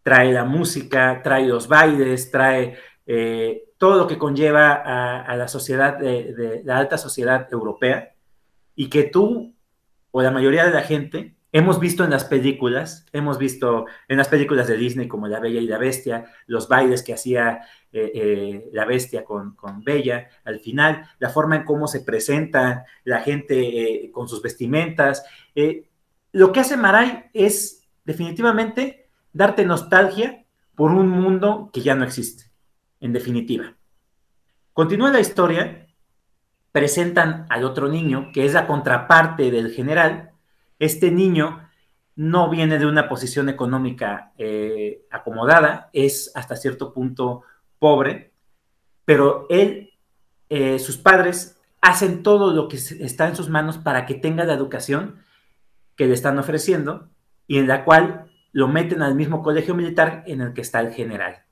trae 0.05 0.33
la 0.33 0.45
música, 0.45 1.21
trae 1.21 1.49
los 1.49 1.67
bailes, 1.67 2.31
trae 2.31 2.79
eh, 3.05 3.71
todo 3.77 3.97
lo 3.97 4.07
que 4.07 4.19
conlleva 4.19 4.75
a, 4.75 5.35
la 5.35 5.49
sociedad, 5.49 5.99
de, 5.99 6.63
la 6.65 6.79
alta 6.79 6.97
sociedad 6.97 7.49
europea, 7.51 8.15
y 8.77 8.89
que 8.89 9.03
tú 9.03 9.53
o 10.13 10.23
la 10.23 10.31
mayoría 10.31 10.65
de 10.65 10.71
la 10.71 10.83
gente 10.83 11.36
Hemos 11.53 11.79
visto 11.79 12.05
en 12.05 12.11
las 12.11 12.25
películas, 12.25 13.07
hemos 13.13 13.39
visto 13.39 13.87
en 14.09 14.19
las 14.19 14.29
películas 14.29 14.67
de 14.67 14.77
Disney 14.77 15.09
como 15.09 15.29
La 15.29 15.41
Bella 15.41 15.61
y 15.61 15.67
la 15.67 15.79
Bestia, 15.79 16.27
los 16.47 16.69
bailes 16.69 17.03
que 17.03 17.15
hacía 17.15 17.61
eh, 17.93 18.11
eh, 18.15 18.71
la 18.73 18.85
Bestia 18.85 19.25
con, 19.25 19.57
Bella 19.83 20.29
al 20.45 20.61
final, 20.61 21.09
la 21.19 21.31
forma 21.31 21.57
en 21.57 21.65
cómo 21.65 21.87
se 21.87 22.01
presenta 22.01 22.85
la 23.05 23.21
gente 23.21 24.05
eh, 24.05 24.11
con 24.11 24.29
sus 24.29 24.43
vestimentas. 24.43 25.25
lo 26.33 26.53
que 26.53 26.61
hace 26.61 26.77
Maray 26.77 27.31
es 27.33 27.89
definitivamente 28.05 29.09
darte 29.33 29.65
nostalgia 29.65 30.45
por 30.75 30.91
un 30.91 31.09
mundo 31.09 31.71
que 31.73 31.81
ya 31.81 31.95
no 31.95 32.05
existe, 32.05 32.45
en 33.01 33.13
definitiva. 33.13 33.77
Continúa 34.73 35.11
la 35.11 35.21
historia, 35.21 35.87
presentan 36.71 37.47
al 37.49 37.65
otro 37.65 37.89
niño, 37.89 38.31
que 38.35 38.45
es 38.45 38.53
la 38.53 38.67
contraparte 38.67 39.51
del 39.51 39.73
general, 39.73 40.33
este 40.79 41.11
niño 41.11 41.67
no 42.17 42.49
viene 42.49 42.79
de 42.79 42.87
una 42.87 43.09
posición 43.09 43.49
económica 43.49 44.33
eh, 44.39 45.07
acomodada, 45.11 45.91
es 45.93 46.33
hasta 46.35 46.57
cierto 46.57 46.93
punto 46.93 47.43
pobre, 47.79 48.33
pero 49.05 49.47
él, 49.51 49.91
eh, 50.49 50.79
sus 50.79 50.97
padres, 50.97 51.61
hacen 51.83 52.23
todo 52.23 52.53
lo 52.53 52.69
que 52.69 52.77
está 52.77 53.29
en 53.29 53.37
sus 53.37 53.49
manos 53.49 53.79
para 53.79 54.07
que 54.07 54.15
tenga 54.15 54.45
la 54.45 54.55
educación 54.55 55.21
que 55.95 56.07
le 56.07 56.15
están 56.15 56.39
ofreciendo 56.39 57.11
y 57.47 57.59
en 57.59 57.69
la 57.69 57.85
cual 57.85 58.31
lo 58.53 58.67
meten 58.67 59.03
al 59.03 59.15
mismo 59.15 59.43
colegio 59.43 59.75
militar 59.75 60.25
en 60.27 60.41
el 60.41 60.55
que 60.55 60.63
está 60.63 60.81
el 60.81 60.93
general. 60.93 61.45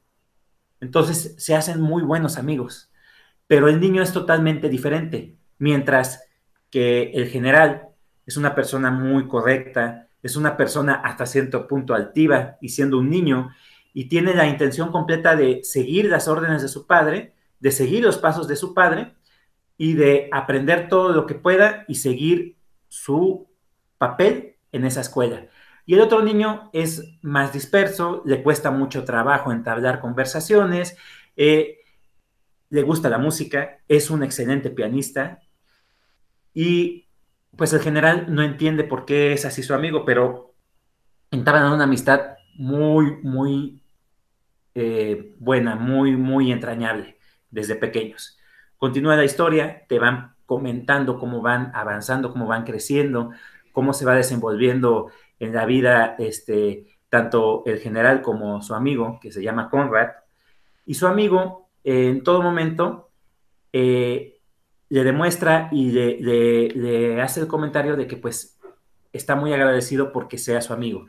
Entonces 0.80 1.34
se 1.38 1.54
hacen 1.54 1.80
muy 1.80 2.02
buenos 2.02 2.38
amigos, 2.38 2.90
pero 3.46 3.68
el 3.68 3.80
niño 3.80 4.02
es 4.02 4.12
totalmente 4.12 4.68
diferente, 4.68 5.36
mientras 5.58 6.24
que 6.70 7.12
el 7.12 7.28
general 7.28 7.93
es 8.26 8.36
una 8.36 8.54
persona 8.54 8.90
muy 8.90 9.28
correcta, 9.28 10.08
es 10.22 10.36
una 10.36 10.56
persona 10.56 10.94
hasta 10.94 11.26
cierto 11.26 11.66
punto 11.66 11.94
altiva 11.94 12.56
y 12.60 12.70
siendo 12.70 12.98
un 12.98 13.10
niño, 13.10 13.50
y 13.92 14.06
tiene 14.06 14.34
la 14.34 14.46
intención 14.46 14.90
completa 14.90 15.36
de 15.36 15.60
seguir 15.62 16.06
las 16.06 16.26
órdenes 16.26 16.62
de 16.62 16.68
su 16.68 16.86
padre, 16.86 17.34
de 17.60 17.70
seguir 17.70 18.02
los 18.02 18.18
pasos 18.18 18.48
de 18.48 18.56
su 18.56 18.74
padre 18.74 19.14
y 19.76 19.94
de 19.94 20.28
aprender 20.32 20.88
todo 20.88 21.12
lo 21.12 21.26
que 21.26 21.34
pueda 21.34 21.84
y 21.88 21.96
seguir 21.96 22.56
su 22.88 23.48
papel 23.98 24.56
en 24.72 24.84
esa 24.84 25.00
escuela. 25.00 25.46
Y 25.86 25.94
el 25.94 26.00
otro 26.00 26.22
niño 26.22 26.70
es 26.72 27.04
más 27.22 27.52
disperso, 27.52 28.22
le 28.24 28.42
cuesta 28.42 28.70
mucho 28.70 29.04
trabajo 29.04 29.52
entablar 29.52 30.00
conversaciones, 30.00 30.96
eh, 31.36 31.78
le 32.70 32.82
gusta 32.82 33.08
la 33.08 33.18
música, 33.18 33.78
es 33.88 34.10
un 34.10 34.22
excelente 34.22 34.70
pianista 34.70 35.40
y 36.52 37.03
pues 37.56 37.72
el 37.72 37.80
general 37.80 38.26
no 38.28 38.42
entiende 38.42 38.84
por 38.84 39.04
qué 39.04 39.32
es 39.32 39.44
así 39.44 39.62
su 39.62 39.74
amigo, 39.74 40.04
pero 40.04 40.54
entablan 41.30 41.72
una 41.72 41.84
amistad 41.84 42.36
muy, 42.56 43.16
muy 43.22 43.82
eh, 44.74 45.34
buena, 45.38 45.76
muy, 45.76 46.16
muy 46.16 46.52
entrañable 46.52 47.18
desde 47.50 47.76
pequeños. 47.76 48.38
Continúa 48.76 49.16
la 49.16 49.24
historia, 49.24 49.84
te 49.88 49.98
van 49.98 50.34
comentando 50.46 51.18
cómo 51.18 51.40
van 51.40 51.70
avanzando, 51.74 52.32
cómo 52.32 52.46
van 52.46 52.64
creciendo, 52.64 53.30
cómo 53.72 53.92
se 53.92 54.04
va 54.04 54.14
desenvolviendo 54.14 55.10
en 55.38 55.54
la 55.54 55.66
vida 55.66 56.16
este, 56.18 56.86
tanto 57.08 57.62
el 57.66 57.78
general 57.78 58.22
como 58.22 58.62
su 58.62 58.74
amigo, 58.74 59.18
que 59.20 59.32
se 59.32 59.42
llama 59.42 59.70
Conrad, 59.70 60.10
y 60.86 60.94
su 60.94 61.06
amigo 61.06 61.68
en 61.82 62.22
todo 62.22 62.42
momento 62.42 63.10
eh, 63.72 64.33
le 64.94 65.02
demuestra 65.02 65.68
y 65.72 65.90
le, 65.90 67.20
hace 67.20 67.40
el 67.40 67.48
comentario 67.48 67.96
de 67.96 68.06
que 68.06 68.16
pues 68.16 68.60
está 69.12 69.34
muy 69.34 69.52
agradecido 69.52 70.12
porque 70.12 70.38
sea 70.38 70.60
su 70.60 70.72
amigo. 70.72 71.06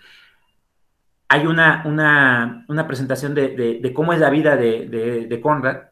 Hay 1.28 1.46
una, 1.46 1.84
una, 1.86 2.88
presentación 2.88 3.36
de, 3.36 3.92
cómo 3.94 4.12
es 4.14 4.20
la 4.20 4.32
vida 4.32 4.58
de, 4.58 5.40
Conrad, 5.40 5.84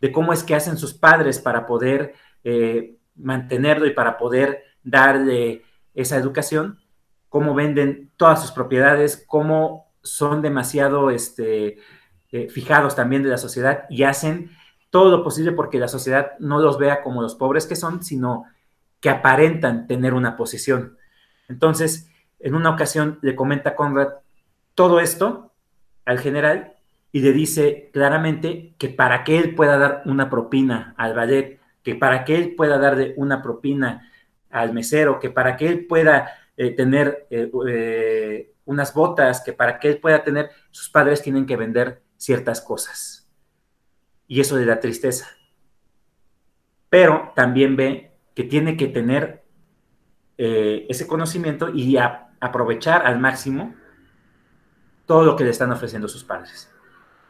de 0.00 0.10
cómo 0.10 0.32
es 0.32 0.42
que 0.42 0.56
hacen 0.56 0.76
sus 0.76 0.92
padres 0.94 1.38
para 1.38 1.66
poder 1.66 2.14
eh, 2.42 2.96
mantenerlo 3.14 3.86
y 3.86 3.92
para 3.92 4.18
poder 4.18 4.64
darle 4.82 5.62
esa 5.94 6.16
educación, 6.16 6.80
cómo 7.28 7.54
venden 7.54 8.10
todas 8.16 8.42
sus 8.42 8.50
propiedades, 8.50 9.24
cómo 9.24 9.92
son 10.02 10.42
demasiado 10.42 11.10
este, 11.10 11.78
eh, 12.32 12.48
fijados 12.48 12.96
también 12.96 13.22
de 13.22 13.28
la 13.28 13.38
sociedad 13.38 13.84
y 13.88 14.02
hacen 14.02 14.50
todo 14.90 15.10
lo 15.10 15.22
posible 15.22 15.52
porque 15.52 15.78
la 15.78 15.88
sociedad 15.88 16.32
no 16.38 16.60
los 16.60 16.78
vea 16.78 17.02
como 17.02 17.22
los 17.22 17.34
pobres 17.34 17.66
que 17.66 17.76
son, 17.76 18.02
sino 18.02 18.44
que 19.00 19.10
aparentan 19.10 19.86
tener 19.86 20.14
una 20.14 20.36
posición. 20.36 20.96
Entonces, 21.48 22.10
en 22.40 22.54
una 22.54 22.70
ocasión 22.70 23.18
le 23.22 23.34
comenta 23.34 23.74
Conrad 23.74 24.08
todo 24.74 25.00
esto 25.00 25.52
al 26.04 26.18
general 26.18 26.74
y 27.12 27.20
le 27.20 27.32
dice 27.32 27.90
claramente 27.92 28.74
que 28.78 28.88
para 28.88 29.24
que 29.24 29.38
él 29.38 29.54
pueda 29.54 29.78
dar 29.78 30.02
una 30.04 30.28
propina 30.28 30.94
al 30.98 31.14
ballet, 31.14 31.60
que 31.82 31.94
para 31.94 32.24
que 32.24 32.36
él 32.36 32.54
pueda 32.54 32.78
darle 32.78 33.14
una 33.16 33.42
propina 33.42 34.10
al 34.50 34.72
mesero, 34.72 35.18
que 35.18 35.30
para 35.30 35.56
que 35.56 35.68
él 35.68 35.86
pueda 35.86 36.30
eh, 36.56 36.70
tener 36.70 37.26
eh, 37.30 37.50
eh, 37.68 38.52
unas 38.64 38.92
botas, 38.92 39.40
que 39.40 39.52
para 39.52 39.78
que 39.78 39.88
él 39.88 39.98
pueda 39.98 40.22
tener, 40.24 40.50
sus 40.70 40.90
padres 40.90 41.22
tienen 41.22 41.46
que 41.46 41.56
vender 41.56 42.02
ciertas 42.16 42.60
cosas. 42.60 43.15
Y 44.28 44.40
eso 44.40 44.56
le 44.56 44.64
da 44.64 44.80
tristeza. 44.80 45.28
Pero 46.88 47.32
también 47.34 47.76
ve 47.76 48.12
que 48.34 48.44
tiene 48.44 48.76
que 48.76 48.88
tener 48.88 49.44
ese 50.36 51.06
conocimiento 51.06 51.70
y 51.70 51.96
aprovechar 51.96 53.06
al 53.06 53.18
máximo 53.18 53.74
todo 55.06 55.24
lo 55.24 55.36
que 55.36 55.44
le 55.44 55.50
están 55.50 55.72
ofreciendo 55.72 56.08
sus 56.08 56.24
padres. 56.24 56.70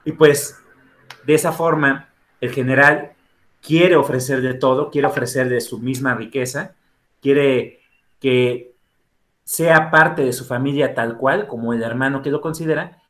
Y 0.05 0.13
pues 0.13 0.61
de 1.25 1.35
esa 1.35 1.53
forma, 1.53 2.09
el 2.41 2.51
general 2.51 3.13
quiere 3.61 3.97
ofrecer 3.97 4.41
de 4.41 4.55
todo, 4.55 4.91
quiere 4.91 5.07
ofrecer 5.07 5.49
de 5.49 5.61
su 5.61 5.79
misma 5.79 6.15
riqueza, 6.15 6.75
quiere 7.21 7.81
que 8.21 8.75
sea 9.45 9.91
parte 9.91 10.23
de 10.23 10.33
su 10.33 10.45
familia 10.45 10.95
tal 10.95 11.17
cual, 11.17 11.47
como 11.47 11.73
el 11.73 11.83
hermano 11.83 12.23
que 12.23 12.31
lo 12.31 12.41
considera, 12.41 13.03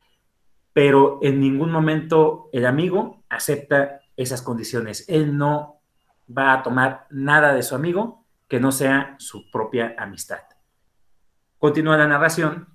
pero 0.77 1.17
en 1.23 1.39
ningún 1.39 1.71
momento 1.71 2.51
el 2.53 2.63
amigo 2.67 3.23
acepta 3.29 4.01
esas 4.15 4.43
condiciones. 4.43 5.05
Él 5.09 5.35
no 5.35 5.81
va 6.29 6.53
a 6.53 6.61
tomar 6.61 7.07
nada 7.09 7.55
de 7.55 7.63
su 7.63 7.73
amigo 7.73 8.23
que 8.47 8.59
no 8.59 8.71
sea 8.71 9.15
su 9.17 9.49
propia 9.49 9.95
amistad. 9.97 10.41
Continúa 11.57 11.97
la 11.97 12.07
narración. 12.07 12.67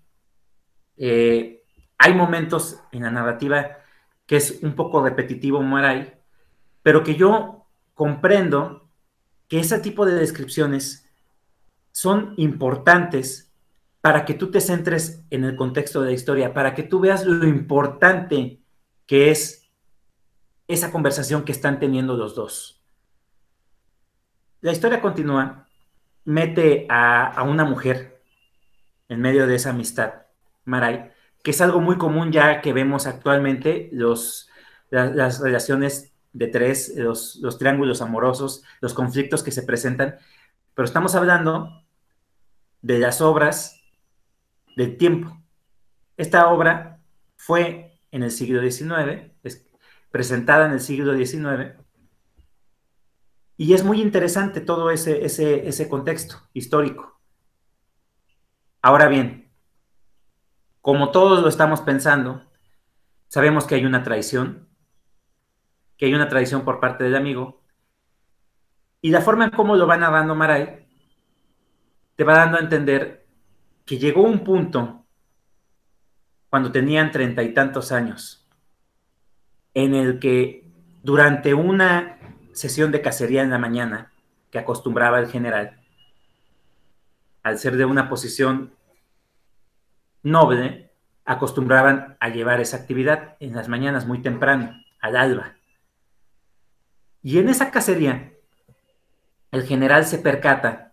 Eh, 0.97 1.63
hay 1.97 2.13
momentos 2.13 2.83
en 2.91 3.05
la 3.05 3.13
narrativa 3.13 3.79
que 4.27 4.35
es 4.35 4.59
un 4.65 4.75
poco 4.75 5.01
repetitivo, 5.01 5.63
Maray, 5.63 6.13
pero 6.83 7.05
que 7.05 7.15
yo 7.15 7.69
comprendo 7.95 8.91
que 9.47 9.61
ese 9.61 9.79
tipo 9.79 10.05
de 10.07 10.15
descripciones 10.17 11.09
son 11.93 12.35
importantes 12.37 13.52
para 14.03 14.25
que 14.25 14.35
tú 14.35 14.51
te 14.51 14.61
centres 14.61 15.25
en 15.31 15.45
el 15.45 15.57
contexto 15.57 16.03
de 16.03 16.09
la 16.09 16.13
historia, 16.13 16.53
para 16.53 16.75
que 16.75 16.83
tú 16.83 16.99
veas 17.01 17.25
lo 17.25 17.47
importante 17.47 18.61
que 19.07 19.31
es 19.31 19.71
esa 20.67 20.91
conversación 20.91 21.45
que 21.45 21.53
están 21.53 21.79
teniendo 21.79 22.17
los 22.17 22.35
dos. 22.35 22.83
La 24.61 24.73
historia 24.73 25.01
continúa, 25.01 25.69
mete 26.25 26.87
a, 26.91 27.45
una 27.45 27.65
mujer 27.65 28.21
en 29.09 29.21
medio 29.21 29.47
de 29.47 29.55
esa 29.55 29.71
amistad, 29.71 30.15
Maray, 30.65 31.13
que 31.45 31.53
es 31.53 31.61
algo 31.61 31.81
muy 31.81 31.97
común 31.97 32.33
ya 32.33 32.61
que 32.61 32.73
vemos 32.73 33.07
actualmente 33.07 33.89
los, 33.93 34.51
las, 34.91 35.41
relaciones 35.41 36.13
de 36.33 36.49
tres, 36.49 36.93
los, 36.97 37.37
los 37.37 37.57
triángulos 37.57 38.03
amorosos, 38.03 38.65
los 38.81 38.95
conflictos 38.95 39.45
que 39.45 39.53
se 39.53 39.63
presentan, 39.63 40.17
pero 40.75 40.87
estamos 40.87 41.15
hablando 41.15 41.85
de 42.81 42.99
las 42.99 43.21
obras 43.21 43.82
del 44.77 44.97
tiempo. 44.97 45.43
Esta 46.17 46.49
obra 46.49 47.01
fue 47.37 47.99
en 48.11 48.23
el 48.23 48.31
siglo 48.31 48.61
XIX, 48.61 49.33
presentada 50.11 50.67
en 50.67 50.73
el 50.73 50.81
siglo 50.81 51.17
XIX, 51.17 51.83
y 53.57 53.75
es 53.75 53.85
muy 53.85 54.01
interesante 54.01 54.61
todo 54.61 54.91
ese, 54.91 55.25
ese, 55.25 55.69
ese 55.69 55.89
contexto 55.89 56.49
histórico. 56.53 57.21
Ahora 58.81 59.09
bien, 59.09 59.51
como 60.81 61.13
todos 61.13 61.43
lo 61.43 61.49
estamos 61.49 61.81
pensando, 61.81 62.43
sabemos 63.29 63.67
que 63.67 63.77
hay 63.77 63.85
una 63.85 64.03
traición, 64.03 64.69
que 65.97 66.07
hay 66.07 66.15
una 66.15 66.29
traición 66.29 66.65
por 66.65 66.81
parte 66.81 67.05
del 67.05 67.15
amigo, 67.15 67.63
y 69.01 69.11
la 69.11 69.21
forma 69.21 69.45
en 69.45 69.51
cómo 69.51 69.77
lo 69.77 69.87
va 69.87 69.97
narrando 69.97 70.35
Maray 70.35 70.89
te 72.17 72.25
va 72.25 72.35
dando 72.35 72.59
a 72.59 72.61
entender 72.61 73.22
llegó 73.99 74.23
un 74.23 74.45
punto 74.45 75.05
cuando 76.49 76.71
tenían 76.71 77.11
treinta 77.11 77.43
y 77.43 77.55
tantos 77.55 77.93
años, 77.93 78.47
en 79.75 79.95
el 79.95 80.19
que 80.19 80.71
durante 81.03 81.55
una 81.55 82.19
sesión 82.53 82.93
de 82.93 83.01
cacería 83.01 83.43
en 83.43 83.51
la 83.51 83.59
mañana 83.59 84.13
que 84.51 84.59
acostumbraba 84.59 85.19
el 85.19 85.29
general, 85.29 85.81
al 87.43 87.59
ser 87.59 87.77
de 87.77 87.87
una 87.87 88.09
posición 88.09 88.75
noble, 90.23 90.91
acostumbraban 91.25 92.17
a 92.21 92.29
llevar 92.29 92.61
esa 92.61 92.77
actividad 92.77 93.37
en 93.41 93.55
las 93.55 93.69
mañanas 93.69 94.07
muy 94.07 94.21
temprano, 94.23 94.79
al 95.01 95.17
alba. 95.17 95.57
Y 97.23 97.39
en 97.39 97.49
esa 97.49 97.71
cacería, 97.71 98.33
el 99.51 99.65
general 99.65 100.05
se 100.05 100.19
percata 100.19 100.93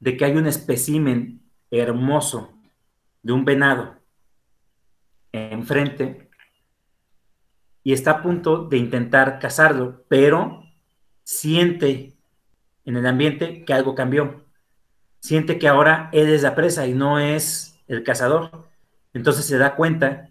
de 0.00 0.16
que 0.16 0.24
hay 0.24 0.36
un 0.36 0.46
espécimen 0.46 1.41
hermoso 1.72 2.52
de 3.22 3.32
un 3.32 3.44
venado 3.44 3.96
enfrente 5.32 6.30
y 7.82 7.92
está 7.92 8.12
a 8.12 8.22
punto 8.22 8.68
de 8.68 8.76
intentar 8.76 9.40
cazarlo, 9.40 10.04
pero 10.08 10.62
siente 11.24 12.16
en 12.84 12.96
el 12.96 13.06
ambiente 13.06 13.64
que 13.64 13.72
algo 13.72 13.94
cambió. 13.94 14.44
Siente 15.20 15.58
que 15.58 15.66
ahora 15.66 16.10
él 16.12 16.28
es 16.28 16.42
la 16.42 16.54
presa 16.54 16.86
y 16.86 16.94
no 16.94 17.18
es 17.18 17.80
el 17.88 18.04
cazador. 18.04 18.68
Entonces 19.14 19.46
se 19.46 19.58
da 19.58 19.74
cuenta 19.74 20.28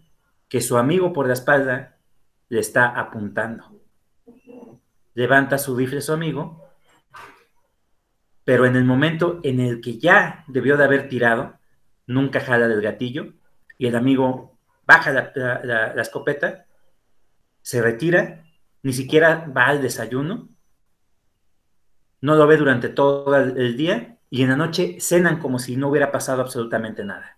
que 0.47 0.61
su 0.61 0.77
amigo 0.77 1.11
por 1.11 1.27
la 1.27 1.33
espalda 1.33 1.97
le 2.49 2.59
está 2.59 2.87
apuntando. 2.87 3.81
Levanta 5.13 5.57
su 5.57 5.75
rifle 5.75 6.01
su 6.01 6.13
amigo 6.13 6.70
pero 8.51 8.65
en 8.65 8.75
el 8.75 8.83
momento 8.83 9.39
en 9.43 9.61
el 9.61 9.79
que 9.79 9.97
ya 9.97 10.43
debió 10.45 10.75
de 10.75 10.83
haber 10.83 11.07
tirado, 11.07 11.57
nunca 12.05 12.41
jala 12.41 12.67
del 12.67 12.81
gatillo 12.81 13.31
y 13.77 13.87
el 13.87 13.95
amigo 13.95 14.57
baja 14.85 15.13
la, 15.13 15.93
escopeta, 16.01 16.65
se 17.61 17.81
retira, 17.81 18.43
ni 18.83 18.91
siquiera 18.91 19.49
va 19.55 19.67
al 19.67 19.81
desayuno, 19.81 20.49
no 22.19 22.35
lo 22.35 22.45
ve 22.45 22.57
durante 22.57 22.89
todo 22.89 23.33
el 23.37 23.77
día 23.77 24.17
y 24.29 24.41
en 24.41 24.49
la 24.49 24.57
noche 24.57 24.97
cenan 24.99 25.39
como 25.39 25.57
si 25.57 25.77
no 25.77 25.87
hubiera 25.87 26.11
pasado 26.11 26.41
absolutamente 26.41 27.05
nada. 27.05 27.37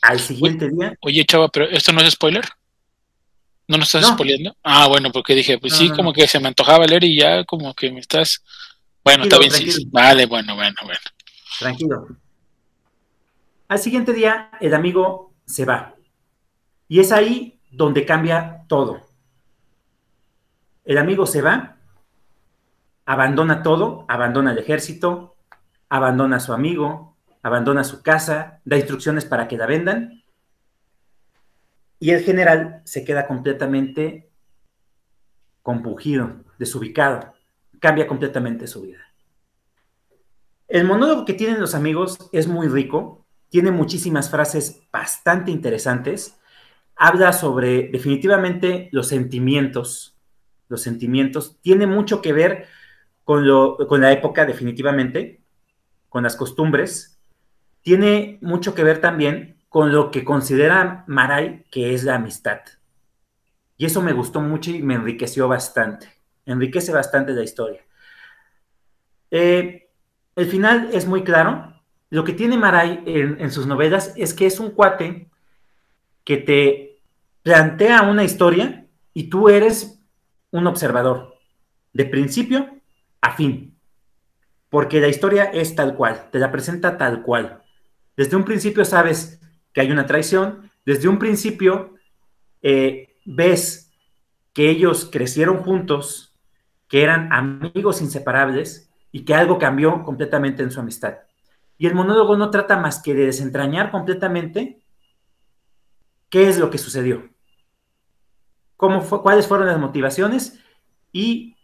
Al 0.00 0.18
siguiente 0.18 0.70
día. 0.70 0.96
Oye, 1.02 1.26
chava, 1.26 1.50
pero 1.50 1.66
esto 1.66 1.92
no 1.92 2.00
es 2.00 2.10
spoiler. 2.10 2.46
¿No 3.68 3.76
nos 3.76 3.94
estás 3.94 4.14
spoileando? 4.14 4.56
Ah, 4.62 4.88
bueno, 4.88 5.12
porque 5.12 5.34
dije, 5.34 5.58
pues 5.58 5.74
sí, 5.74 5.90
como 5.90 6.14
que 6.14 6.26
se 6.26 6.40
me 6.40 6.48
antojaba 6.48 6.86
leer 6.86 7.04
y 7.04 7.18
ya 7.18 7.44
como 7.44 7.74
que 7.74 7.92
me 7.92 8.00
estás 8.00 8.42
bueno, 9.04 9.24
está 9.24 9.38
bien, 9.38 9.50
sí. 9.50 9.88
Vale, 9.90 10.26
bueno, 10.26 10.54
bueno, 10.54 10.76
bueno. 10.84 11.00
Tranquilo. 11.58 12.08
Al 13.68 13.78
siguiente 13.78 14.12
día, 14.12 14.50
el 14.60 14.74
amigo 14.74 15.32
se 15.46 15.64
va. 15.64 15.94
Y 16.88 17.00
es 17.00 17.12
ahí 17.12 17.60
donde 17.70 18.04
cambia 18.04 18.64
todo. 18.68 19.00
El 20.84 20.98
amigo 20.98 21.24
se 21.26 21.40
va, 21.40 21.76
abandona 23.06 23.62
todo, 23.62 24.04
abandona 24.08 24.52
el 24.52 24.58
ejército, 24.58 25.36
abandona 25.88 26.36
a 26.36 26.40
su 26.40 26.52
amigo, 26.52 27.16
abandona 27.42 27.84
su 27.84 28.02
casa, 28.02 28.60
da 28.64 28.76
instrucciones 28.76 29.24
para 29.24 29.46
que 29.48 29.56
la 29.56 29.66
vendan. 29.66 30.24
Y 31.98 32.10
el 32.10 32.24
general 32.24 32.82
se 32.84 33.04
queda 33.04 33.26
completamente 33.26 34.30
compungido, 35.62 36.44
desubicado 36.58 37.34
cambia 37.80 38.06
completamente 38.06 38.66
su 38.66 38.82
vida. 38.82 39.00
El 40.68 40.84
monólogo 40.84 41.24
que 41.24 41.34
tienen 41.34 41.60
los 41.60 41.74
amigos 41.74 42.16
es 42.30 42.46
muy 42.46 42.68
rico, 42.68 43.26
tiene 43.48 43.72
muchísimas 43.72 44.30
frases 44.30 44.82
bastante 44.92 45.50
interesantes, 45.50 46.38
habla 46.94 47.32
sobre 47.32 47.88
definitivamente 47.88 48.88
los 48.92 49.08
sentimientos, 49.08 50.16
los 50.68 50.82
sentimientos, 50.82 51.58
tiene 51.60 51.88
mucho 51.88 52.22
que 52.22 52.32
ver 52.32 52.68
con, 53.24 53.48
lo, 53.48 53.76
con 53.88 54.00
la 54.00 54.12
época 54.12 54.46
definitivamente, 54.46 55.40
con 56.08 56.22
las 56.22 56.36
costumbres, 56.36 57.18
tiene 57.82 58.38
mucho 58.40 58.74
que 58.74 58.84
ver 58.84 59.00
también 59.00 59.56
con 59.68 59.90
lo 59.90 60.10
que 60.12 60.24
considera 60.24 61.04
Maray 61.08 61.64
que 61.70 61.94
es 61.94 62.04
la 62.04 62.16
amistad. 62.16 62.60
Y 63.76 63.86
eso 63.86 64.02
me 64.02 64.12
gustó 64.12 64.40
mucho 64.40 64.70
y 64.70 64.82
me 64.82 64.94
enriqueció 64.94 65.48
bastante 65.48 66.19
enriquece 66.52 66.92
bastante 66.92 67.32
la 67.32 67.42
historia. 67.42 67.84
Eh, 69.30 69.88
el 70.36 70.46
final 70.46 70.90
es 70.92 71.06
muy 71.06 71.22
claro. 71.22 71.80
Lo 72.10 72.24
que 72.24 72.32
tiene 72.32 72.56
Maray 72.56 73.02
en, 73.06 73.50
sus 73.50 73.66
novelas 73.66 74.12
es 74.16 74.34
que 74.34 74.46
es 74.46 74.58
un 74.58 74.70
cuate 74.70 75.30
que 76.24 76.38
te 76.38 77.00
plantea 77.42 78.02
una 78.02 78.24
historia 78.24 78.86
y 79.14 79.24
tú 79.24 79.48
eres 79.48 80.00
un 80.50 80.66
observador, 80.66 81.36
de 81.92 82.04
principio 82.04 82.68
a 83.20 83.36
fin, 83.36 83.76
porque 84.68 85.00
la 85.00 85.08
historia 85.08 85.44
es 85.44 85.76
tal 85.76 85.94
cual, 85.94 86.28
te 86.32 86.40
la 86.40 86.50
presenta 86.50 86.98
tal 86.98 87.22
cual. 87.22 87.62
Desde 88.16 88.36
un 88.36 88.44
principio 88.44 88.84
sabes 88.84 89.40
que 89.72 89.80
hay 89.80 89.92
una 89.92 90.06
traición, 90.06 90.70
desde 90.84 91.08
un 91.08 91.18
principio 91.18 91.94
eh, 92.62 93.16
ves 93.24 93.92
que 94.52 94.68
ellos 94.68 95.08
crecieron 95.10 95.58
juntos, 95.58 96.29
que 96.90 97.04
eran 97.04 97.32
amigos 97.32 98.02
inseparables 98.02 98.90
y 99.12 99.24
que 99.24 99.34
algo 99.34 99.58
cambió 99.58 100.02
completamente 100.02 100.64
en 100.64 100.72
su 100.72 100.80
amistad. 100.80 101.18
Y 101.78 101.86
el 101.86 101.94
monólogo 101.94 102.36
no 102.36 102.50
trata 102.50 102.76
más 102.76 103.00
que 103.00 103.14
de 103.14 103.26
desentrañar 103.26 103.92
completamente 103.92 104.82
qué 106.28 106.48
es 106.48 106.58
lo 106.58 106.68
que 106.68 106.78
sucedió, 106.78 107.30
cómo 108.76 109.02
cuáles 109.22 109.46
fueron 109.46 109.68
las 109.68 109.78
motivaciones 109.78 110.58
y 111.12 111.56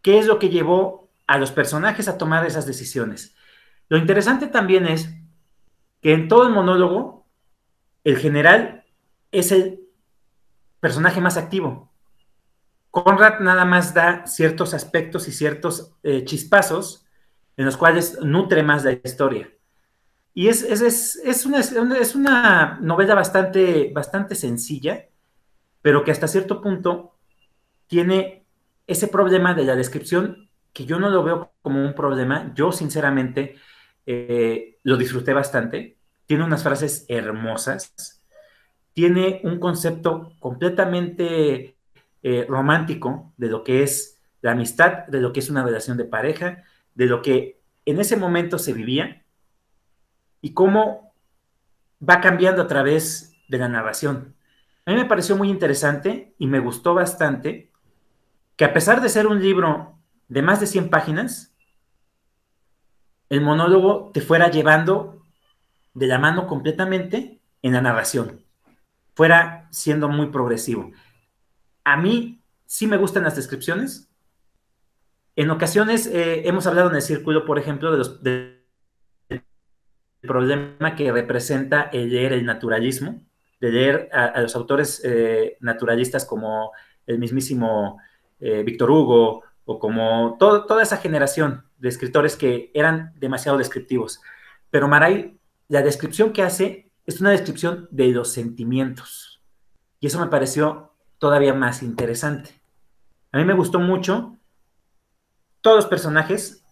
qué 0.00 0.18
es 0.18 0.26
lo 0.26 0.38
que 0.38 0.48
llevó 0.48 1.10
a 1.26 1.36
los 1.36 1.52
personajes 1.52 2.08
a 2.08 2.16
tomar 2.16 2.46
esas 2.46 2.66
decisiones. 2.66 3.36
Lo 3.90 3.98
interesante 3.98 4.46
también 4.46 4.86
es 4.86 5.14
que 6.00 6.14
en 6.14 6.28
todo 6.28 6.46
el 6.46 6.54
monólogo, 6.54 7.26
el 8.04 8.16
general 8.16 8.84
es 9.32 9.52
el 9.52 9.80
personaje 10.80 11.20
más 11.20 11.36
activo. 11.36 11.89
Conrad 12.90 13.40
nada 13.40 13.64
más 13.64 13.94
da 13.94 14.26
ciertos 14.26 14.74
aspectos 14.74 15.28
y 15.28 15.32
ciertos 15.32 15.94
eh, 16.02 16.24
chispazos 16.24 17.06
en 17.56 17.64
los 17.66 17.76
cuales 17.76 18.18
nutre 18.20 18.62
más 18.62 18.84
la 18.84 18.92
historia. 18.92 19.50
Y 20.32 20.48
es, 20.48 20.62
es, 20.62 21.46
una, 21.46 21.60
es, 21.60 22.14
una, 22.14 22.78
novela 22.80 23.14
bastante, 23.14 23.90
bastante 23.92 24.34
sencilla, 24.34 25.08
pero 25.82 26.04
que 26.04 26.10
hasta 26.10 26.28
cierto 26.28 26.60
punto 26.60 27.16
tiene 27.86 28.46
ese 28.86 29.08
problema 29.08 29.54
de 29.54 29.64
la 29.64 29.76
descripción 29.76 30.48
que 30.72 30.86
yo 30.86 30.98
no 30.98 31.10
lo 31.10 31.24
veo 31.24 31.52
como 31.62 31.84
un 31.84 31.94
problema. 31.94 32.52
Yo, 32.54 32.72
sinceramente, 32.72 33.56
eh, 34.06 34.78
lo 34.82 34.96
disfruté 34.96 35.32
bastante. 35.32 35.98
Tiene 36.26 36.44
unas 36.44 36.62
frases 36.62 37.04
hermosas. 37.08 38.22
Tiene 38.92 39.40
un 39.44 39.58
concepto 39.58 40.32
completamente 40.38 41.76
eh, 42.22 42.46
romántico 42.48 43.32
de 43.36 43.48
lo 43.48 43.64
que 43.64 43.82
es 43.82 44.20
la 44.42 44.52
amistad, 44.52 45.06
de 45.06 45.20
lo 45.20 45.32
que 45.32 45.40
es 45.40 45.50
una 45.50 45.64
relación 45.64 45.96
de 45.96 46.04
pareja, 46.04 46.64
de 46.94 47.06
lo 47.06 47.22
que 47.22 47.60
en 47.86 48.00
ese 48.00 48.16
momento 48.16 48.58
se 48.58 48.72
vivía 48.72 49.24
y 50.40 50.52
cómo 50.52 51.12
va 52.06 52.20
cambiando 52.20 52.62
a 52.62 52.66
través 52.66 53.36
de 53.48 53.58
la 53.58 53.68
narración. 53.68 54.34
A 54.86 54.92
mí 54.92 54.96
me 54.96 55.04
pareció 55.04 55.36
muy 55.36 55.50
interesante 55.50 56.34
y 56.38 56.46
me 56.46 56.60
gustó 56.60 56.94
bastante 56.94 57.70
que 58.56 58.64
a 58.64 58.72
pesar 58.72 59.00
de 59.00 59.08
ser 59.08 59.26
un 59.26 59.40
libro 59.40 59.98
de 60.28 60.42
más 60.42 60.60
de 60.60 60.66
100 60.66 60.90
páginas, 60.90 61.54
el 63.28 63.40
monólogo 63.40 64.10
te 64.12 64.20
fuera 64.20 64.50
llevando 64.50 65.22
de 65.94 66.06
la 66.06 66.18
mano 66.18 66.46
completamente 66.46 67.40
en 67.62 67.72
la 67.72 67.80
narración, 67.80 68.44
fuera 69.14 69.68
siendo 69.70 70.08
muy 70.08 70.26
progresivo. 70.26 70.90
A 71.84 71.96
mí 71.96 72.42
sí 72.66 72.86
me 72.86 72.96
gustan 72.96 73.24
las 73.24 73.36
descripciones, 73.36 74.10
en 75.40 75.50
ocasiones 75.50 76.06
eh, 76.06 76.46
hemos 76.46 76.66
hablado 76.66 76.90
en 76.90 76.96
el 76.96 77.02
círculo, 77.02 77.44
por 77.44 77.58
ejemplo, 77.58 77.90
de 77.92 77.96
los, 77.96 78.22
del 78.22 78.62
problema 80.20 80.94
que 80.96 81.10
representa 81.12 81.82
el 81.92 82.10
leer 82.10 82.34
el 82.34 82.44
naturalismo, 82.44 83.22
de 83.58 83.70
leer 83.70 84.10
a, 84.12 84.40
los 84.40 84.54
autores 84.56 85.00
eh, 85.04 85.56
naturalistas 85.60 86.24
como 86.26 86.72
el 87.06 87.18
mismísimo 87.18 87.98
eh, 88.38 88.62
Víctor 88.62 88.90
Hugo 88.90 89.44
o 89.64 89.78
como 89.78 90.36
toda 90.38 90.82
esa 90.82 90.96
generación 90.98 91.64
de 91.78 91.88
escritores 91.88 92.36
que 92.36 92.70
eran 92.74 93.14
demasiado 93.16 93.56
descriptivos. 93.56 94.20
Pero 94.70 94.88
Maray, 94.88 95.38
la 95.68 95.80
descripción 95.80 96.32
que 96.32 96.42
hace 96.42 96.90
es 97.06 97.20
una 97.20 97.30
descripción 97.30 97.88
de 97.90 98.08
los 98.08 98.32
sentimientos. 98.32 99.42
Y 100.00 100.08
eso 100.08 100.20
me 100.20 100.26
pareció 100.26 100.89
todavía 101.20 101.54
más 101.54 101.84
interesante. 101.84 102.60
A 103.30 103.38
mí 103.38 103.44
me 103.44 103.54
gustó 103.54 103.78
mucho 103.78 104.36
todos 105.60 105.76
los 105.76 105.86
personajes, 105.86 106.64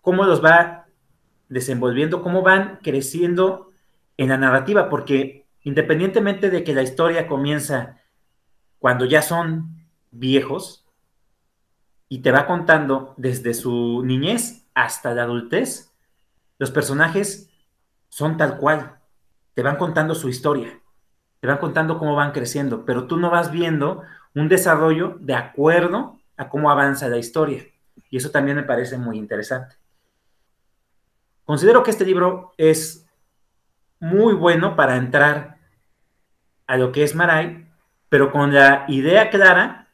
cómo 0.00 0.24
los 0.24 0.44
va 0.44 0.86
desenvolviendo, 1.48 2.22
cómo 2.22 2.42
van 2.42 2.78
creciendo 2.82 3.72
en 4.18 4.28
la 4.28 4.36
narrativa, 4.36 4.88
porque 4.90 5.46
independientemente 5.62 6.50
de 6.50 6.62
que 6.62 6.74
la 6.74 6.82
historia 6.82 7.26
comienza 7.26 7.98
cuando 8.78 9.06
ya 9.06 9.22
son 9.22 9.86
viejos 10.10 10.86
y 12.08 12.20
te 12.20 12.30
va 12.30 12.46
contando 12.46 13.14
desde 13.16 13.54
su 13.54 14.02
niñez 14.04 14.66
hasta 14.74 15.14
la 15.14 15.22
adultez, 15.22 15.94
los 16.58 16.70
personajes 16.70 17.50
son 18.10 18.36
tal 18.36 18.58
cual, 18.58 18.98
te 19.54 19.62
van 19.62 19.76
contando 19.76 20.14
su 20.14 20.28
historia, 20.28 20.78
te 21.40 21.46
van 21.46 21.58
contando 21.58 21.98
cómo 21.98 22.14
van 22.14 22.32
creciendo, 22.32 22.84
pero 22.84 23.06
tú 23.06 23.16
no 23.16 23.30
vas 23.30 23.50
viendo 23.50 24.02
un 24.34 24.48
desarrollo 24.48 25.16
de 25.20 25.34
acuerdo 25.34 26.18
a 26.36 26.48
cómo 26.48 26.70
avanza 26.70 27.08
la 27.08 27.18
historia. 27.18 27.64
Y 28.10 28.16
eso 28.16 28.30
también 28.30 28.56
me 28.56 28.62
parece 28.62 28.96
muy 28.98 29.18
interesante. 29.18 29.76
Considero 31.44 31.82
que 31.82 31.90
este 31.90 32.04
libro 32.04 32.52
es 32.56 33.06
muy 34.00 34.34
bueno 34.34 34.76
para 34.76 34.96
entrar 34.96 35.58
a 36.66 36.76
lo 36.76 36.92
que 36.92 37.02
es 37.02 37.14
Maray, 37.14 37.66
pero 38.08 38.30
con 38.30 38.52
la 38.52 38.84
idea 38.88 39.30
clara 39.30 39.88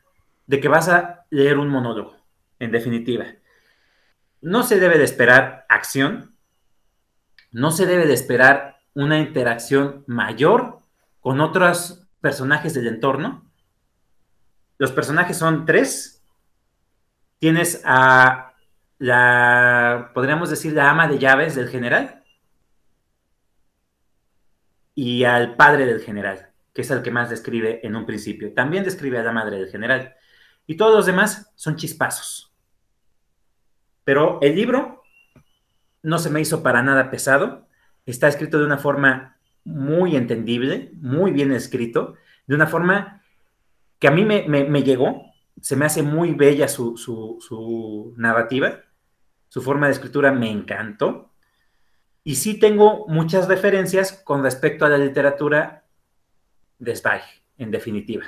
de 0.47 0.61
que 0.61 0.69
vas 0.69 0.89
a 0.89 1.25
leer 1.31 1.59
un 1.59 1.69
monólogo, 1.69 2.17
en 2.59 2.71
definitiva. 2.71 3.27
No 4.41 4.63
se 4.63 4.79
debe 4.79 4.99
de 4.99 5.05
esperar 5.05 5.65
acción, 5.69 6.35
no 7.51 7.71
se 7.71 7.87
debe 7.87 8.07
de 8.07 8.15
esperar 8.15 8.81
una 8.95 9.19
interacción 9.19 10.05
mayor 10.07 10.81
con 11.25 11.41
otros 11.41 12.07
personajes 12.21 12.75
del 12.75 12.87
entorno. 12.87 13.51
Los 14.77 14.93
personajes 14.93 15.39
son 15.39 15.65
tres, 15.65 16.23
tienes 17.39 17.81
a 17.83 18.53
la, 18.99 20.11
podríamos 20.13 20.51
decir, 20.51 20.75
la 20.75 20.91
ama 20.91 21.09
de 21.09 21.19
llaves 21.19 21.55
del 21.55 21.71
general 21.71 22.23
y 24.95 25.25
al 25.25 25.57
padre 25.57 25.87
del 25.87 26.03
general, 26.03 26.51
que 26.75 26.83
es 26.83 26.91
el 26.91 27.01
que 27.01 27.11
más 27.11 27.31
describe 27.31 27.81
en 27.87 27.97
un 27.97 28.05
principio. 28.05 28.53
También 28.53 28.85
describe 28.85 29.19
a 29.19 29.23
la 29.23 29.33
madre 29.33 29.57
del 29.57 29.71
general. 29.71 30.15
Y 30.67 30.77
todos 30.77 30.95
los 30.95 31.07
demás 31.07 31.53
son 31.55 31.77
chispazos. 31.77 32.53
Pero 34.05 34.41
el 34.43 34.55
libro 34.55 35.03
no 36.03 36.19
se 36.19 36.29
me 36.29 36.43
hizo 36.43 36.63
para 36.63 36.83
nada 36.83 37.11
pesado. 37.11 37.67
Está 38.05 38.29
escrito 38.29 38.59
de 38.59 38.67
una 38.67 38.77
forma 38.77 39.34
muy 39.65 40.17
entendible, 40.17 40.91
muy 41.01 41.31
bien 41.31 41.53
escrito, 41.53 42.15
de 42.47 42.55
una 42.55 42.67
forma 42.67 43.23
que 43.99 44.09
a 44.09 44.11
mí 44.11 44.25
me, 44.25 44.47
me 44.47 44.83
llegó, 44.83 45.35
se 45.61 45.77
me 45.77 45.87
hace 45.87 46.03
muy 46.03 46.33
bella 46.35 46.69
su, 46.69 48.15
narrativa, 48.17 48.81
su 49.49 49.63
forma 49.63 49.87
de 49.87 49.93
escritura 49.93 50.33
me 50.33 50.51
encantó. 50.51 51.31
Y 52.23 52.37
sí 52.37 52.59
tengo 52.59 53.07
muchas 53.09 53.49
referencias 53.49 54.13
con 54.13 54.43
respecto 54.43 54.85
a 54.85 54.89
la 54.89 54.99
literatura 54.99 55.85
de 56.79 56.97
Zweig, 56.97 57.23
en 57.59 57.71
definitiva. 57.71 58.25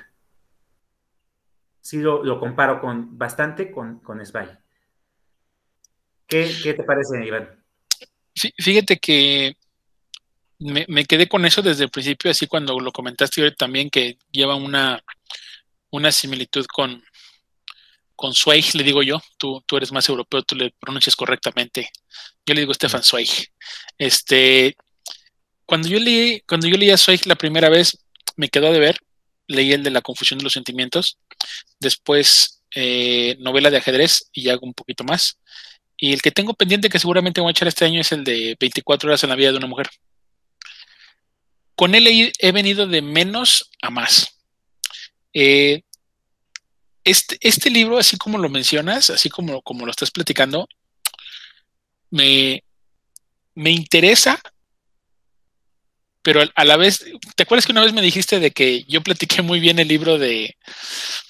Sí 1.81 1.99
lo, 1.99 2.41
comparo 2.41 2.81
con, 2.81 3.17
bastante 3.17 3.71
con, 3.71 4.01
con 4.01 4.25
Zweig. 4.25 4.59
¿Qué, 6.27 6.75
te 6.77 6.83
parece, 6.83 7.25
Iván? 7.25 7.65
Fíjate 8.35 8.99
que 8.99 9.57
me, 10.59 11.05
quedé 11.05 11.29
con 11.29 11.45
eso 11.45 11.63
desde 11.63 11.85
el 11.85 11.91
principio, 11.91 12.31
así 12.31 12.47
cuando 12.47 12.79
lo 12.81 12.93
comentaste 12.93 13.51
también, 13.53 13.91
que 13.91 14.19
lleva 14.31 14.55
una, 14.55 15.03
una 15.91 16.13
similitud 16.13 16.67
con, 16.67 17.03
con 18.15 18.35
Zweig, 18.35 18.75
le 18.75 18.83
digo 18.83 19.03
yo, 19.03 19.21
tú, 19.37 19.63
tú 19.67 19.77
eres 19.77 19.93
más 19.93 20.09
europeo, 20.09 20.43
tú 20.43 20.57
le 20.57 20.73
pronuncias 20.81 21.15
correctamente. 21.17 21.91
Yo 22.47 22.55
le 22.55 22.61
digo 22.61 22.75
Stefan 22.75 23.03
Zweig. 23.03 23.29
Este, 23.99 24.77
cuando 25.67 25.89
yo 25.89 25.99
leí, 25.99 26.41
cuando 26.49 26.69
yo 26.69 26.77
leí 26.77 26.91
a 26.91 26.97
Zweig 26.97 27.27
la 27.27 27.37
primera 27.37 27.69
vez, 27.69 27.99
me 28.37 28.49
quedó 28.49 28.73
de 28.73 28.81
ver, 28.81 28.99
leí 29.49 29.73
el 29.73 29.83
de 29.83 29.91
la 29.91 30.03
confusión 30.03 30.39
de 30.39 30.45
los 30.45 30.53
sentimientos, 30.53 31.19
después 31.81 32.63
eh, 32.75 33.37
novela 33.41 33.71
de 33.71 33.79
ajedrez 33.79 34.31
y 34.33 34.49
hago 34.49 34.67
un 34.67 34.75
poquito 34.75 35.05
más. 35.05 35.39
Y 35.99 36.13
el 36.13 36.23
que 36.23 36.31
tengo 36.31 36.55
pendiente 36.55 36.89
que 36.91 36.99
seguramente 36.99 37.41
voy 37.41 37.51
a 37.51 37.53
echar 37.53 37.69
este 37.69 37.85
año 37.85 38.01
es 38.01 38.13
el 38.13 38.25
de 38.25 38.57
24 38.61 39.09
horas 39.09 39.23
en 39.25 39.31
la 39.31 39.37
vida 39.37 39.51
de 39.51 39.59
una 39.59 39.67
mujer. 39.67 39.89
Con 41.77 41.95
él 41.95 42.33
he, 42.39 42.53
venido 42.53 42.87
de 42.87 43.03
menos 43.03 43.71
a 43.83 43.91
más. 43.91 44.39
Eh, 45.35 45.83
este, 47.05 47.37
este, 47.41 47.71
libro, 47.71 47.99
así 47.99 48.17
como 48.17 48.39
lo 48.39 48.49
mencionas, 48.49 49.11
así 49.11 49.29
como, 49.29 49.63
lo 49.63 49.91
estás 49.91 50.11
platicando, 50.11 50.67
me, 52.11 52.65
me 53.55 53.71
interesa, 53.71 54.41
pero 56.23 56.43
a 56.55 56.65
la 56.65 56.77
vez, 56.77 57.05
¿te 57.37 57.45
acuerdas 57.45 57.67
que 57.67 57.73
una 57.73 57.83
vez 57.83 57.93
me 57.93 58.03
dijiste 58.03 58.41
de 58.41 58.51
que 58.51 58.83
yo 58.85 59.03
platiqué 59.03 59.43
muy 59.43 59.61
bien 59.61 59.79
el 59.79 59.87
libro 59.87 60.19
de 60.19 60.57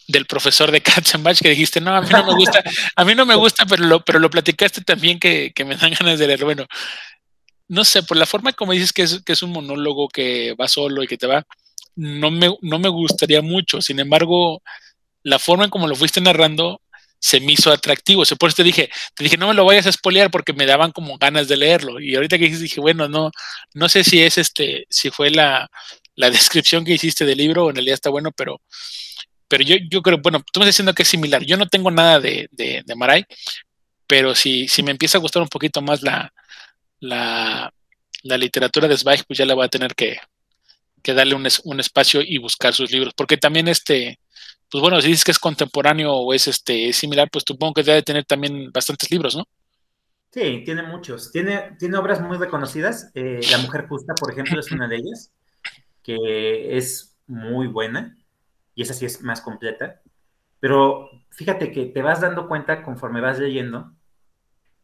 del 0.09 0.27
profesor 0.27 0.71
de 0.71 0.81
Katzenbach 0.81 1.39
que 1.39 1.51
dijiste, 1.51 1.81
no, 1.81 1.95
a 1.95 2.01
mí 2.01 2.09
no 2.11 2.25
me 2.25 2.35
gusta, 2.35 2.63
a 2.95 3.05
mí 3.05 3.15
no 3.15 3.27
me 3.27 3.35
gusta, 3.35 3.67
pero 3.67 3.85
lo, 3.85 4.05
pero 4.05 4.19
lo 4.19 4.31
platicaste 4.31 4.83
también 4.83 5.19
que, 5.19 5.53
que 5.55 5.65
me 5.65 5.77
dan 5.77 5.93
ganas 5.99 6.19
de 6.19 6.27
leer. 6.27 6.45
Bueno, 6.45 6.67
no 7.69 7.85
sé, 7.85 8.03
por 8.03 8.17
la 8.17 8.27
forma 8.27 8.53
como 8.53 8.73
dices 8.73 8.93
que 8.93 9.03
es, 9.03 9.23
que 9.25 9.33
es 9.33 9.43
un 9.43 9.53
monólogo 9.53 10.09
que 10.09 10.55
va 10.55 10.69
solo 10.69 11.03
y 11.03 11.07
que 11.07 11.19
te 11.19 11.27
va, 11.27 11.45
no 11.97 12.31
me, 12.31 12.57
no 12.63 12.79
me 12.79 12.89
gustaría 12.89 13.43
mucho. 13.43 13.81
Sin 13.81 13.99
embargo, 14.01 14.63
la 15.23 15.39
forma 15.39 15.65
en 15.65 15.71
como 15.71 15.89
lo 15.89 15.97
fuiste 15.97 16.21
narrando 16.21 16.81
se 17.19 17.41
me 17.41 17.53
hizo 17.53 17.73
atractivo. 17.73 18.23
por 18.39 18.49
eso 18.49 18.57
te 18.57 18.63
dije, 18.65 18.91
te 19.15 19.25
dije, 19.25 19.37
no 19.37 19.49
me 19.49 19.55
lo 19.55 19.65
vayas 19.65 19.87
a 19.87 19.91
espolear 19.91 20.31
porque 20.31 20.53
me 20.53 20.67
daban 20.67 20.93
como 20.93 21.19
ganas 21.19 21.49
de 21.49 21.57
leerlo. 21.57 22.01
Y 22.01 22.15
ahorita 22.15 22.39
que 22.39 22.49
dije, 22.51 22.81
bueno, 22.81 23.09
no, 23.09 23.31
no 23.75 23.89
sé 23.89 24.05
si 24.05 24.23
es 24.23 24.39
este, 24.39 24.87
si 24.91 25.11
fue 25.11 25.31
la, 25.31 25.69
la 26.15 26.31
descripción 26.31 26.85
que 26.85 26.95
hiciste 26.95 27.25
del 27.25 27.39
libro 27.39 27.65
o 27.65 27.71
en 27.71 27.77
realidad 27.77 27.95
está 27.95 28.11
bueno, 28.11 28.31
pero, 28.33 28.61
pero 29.49 29.65
yo, 29.65 29.77
yo 29.91 30.03
creo, 30.03 30.19
bueno, 30.19 30.41
tú 30.53 30.61
me 30.61 30.65
estás 30.65 30.75
diciendo 30.75 30.95
que 30.95 31.03
es 31.03 31.09
similar. 31.09 31.43
Yo 31.45 31.57
no 31.57 31.67
tengo 31.67 31.91
nada 31.91 32.21
de, 32.21 32.49
de, 32.53 32.83
de 32.85 32.95
Maray, 32.95 33.25
pero 34.07 34.35
si, 34.35 34.69
si 34.69 34.83
me 34.83 34.93
empieza 34.93 35.19
a 35.19 35.21
gustar 35.21 35.43
un 35.43 35.49
poquito 35.49 35.83
más 35.83 36.03
la, 36.03 36.33
la, 37.01 37.73
la 38.23 38.39
literatura 38.39 38.89
de 38.89 38.97
Zweig, 38.97 39.25
pues 39.27 39.39
ya 39.39 39.47
le 39.47 39.55
voy 39.55 39.65
a 39.65 39.69
tener 39.69 39.95
que, 39.95 40.19
que 41.03 41.15
darle 41.15 41.35
un, 41.35 41.47
un, 41.65 41.81
espacio 41.81 42.21
y 42.23 42.39
buscar 42.39 42.75
sus 42.75 42.91
libros. 42.91 43.15
Porque 43.15 43.37
también 43.37 43.69
este, 43.69 44.19
pues 44.71 44.83
bueno, 44.83 45.01
si 45.01 45.09
dices 45.09 45.25
que 45.25 45.31
es 45.31 45.39
contemporáneo 45.39 46.13
o 46.13 46.35
es 46.35 46.49
este 46.49 46.93
similar, 46.93 47.29
pues 47.31 47.45
supongo 47.47 47.75
que 47.75 47.83
debe 47.83 48.03
tener 48.03 48.25
también 48.25 48.71
bastantes 48.73 49.11
libros, 49.11 49.37
¿no? 49.37 49.45
Sí, 50.33 50.63
tiene 50.65 50.83
muchos. 50.83 51.33
Tiene, 51.33 51.77
tiene 51.79 51.97
obras 51.97 52.21
muy 52.21 52.37
reconocidas. 52.37 53.11
Eh, 53.15 53.41
la 53.51 53.59
Mujer 53.59 53.87
Justa, 53.89 54.15
por 54.15 54.33
ejemplo, 54.33 54.61
es 54.61 54.71
una 54.71 54.89
de 54.89 54.97
ellas, 54.97 55.33
que 56.03 56.77
es 56.77 57.17
muy 57.27 57.69
buena, 57.69 58.17
y 58.75 58.83
esa 58.83 58.93
sí 58.93 59.07
es 59.07 59.23
más 59.23 59.41
completa. 59.41 60.03
Pero 60.61 61.09
fíjate 61.31 61.73
que 61.73 61.87
te 61.87 62.03
vas 62.03 62.21
dando 62.21 62.49
cuenta 62.49 62.83
conforme 62.83 63.21
vas 63.21 63.39
leyendo, 63.39 63.96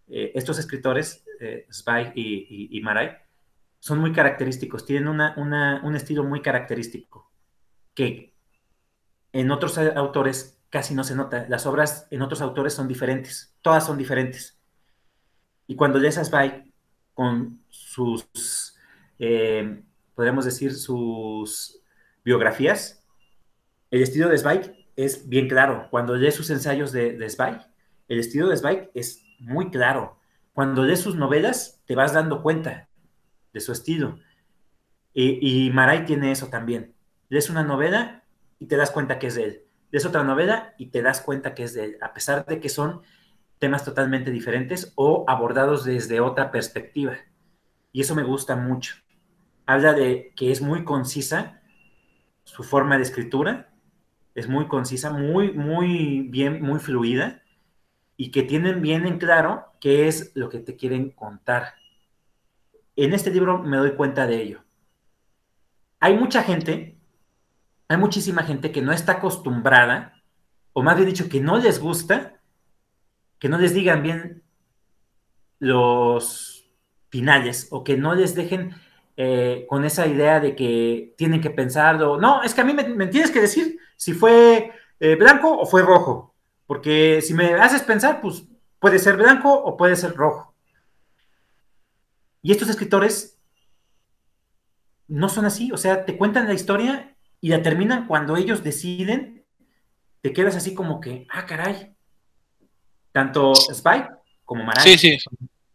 eh, 0.08 0.32
estos 0.34 0.58
escritores, 0.58 1.24
eh, 1.40 1.66
y, 2.14 2.76
y, 2.76 2.80
Maray, 2.82 3.16
son 3.78 3.98
muy 3.98 4.12
característicos, 4.12 4.84
tienen 4.84 5.08
una, 5.08 5.34
un 5.84 5.96
estilo 5.96 6.24
muy 6.24 6.40
característico, 6.40 7.32
que 7.94 8.34
en 9.32 9.50
otros 9.50 9.78
autores 9.78 10.62
casi 10.70 10.94
no 10.94 11.04
se 11.04 11.14
nota. 11.14 11.46
Las 11.48 11.66
obras 11.66 12.06
en 12.10 12.22
otros 12.22 12.40
autores 12.40 12.72
son 12.72 12.88
diferentes, 12.88 13.54
todas 13.60 13.84
son 13.84 13.98
diferentes. 13.98 14.58
Y 15.66 15.76
cuando 15.76 15.98
lees 15.98 16.18
a 16.18 16.24
Zweig 16.24 16.72
con 17.14 17.62
sus, 17.68 18.76
eh, 19.18 19.82
podríamos 20.14 20.44
decir, 20.44 20.74
sus 20.74 21.80
biografías, 22.24 23.04
el 23.90 24.02
estilo 24.02 24.28
de 24.28 24.38
Zweig 24.38 24.86
es 24.96 25.28
bien 25.28 25.48
claro. 25.48 25.88
Cuando 25.90 26.16
lees 26.16 26.34
sus 26.34 26.50
ensayos 26.50 26.92
de, 26.92 27.18
de 27.18 27.60
el 28.08 28.18
estilo 28.18 28.48
de 28.48 28.56
Zweig 28.56 28.90
es 28.94 29.22
muy 29.42 29.70
claro. 29.70 30.18
Cuando 30.52 30.84
lees 30.84 31.00
sus 31.00 31.16
novelas, 31.16 31.82
te 31.86 31.94
vas 31.94 32.12
dando 32.12 32.42
cuenta 32.42 32.88
de 33.52 33.60
su 33.60 33.72
estilo. 33.72 34.18
Y, 35.14 35.66
y 35.66 35.70
Maray 35.70 36.04
tiene 36.04 36.32
eso 36.32 36.48
también. 36.48 36.94
Lees 37.28 37.50
una 37.50 37.62
novela 37.62 38.24
y 38.58 38.66
te 38.66 38.76
das 38.76 38.90
cuenta 38.90 39.18
que 39.18 39.28
es 39.28 39.34
de 39.34 39.44
él. 39.44 39.62
Es 39.90 40.06
otra 40.06 40.22
novela 40.24 40.74
y 40.78 40.86
te 40.86 41.02
das 41.02 41.20
cuenta 41.20 41.54
que 41.54 41.64
es 41.64 41.74
de 41.74 41.84
él, 41.84 41.98
a 42.00 42.14
pesar 42.14 42.46
de 42.46 42.60
que 42.60 42.70
son 42.70 43.02
temas 43.58 43.84
totalmente 43.84 44.30
diferentes 44.30 44.92
o 44.96 45.24
abordados 45.28 45.84
desde 45.84 46.20
otra 46.20 46.50
perspectiva. 46.50 47.16
Y 47.92 48.00
eso 48.00 48.14
me 48.14 48.22
gusta 48.22 48.56
mucho. 48.56 48.94
Habla 49.66 49.92
de 49.92 50.32
que 50.34 50.50
es 50.50 50.62
muy 50.62 50.84
concisa 50.84 51.60
su 52.44 52.64
forma 52.64 52.96
de 52.96 53.02
escritura, 53.02 53.70
es 54.34 54.48
muy 54.48 54.66
concisa, 54.66 55.10
muy, 55.10 55.52
muy 55.52 56.22
bien, 56.30 56.62
muy 56.62 56.80
fluida 56.80 57.41
y 58.22 58.30
que 58.30 58.42
tienen 58.42 58.82
bien 58.82 59.06
en 59.06 59.18
claro 59.18 59.72
qué 59.80 60.06
es 60.06 60.30
lo 60.34 60.48
que 60.48 60.58
te 60.58 60.76
quieren 60.76 61.10
contar. 61.10 61.74
En 62.94 63.12
este 63.12 63.30
libro 63.30 63.58
me 63.58 63.76
doy 63.76 63.94
cuenta 63.94 64.26
de 64.26 64.42
ello. 64.42 64.64
Hay 65.98 66.16
mucha 66.16 66.42
gente 66.42 66.92
hay 67.92 67.98
muchísima 67.98 68.42
gente 68.42 68.72
que 68.72 68.80
no 68.80 68.90
está 68.90 69.12
acostumbrada, 69.12 70.14
o 70.72 70.82
más 70.82 70.96
bien 70.96 71.08
dicho, 71.10 71.28
que 71.28 71.42
no 71.42 71.58
les 71.58 71.78
gusta, 71.78 72.40
que 73.38 73.50
no 73.50 73.58
les 73.58 73.74
digan 73.74 74.02
bien 74.02 74.42
los 75.58 76.64
finales, 77.10 77.68
o 77.70 77.84
que 77.84 77.98
no 77.98 78.14
les 78.14 78.34
dejen 78.34 78.74
eh, 79.18 79.66
con 79.68 79.84
esa 79.84 80.06
idea 80.06 80.40
de 80.40 80.56
que 80.56 81.12
tienen 81.18 81.42
que 81.42 81.50
pensarlo. 81.50 82.18
No, 82.18 82.42
es 82.42 82.54
que 82.54 82.62
a 82.62 82.64
mí 82.64 82.72
me, 82.72 83.08
tienes 83.08 83.30
que 83.30 83.42
decir 83.42 83.78
si 83.98 84.14
fue 84.14 84.72
eh, 84.98 85.16
blanco 85.16 85.54
o 85.54 85.66
fue 85.66 85.82
rojo, 85.82 86.31
porque 86.72 87.20
si 87.20 87.34
me 87.34 87.52
haces 87.52 87.82
pensar, 87.82 88.22
pues 88.22 88.44
puede 88.78 88.98
ser 88.98 89.18
blanco 89.18 89.52
o 89.52 89.76
puede 89.76 89.94
ser 89.94 90.14
rojo. 90.14 90.54
Y 92.40 92.50
estos 92.50 92.70
escritores 92.70 93.38
no 95.06 95.28
son 95.28 95.44
así, 95.44 95.70
o 95.70 95.76
sea, 95.76 96.06
te 96.06 96.16
cuentan 96.16 96.48
la 96.48 96.54
historia 96.54 97.14
y 97.42 97.50
la 97.50 97.60
terminan 97.60 98.06
cuando 98.06 98.38
ellos 98.38 98.64
deciden, 98.64 99.44
te 100.22 100.32
quedas 100.32 100.56
así 100.56 100.72
como 100.72 100.98
que, 100.98 101.26
ah, 101.28 101.44
caray. 101.44 101.94
Tanto 103.12 103.52
Spike 103.52 104.08
como 104.42 104.64
Maray 104.64 105.18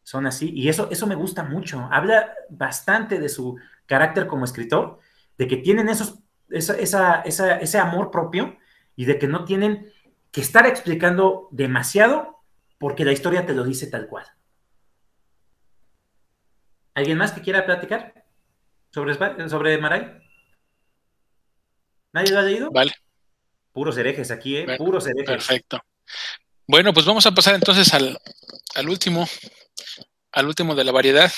son 0.02 0.26
así, 0.26 0.52
y 0.56 0.68
eso, 0.68 0.90
eso 0.90 1.06
me 1.06 1.14
gusta 1.14 1.44
mucho. 1.44 1.88
Habla 1.92 2.34
bastante 2.50 3.20
de 3.20 3.30
su 3.30 3.56
carácter 3.86 4.26
como 4.26 4.46
escritor, 4.46 4.98
de 5.38 5.48
que 5.48 5.58
tienen 5.58 5.90
esos, 5.90 6.24
esa, 6.50 7.22
ese 7.22 7.78
amor 7.78 8.10
propio 8.10 8.58
y 8.96 9.06
de 9.06 9.20
que 9.20 9.28
no 9.28 9.46
tienen 9.46 9.94
que 10.32 10.42
estar 10.42 10.66
explicando 10.66 11.48
demasiado 11.52 12.44
porque 12.78 13.06
la 13.06 13.12
historia 13.12 13.46
te 13.46 13.54
lo 13.54 13.64
dice 13.64 13.88
tal 13.88 14.08
cual. 14.08 14.26
¿Alguien 16.94 17.18
más 17.18 17.32
que 17.32 17.42
quiera 17.42 17.66
platicar 17.66 18.26
sobre, 18.92 19.14
sobre 19.50 19.78
Maray? 19.78 20.20
¿Nadie 22.14 22.32
lo 22.32 22.40
ha 22.40 22.44
leído? 22.44 22.72
Vale. 22.72 22.94
Puros 23.72 23.98
herejes 23.98 24.32
aquí, 24.32 24.58
¿eh? 24.58 24.78
Puros 24.78 25.06
herejes. 25.06 25.28
Perfecto. 25.28 25.80
Bueno, 26.68 26.94
pues 26.94 27.06
vamos 27.06 27.26
a 27.26 27.32
pasar 27.32 27.56
entonces 27.56 27.94
al, 27.94 28.18
último, 28.90 29.28
al 30.32 30.48
último 30.48 30.76
de 30.76 30.84
la 30.84 30.92
variedad, 30.92 31.32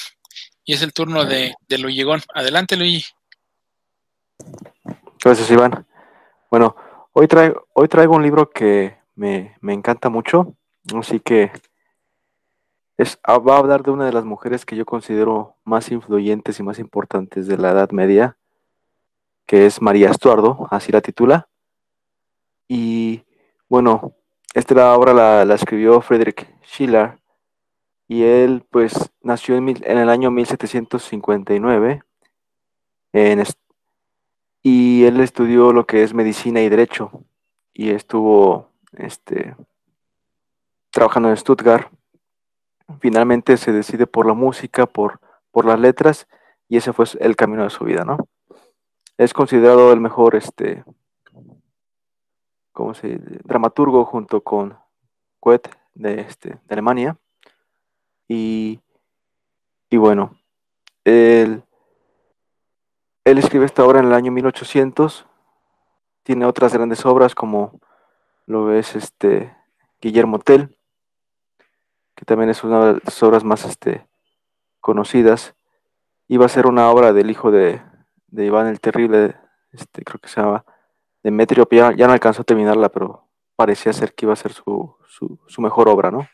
y 0.64 0.74
es 0.74 0.82
el 0.82 0.94
turno 0.94 1.26
de, 1.26 1.54
de 1.68 1.78
Luyigón. 1.78 2.22
Adelante, 2.34 2.78
Luigi. 2.78 3.06
Gracias, 5.22 5.52
Iván. 5.52 5.86
Bueno, 6.50 6.76
hoy 7.14 7.28
traigo, 7.28 7.68
hoy 7.74 7.88
traigo 7.88 8.16
un 8.16 8.24
libro 8.24 8.50
que 8.50 8.98
me, 9.16 9.56
encanta 9.62 10.10
mucho, 10.10 10.56
así 10.96 11.20
que 11.20 11.52
es, 12.98 13.20
ah, 13.24 13.38
va 13.38 13.56
a 13.56 13.60
hablar 13.60 13.84
de 13.84 13.92
una 13.92 14.06
de 14.06 14.14
las 14.14 14.26
mujeres 14.26 14.66
que 14.66 14.76
yo 14.76 14.86
considero 14.86 15.56
más 15.64 15.92
influyentes 15.92 16.60
y 16.60 16.64
más 16.64 16.80
importantes 16.80 17.48
de 17.48 17.58
la 17.58 17.72
Edad 17.72 17.92
Media, 17.92 18.38
que 19.46 19.66
es 19.66 19.82
María 19.82 20.10
Estuardo, 20.12 20.68
así 20.72 20.92
la 20.92 21.02
titula. 21.02 21.48
Y 22.68 23.24
bueno, 23.68 24.14
esta 24.54 24.96
obra 24.96 25.46
la, 25.46 25.56
escribió 25.56 26.02
Friedrich 26.02 26.48
Schiller 26.64 27.18
y 28.08 28.24
él 28.24 28.66
pues 28.70 29.12
nació 29.22 29.56
en, 29.58 29.70
en 29.70 29.98
el 29.98 30.10
año 30.10 30.32
1759 30.32 32.04
en, 33.14 33.44
y 34.62 35.06
él 35.06 35.20
estudió 35.20 35.74
lo 35.74 35.86
que 35.86 36.04
es 36.04 36.14
medicina 36.14 36.62
y 36.62 36.70
derecho 36.70 37.24
y 37.74 37.92
estuvo 37.92 38.70
este, 38.94 39.56
trabajando 40.90 41.30
en 41.30 41.38
Stuttgart. 41.38 41.92
Finalmente 43.00 43.58
se 43.58 43.72
decide 43.72 44.08
por 44.08 44.26
la 44.26 44.34
música, 44.34 44.86
por, 44.86 45.20
por 45.52 45.66
las 45.66 45.80
letras 45.80 46.28
y 46.68 46.78
ese 46.78 46.94
fue 46.94 47.06
el 47.20 47.36
camino 47.36 47.64
de 47.64 47.70
su 47.70 47.86
vida, 47.86 48.04
¿no? 48.04 48.18
es 49.20 49.34
considerado 49.34 49.92
el 49.92 50.00
mejor 50.00 50.38
este, 50.38 50.86
¿cómo 52.72 52.94
se 52.94 53.20
dramaturgo 53.44 54.06
junto 54.06 54.42
con 54.42 54.78
Goethe 55.42 55.72
de, 55.94 56.22
este, 56.22 56.52
de 56.52 56.60
Alemania. 56.70 57.18
Y, 58.30 58.80
y 59.90 59.98
bueno, 59.98 60.38
él, 61.04 61.64
él 63.30 63.38
escribe 63.38 63.66
esta 63.66 63.86
obra 63.86 64.00
en 64.00 64.06
el 64.06 64.14
año 64.14 64.32
1800. 64.32 65.26
Tiene 66.24 66.46
otras 66.46 66.74
grandes 66.74 67.06
obras 67.06 67.36
como 67.36 67.80
lo 68.46 68.74
es 68.74 68.96
este 68.96 69.56
Guillermo 70.02 70.40
Tell, 70.40 70.76
que 72.16 72.26
también 72.26 72.50
es 72.50 72.64
una 72.64 72.94
de 72.94 73.02
las 73.04 73.24
obras 73.24 73.44
más 73.44 73.66
este, 73.66 74.08
conocidas. 74.80 75.56
Iba 76.28 76.46
a 76.46 76.50
ser 76.50 76.66
una 76.66 76.90
obra 76.90 77.14
del 77.14 77.30
hijo 77.30 77.52
de, 77.52 77.82
de 78.28 78.46
Iván 78.46 78.68
el 78.68 78.80
Terrible, 78.80 79.36
este, 79.72 80.04
creo 80.04 80.20
que 80.20 80.30
se 80.30 80.42
llama 80.42 80.66
Demetrio, 81.24 81.68
ya, 81.70 81.92
ya 81.96 82.08
no 82.08 82.14
alcanzó 82.14 82.42
a 82.42 82.46
terminarla, 82.46 82.90
pero 82.90 83.26
parecía 83.56 83.94
ser 83.94 84.14
que 84.14 84.26
iba 84.26 84.34
a 84.34 84.38
ser 84.38 84.54
su, 84.54 84.96
su, 85.48 85.62
mejor 85.62 85.90
obra, 85.90 86.12
¿no? 86.12 86.28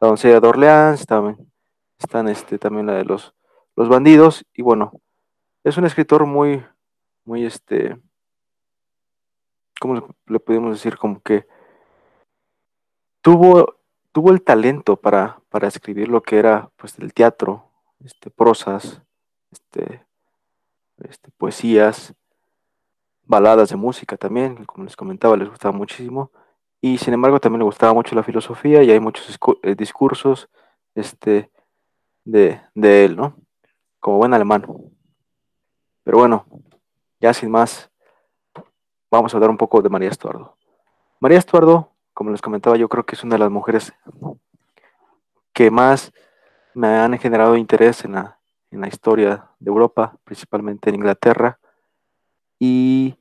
La 0.00 0.08
doncella 0.08 0.38
de 0.38 0.46
Orleans, 0.46 1.06
también, 1.06 1.50
están 1.98 2.28
este, 2.28 2.58
también 2.58 2.86
la 2.86 2.94
de 2.94 3.04
los, 3.04 3.34
los 3.74 3.88
bandidos, 3.88 4.44
y 4.54 4.62
bueno, 4.62 4.92
es 5.64 5.76
un 5.76 5.84
escritor 5.84 6.26
muy, 6.26 6.64
muy, 7.24 7.44
este, 7.44 7.98
¿cómo 9.80 10.14
le 10.26 10.40
podemos 10.40 10.72
decir? 10.72 10.96
Como 10.96 11.20
que 11.20 11.46
tuvo, 13.20 13.76
tuvo 14.12 14.30
el 14.30 14.42
talento 14.42 14.96
para, 14.96 15.40
para 15.48 15.68
escribir 15.68 16.08
lo 16.08 16.22
que 16.22 16.38
era, 16.38 16.70
pues, 16.76 16.98
el 16.98 17.12
teatro, 17.12 17.64
este, 18.04 18.30
prosas, 18.30 19.02
este, 19.50 20.04
este, 20.98 21.30
poesías, 21.36 22.14
baladas 23.24 23.68
de 23.68 23.76
música 23.76 24.16
también, 24.16 24.64
como 24.64 24.84
les 24.84 24.96
comentaba, 24.96 25.36
les 25.36 25.48
gustaba 25.48 25.76
muchísimo. 25.76 26.30
y 26.80 26.98
sin 26.98 27.12
embargo 27.12 27.40
también 27.40 27.58
le 27.58 27.64
gustaba 27.64 27.92
mucho 27.92 28.14
la 28.14 28.22
filosofía 28.22 28.82
y 28.84 28.90
hay 28.90 29.00
muchos 29.00 29.36
eh, 29.62 29.74
discursos 29.74 30.48
este, 30.94 31.50
de, 32.24 32.60
de 32.74 33.04
él, 33.04 33.16
¿no? 33.16 33.36
Como 34.00 34.18
buen 34.18 34.32
alemán. 34.32 34.64
Pero 36.08 36.20
bueno, 36.20 36.46
ya 37.20 37.34
sin 37.34 37.50
más, 37.50 37.90
vamos 39.10 39.30
a 39.30 39.36
hablar 39.36 39.50
un 39.50 39.58
poco 39.58 39.82
de 39.82 39.90
María 39.90 40.08
Estuardo. 40.08 40.56
María 41.20 41.36
Estuardo, 41.36 41.90
como 42.14 42.30
les 42.30 42.40
comentaba, 42.40 42.78
yo 42.78 42.88
creo 42.88 43.04
que 43.04 43.14
es 43.14 43.22
una 43.24 43.34
de 43.34 43.40
las 43.40 43.50
mujeres 43.50 43.92
que 45.52 45.70
más 45.70 46.10
me 46.72 46.88
han 46.88 47.18
generado 47.18 47.56
interés 47.56 48.06
en 48.06 48.12
la, 48.12 48.38
en 48.70 48.80
la 48.80 48.88
historia 48.88 49.50
de 49.58 49.68
Europa, 49.68 50.16
principalmente 50.24 50.88
en 50.88 50.94
Inglaterra. 50.94 51.58
Y 52.58 53.14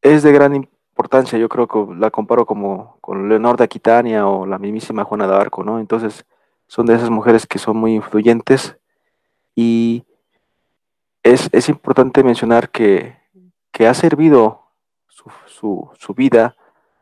es 0.00 0.22
de 0.22 0.32
gran 0.32 0.54
importancia, 0.54 1.38
yo 1.38 1.50
creo 1.50 1.68
que 1.68 1.86
la 1.98 2.10
comparo 2.10 2.46
como 2.46 2.96
con 3.02 3.28
Leonor 3.28 3.58
de 3.58 3.64
Aquitania 3.64 4.26
o 4.26 4.46
la 4.46 4.58
mismísima 4.58 5.04
Juana 5.04 5.26
de 5.26 5.36
Arco, 5.36 5.64
¿no? 5.64 5.80
Entonces, 5.80 6.24
son 6.66 6.86
de 6.86 6.94
esas 6.94 7.10
mujeres 7.10 7.46
que 7.46 7.58
son 7.58 7.76
muy 7.76 7.94
influyentes 7.94 8.78
y 9.54 10.06
es, 11.22 11.48
es 11.52 11.68
importante 11.68 12.24
mencionar 12.24 12.70
que, 12.70 13.16
que 13.70 13.86
ha 13.86 13.94
servido 13.94 14.62
su, 15.08 15.30
su, 15.46 15.90
su, 15.98 16.14
vida, 16.14 16.56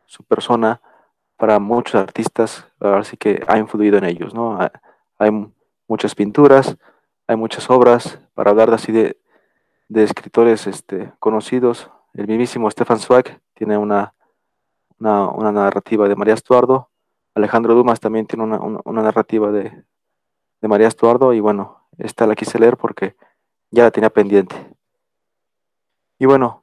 su 0.07 0.25
persona, 0.25 0.81
para 1.37 1.59
muchos 1.59 1.95
artistas, 1.95 2.67
así 2.81 3.17
que 3.17 3.43
ha 3.49 3.59
influido 3.59 3.97
en 3.97 4.05
ellos, 4.05 4.35
¿no? 4.35 4.59
Hay 5.19 5.31
muchas 5.89 6.15
pinturas, 6.15 6.77
hay 7.27 7.37
muchas 7.37 7.71
obras, 7.71 8.19
para 8.35 8.51
hablar 8.51 8.73
así 8.75 8.93
de, 8.93 9.17
de 9.89 10.03
escritores 10.03 10.67
este, 10.67 11.13
conocidos, 11.19 11.91
el 12.13 12.27
mismísimo 12.27 12.71
Stefan 12.71 12.99
Zweig 12.99 13.41
tiene 13.55 13.79
una, 13.79 14.13
una, 14.99 15.29
una, 15.29 15.53
narrativa 15.53 16.09
de 16.09 16.17
María 16.17 16.35
Estuardo, 16.35 16.91
Alejandro 17.35 17.75
Dumas 17.75 18.01
también 18.01 18.27
tiene 18.27 18.45
una, 18.45 18.59
una 18.59 19.03
narrativa 19.03 19.51
de, 19.53 19.85
de 20.61 20.69
María 20.69 20.89
Estuardo. 20.89 21.33
Y 21.33 21.41
bueno, 21.41 21.87
esta 21.99 22.27
la 22.27 22.35
quise 22.35 22.59
leer 22.59 22.77
porque 22.77 23.15
ya 23.71 23.85
la 23.85 23.91
tenía 23.91 24.11
pendiente. 24.11 24.57
Y 26.19 26.27
bueno, 26.27 26.63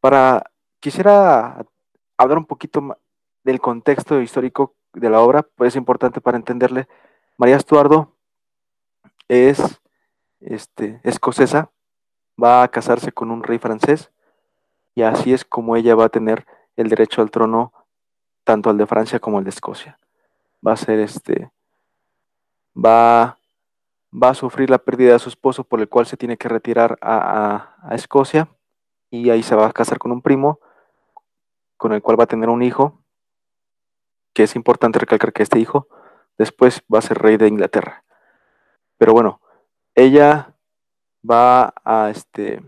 para 0.00 0.50
quisiera 0.80 1.64
hablar 2.16 2.38
un 2.38 2.46
poquito 2.46 2.96
del 3.44 3.60
contexto 3.60 4.20
histórico 4.20 4.74
de 4.92 5.10
la 5.10 5.20
obra, 5.20 5.42
pues 5.42 5.68
es 5.68 5.76
importante 5.76 6.20
para 6.20 6.36
entenderle. 6.36 6.86
María 7.36 7.56
Estuardo 7.56 8.12
es 9.28 9.80
este, 10.40 11.00
escocesa, 11.04 11.70
va 12.42 12.62
a 12.62 12.68
casarse 12.68 13.12
con 13.12 13.30
un 13.30 13.42
rey 13.42 13.58
francés 13.58 14.10
y 14.94 15.02
así 15.02 15.32
es 15.32 15.44
como 15.44 15.76
ella 15.76 15.94
va 15.94 16.06
a 16.06 16.10
tener 16.10 16.46
el 16.76 16.88
derecho 16.88 17.22
al 17.22 17.30
trono, 17.30 17.72
tanto 18.44 18.70
al 18.70 18.76
de 18.76 18.86
Francia 18.86 19.20
como 19.20 19.38
al 19.38 19.44
de 19.44 19.50
Escocia. 19.50 19.98
Va 20.66 20.72
a 20.72 20.76
ser 20.76 20.98
este, 21.00 21.50
va, 22.76 23.38
va 24.12 24.30
a 24.30 24.34
sufrir 24.34 24.70
la 24.70 24.78
pérdida 24.78 25.12
de 25.12 25.18
su 25.18 25.28
esposo 25.28 25.64
por 25.64 25.80
el 25.80 25.88
cual 25.88 26.06
se 26.06 26.16
tiene 26.16 26.36
que 26.36 26.48
retirar 26.48 26.98
a, 27.00 27.68
Escocia 27.92 28.48
y 29.10 29.30
ahí 29.30 29.42
se 29.42 29.54
va 29.54 29.66
a 29.66 29.72
casar 29.72 29.98
con 29.98 30.12
un 30.12 30.22
primo 30.22 30.60
con 31.76 31.92
el 31.92 32.00
cual 32.00 32.18
va 32.18 32.24
a 32.24 32.28
tener 32.28 32.48
un 32.48 32.62
hijo, 32.62 33.02
que 34.32 34.44
es 34.44 34.54
importante 34.54 35.00
recalcar 35.00 35.32
que 35.32 35.42
este 35.42 35.58
hijo 35.58 35.88
después 36.38 36.82
va 36.92 37.00
a 37.00 37.02
ser 37.02 37.18
rey 37.18 37.36
de 37.36 37.48
Inglaterra. 37.48 38.04
Pero 38.98 39.12
bueno, 39.12 39.40
ella 39.96 40.54
va 41.28 41.74
a 41.84 42.10
este 42.10 42.62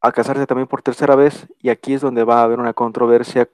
a 0.00 0.12
casarse 0.12 0.46
también 0.46 0.66
por 0.66 0.82
tercera 0.82 1.14
vez 1.14 1.46
y 1.58 1.68
aquí 1.68 1.94
es 1.94 2.00
donde 2.00 2.24
va 2.24 2.40
a 2.40 2.42
haber 2.42 2.58
una 2.58 2.72
controversia 2.72 3.48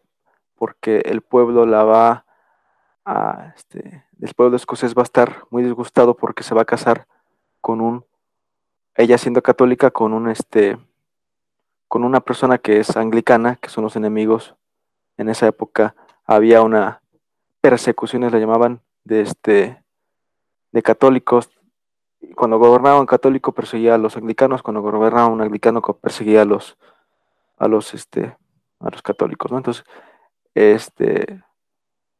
porque 0.54 1.00
el 1.04 1.20
pueblo 1.20 1.66
la 1.66 1.84
va 1.84 2.25
a 3.06 3.54
este 3.56 4.04
el 4.20 4.34
pueblo 4.34 4.56
escocés 4.56 4.94
va 4.94 5.02
a 5.02 5.04
estar 5.04 5.44
muy 5.50 5.62
disgustado 5.62 6.16
porque 6.16 6.42
se 6.42 6.54
va 6.54 6.62
a 6.62 6.66
casar 6.66 7.06
con 7.60 7.80
un 7.80 8.04
ella 8.96 9.16
siendo 9.16 9.42
católica 9.42 9.90
con 9.90 10.12
un 10.12 10.28
este 10.28 10.76
con 11.88 12.04
una 12.04 12.20
persona 12.20 12.58
que 12.58 12.80
es 12.80 12.96
anglicana, 12.96 13.56
que 13.56 13.68
son 13.68 13.84
los 13.84 13.94
enemigos. 13.94 14.56
En 15.16 15.28
esa 15.28 15.46
época 15.46 15.94
había 16.24 16.62
una 16.62 17.00
persecuciones 17.60 18.32
la 18.32 18.38
llamaban 18.38 18.80
de 19.04 19.20
este 19.20 19.82
de 20.72 20.82
católicos 20.82 21.50
cuando 22.34 22.58
gobernaba 22.58 23.00
un 23.00 23.06
católico 23.06 23.52
perseguía 23.52 23.94
a 23.94 23.98
los 23.98 24.16
anglicanos, 24.16 24.62
cuando 24.62 24.82
gobernaba 24.82 25.28
un 25.28 25.40
anglicano 25.40 25.80
perseguía 25.80 26.42
a 26.42 26.44
los 26.44 26.76
a 27.56 27.68
los 27.68 27.94
este 27.94 28.36
a 28.80 28.90
los 28.90 29.02
católicos. 29.02 29.52
Entonces, 29.52 29.84
este 30.54 31.42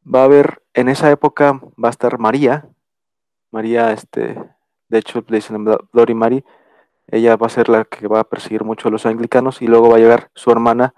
va 0.03 0.21
a 0.21 0.25
haber 0.25 0.63
en 0.77 0.89
esa 0.89 1.09
época 1.09 1.59
va 1.83 1.87
a 1.87 1.89
estar 1.89 2.19
María, 2.19 2.69
María 3.49 3.91
este 3.91 4.37
de 4.89 4.97
hecho 4.99 5.23
le 5.27 5.37
dicen 5.37 5.65
Bloody 5.91 6.13
Mary, 6.13 6.45
ella 7.07 7.35
va 7.35 7.47
a 7.47 7.49
ser 7.49 7.67
la 7.67 7.83
que 7.83 8.07
va 8.07 8.19
a 8.19 8.23
perseguir 8.23 8.63
mucho 8.63 8.87
a 8.87 8.91
los 8.91 9.07
anglicanos 9.07 9.63
y 9.63 9.65
luego 9.65 9.89
va 9.89 9.95
a 9.95 9.99
llegar 9.99 10.29
su 10.35 10.51
hermana, 10.51 10.93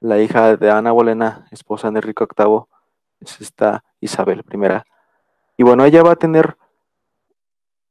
la 0.00 0.20
hija 0.20 0.56
de 0.56 0.72
Ana 0.72 0.90
Bolena, 0.90 1.46
esposa 1.52 1.88
de 1.92 1.98
Enrique 1.98 2.26
VIII, 2.36 2.64
es 3.20 3.40
esta 3.40 3.84
Isabel 4.00 4.44
I. 4.50 4.82
Y 5.56 5.62
bueno, 5.62 5.84
ella 5.84 6.02
va 6.02 6.12
a 6.12 6.16
tener 6.16 6.56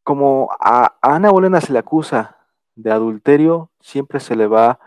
como 0.04 0.50
a, 0.60 0.98
Ana 1.02 1.32
Bolena 1.32 1.62
se 1.62 1.72
le 1.72 1.80
acusa 1.80 2.40
de 2.76 2.92
adulterio, 2.92 3.70
siempre 3.80 4.20
se 4.20 4.36
le 4.36 4.48
va 4.48 4.80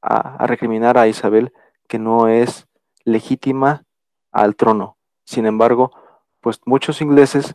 a, 0.00 0.36
a, 0.36 0.46
recriminar 0.46 0.98
a 0.98 1.08
Isabel 1.08 1.52
que 1.88 1.98
no 1.98 2.28
es 2.28 2.68
legítima 3.04 3.82
al 4.30 4.54
trono. 4.54 4.99
Sin 5.24 5.46
embargo, 5.46 5.92
pues 6.40 6.60
muchos 6.64 7.00
ingleses 7.00 7.54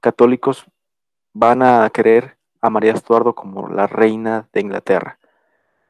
católicos 0.00 0.66
van 1.32 1.62
a 1.62 1.88
creer 1.90 2.36
a 2.60 2.70
María 2.70 2.92
Estuardo 2.92 3.34
como 3.34 3.68
la 3.68 3.86
reina 3.86 4.48
de 4.52 4.60
Inglaterra. 4.60 5.18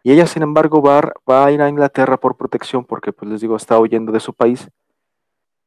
Y 0.02 0.12
ella, 0.12 0.26
sin 0.26 0.42
embargo, 0.42 0.82
va 0.82 1.44
a, 1.44 1.50
ir 1.50 1.60
a 1.62 1.68
Inglaterra 1.68 2.16
por 2.16 2.36
protección 2.36 2.84
porque, 2.84 3.12
pues 3.12 3.30
les 3.30 3.40
digo, 3.40 3.56
está 3.56 3.78
huyendo 3.78 4.12
de 4.12 4.20
su 4.20 4.34
país. 4.34 4.70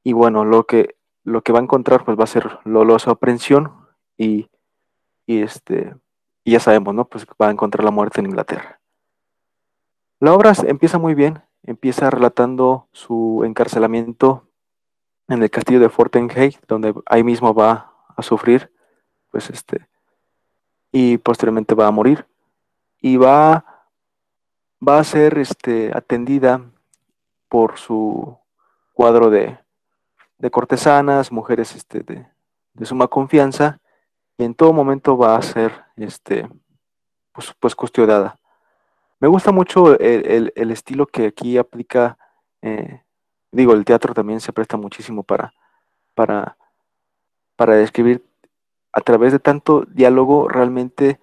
Y 0.04 0.14
bueno, 0.14 0.46
lo 0.46 0.66
que, 0.66 0.96
lo 1.24 1.42
que 1.42 1.52
va 1.52 1.60
a 1.60 1.64
encontrar 1.64 2.06
pues 2.06 2.18
va 2.18 2.24
a 2.24 2.28
ser 2.28 2.60
lolosa 2.64 3.12
aprensión 3.12 3.74
y 4.18 4.50
y 5.30 5.44
este 5.44 5.96
y 6.44 6.54
ya 6.54 6.60
sabemos, 6.60 6.96
¿no? 6.96 7.06
Pues 7.06 7.28
va 7.40 7.50
a 7.50 7.52
encontrar 7.52 7.84
la 7.84 7.92
muerte 7.92 8.20
en 8.20 8.26
Inglaterra. 8.26 8.80
La 10.20 10.34
obra 10.34 10.54
empieza 10.66 10.98
muy 10.98 11.14
bien, 11.14 11.44
empieza 11.62 12.10
relatando 12.10 12.88
su 12.92 13.44
encarcelamiento 13.46 14.49
en 15.30 15.44
el 15.44 15.50
castillo 15.50 15.80
de 15.80 15.90
Fortenhay, 15.90 16.58
donde 16.68 16.94
ahí 17.06 17.24
mismo 17.24 17.54
va 17.54 17.94
a 18.16 18.22
sufrir, 18.22 18.72
pues 19.32 19.50
este, 19.50 19.88
y 20.92 21.18
posteriormente 21.18 21.76
va 21.76 21.88
a 21.88 21.92
morir 21.92 22.26
y 23.02 23.18
va, 23.18 23.86
va 24.86 25.00
a 25.00 25.04
ser 25.04 25.38
este, 25.38 25.92
atendida 25.96 26.62
por 27.48 27.78
su 27.78 28.38
cuadro 28.94 29.30
de, 29.30 29.58
de 30.38 30.52
cortesanas, 30.52 31.32
mujeres 31.32 31.76
este, 31.76 32.02
de, 32.02 32.28
de 32.74 32.86
suma 32.86 33.08
confianza, 33.08 33.80
y 34.38 34.44
en 34.44 34.56
todo 34.56 34.74
momento 34.74 35.18
va 35.18 35.36
a 35.36 35.42
ser 35.42 35.84
este, 35.98 36.48
pues, 37.34 37.54
pues 37.60 37.76
custodiada. 37.76 38.40
Me 39.20 39.28
gusta 39.28 39.52
mucho 39.52 40.00
el, 40.00 40.54
el, 40.56 40.72
estilo 40.72 41.06
que 41.06 41.28
aquí 41.28 41.58
aplica, 41.58 42.18
eh, 42.62 43.02
digo, 43.52 43.74
el 43.74 43.86
teatro 43.86 44.14
también 44.14 44.40
se 44.40 44.54
presta 44.54 44.78
muchísimo 44.78 45.24
para, 45.24 45.54
para, 46.14 46.58
para 47.56 47.76
describir 47.76 48.24
a 48.92 49.02
través 49.02 49.32
de 49.32 49.40
tanto 49.40 49.86
diálogo 49.88 50.48
realmente 50.48 51.20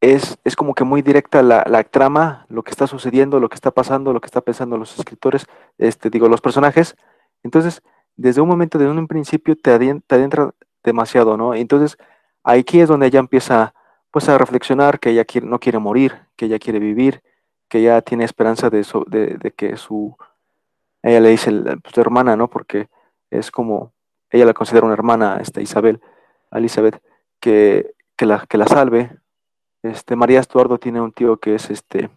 es, 0.00 0.38
es, 0.44 0.56
como 0.56 0.74
que 0.74 0.84
muy 0.84 1.02
directa 1.02 1.42
la, 1.42 1.64
la, 1.66 1.82
trama, 1.82 2.46
lo 2.48 2.62
que 2.62 2.70
está 2.70 2.86
sucediendo, 2.86 3.40
lo 3.40 3.48
que 3.48 3.54
está 3.54 3.70
pasando, 3.70 4.12
lo 4.12 4.20
que 4.20 4.26
está 4.26 4.40
pensando 4.40 4.76
los 4.76 4.98
escritores, 4.98 5.46
este, 5.78 6.10
digo, 6.10 6.28
los 6.28 6.40
personajes. 6.40 6.96
Entonces, 7.42 7.82
desde 8.14 8.40
un 8.40 8.48
momento, 8.48 8.78
desde 8.78 8.92
un 8.92 9.08
principio, 9.08 9.56
te 9.56 9.72
adentra, 9.72 10.04
te 10.06 10.14
adentra 10.16 10.54
demasiado, 10.84 11.36
¿no? 11.36 11.54
Entonces, 11.54 11.96
aquí 12.44 12.80
es 12.80 12.88
donde 12.88 13.06
ella 13.06 13.20
empieza, 13.20 13.74
pues, 14.10 14.28
a 14.28 14.38
reflexionar 14.38 15.00
que 15.00 15.10
ella 15.10 15.24
quiere, 15.24 15.46
no 15.46 15.58
quiere 15.58 15.78
morir, 15.78 16.26
que 16.36 16.46
ella 16.46 16.58
quiere 16.58 16.78
vivir, 16.78 17.22
que 17.68 17.78
ella 17.78 18.00
tiene 18.02 18.24
esperanza 18.24 18.70
de, 18.70 18.84
de, 19.08 19.50
que 19.52 19.76
su, 19.76 20.16
ella 21.02 21.20
le 21.20 21.30
dice, 21.30 21.50
pues, 21.82 21.98
hermana, 21.98 22.36
¿no? 22.36 22.48
Porque 22.48 22.88
es 23.30 23.50
como, 23.50 23.92
ella 24.30 24.44
la 24.44 24.54
considera 24.54 24.86
una 24.86 24.94
hermana, 24.94 25.38
esta 25.40 25.60
Isabel, 25.60 26.00
Elizabeth, 26.50 27.02
que, 27.40 27.94
que, 28.16 28.26
la, 28.26 28.46
que 28.48 28.58
la 28.58 28.66
salve. 28.66 29.18
Este, 29.82 30.16
María 30.16 30.40
Estuardo 30.40 30.78
tiene 30.78 31.00
un 31.00 31.12
tío 31.12 31.38
que 31.38 31.54
es 31.54 31.70
este, 31.70 32.10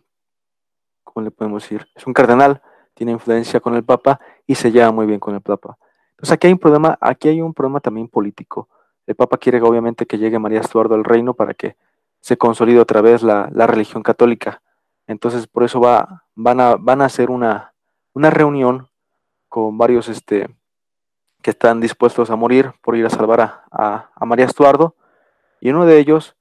¿cómo 1.04 1.24
le 1.24 1.32
podemos 1.32 1.64
decir? 1.64 1.88
Es 1.96 2.08
un 2.08 2.14
cardenal, 2.14 2.62
tiene 2.94 3.12
influencia 3.12 3.60
con 3.60 3.76
el 3.76 3.84
Papa 3.84 4.20
y 4.46 4.56
se 4.56 4.72
lleva 4.72 4.92
muy 4.92 5.06
bien 5.06 5.20
con 5.20 5.36
el 5.36 5.42
Papa. 5.42 5.78
Entonces 6.12 6.34
aquí 6.34 6.48
hay 6.48 6.54
un 6.54 6.60
problema, 6.60 6.98
aquí 7.00 7.30
hay 7.30 7.42
un 7.42 7.54
problema 7.54 7.80
también 7.80 8.08
político. 8.08 8.68
El 9.06 9.16
Papa 9.16 9.38
quiere 9.38 9.62
obviamente 9.62 10.06
que 10.06 10.18
llegue 10.18 10.38
María 10.38 10.60
Estuardo 10.60 10.96
al 10.96 11.04
reino 11.04 11.34
para 11.34 11.54
que 11.54 11.76
se 12.20 12.38
consolide 12.38 12.80
otra 12.80 13.02
vez 13.02 13.24
la, 13.24 13.50
la 13.54 13.68
religión 13.68 14.04
católica. 14.04 14.62
Entonces, 15.10 15.48
por 15.48 15.64
eso 15.64 15.80
va, 15.80 16.24
van, 16.36 16.62
a, 16.62 16.76
van 16.76 17.02
a 17.02 17.06
hacer 17.06 17.32
una, 17.32 17.74
una 18.14 18.30
reunión 18.30 18.90
con 19.48 19.76
varios 19.76 20.08
este, 20.08 20.48
que 21.42 21.50
están 21.50 21.80
dispuestos 21.80 22.30
a 22.30 22.36
morir 22.36 22.74
por 22.84 22.96
ir 22.96 23.08
a 23.08 23.10
salvar 23.10 23.42
a, 23.42 24.12
a, 24.16 24.26
María 24.26 24.46
Estuardo. 24.46 24.94
Y 25.62 25.72
uno 25.72 25.88
de 25.88 25.98
ellos 25.98 26.36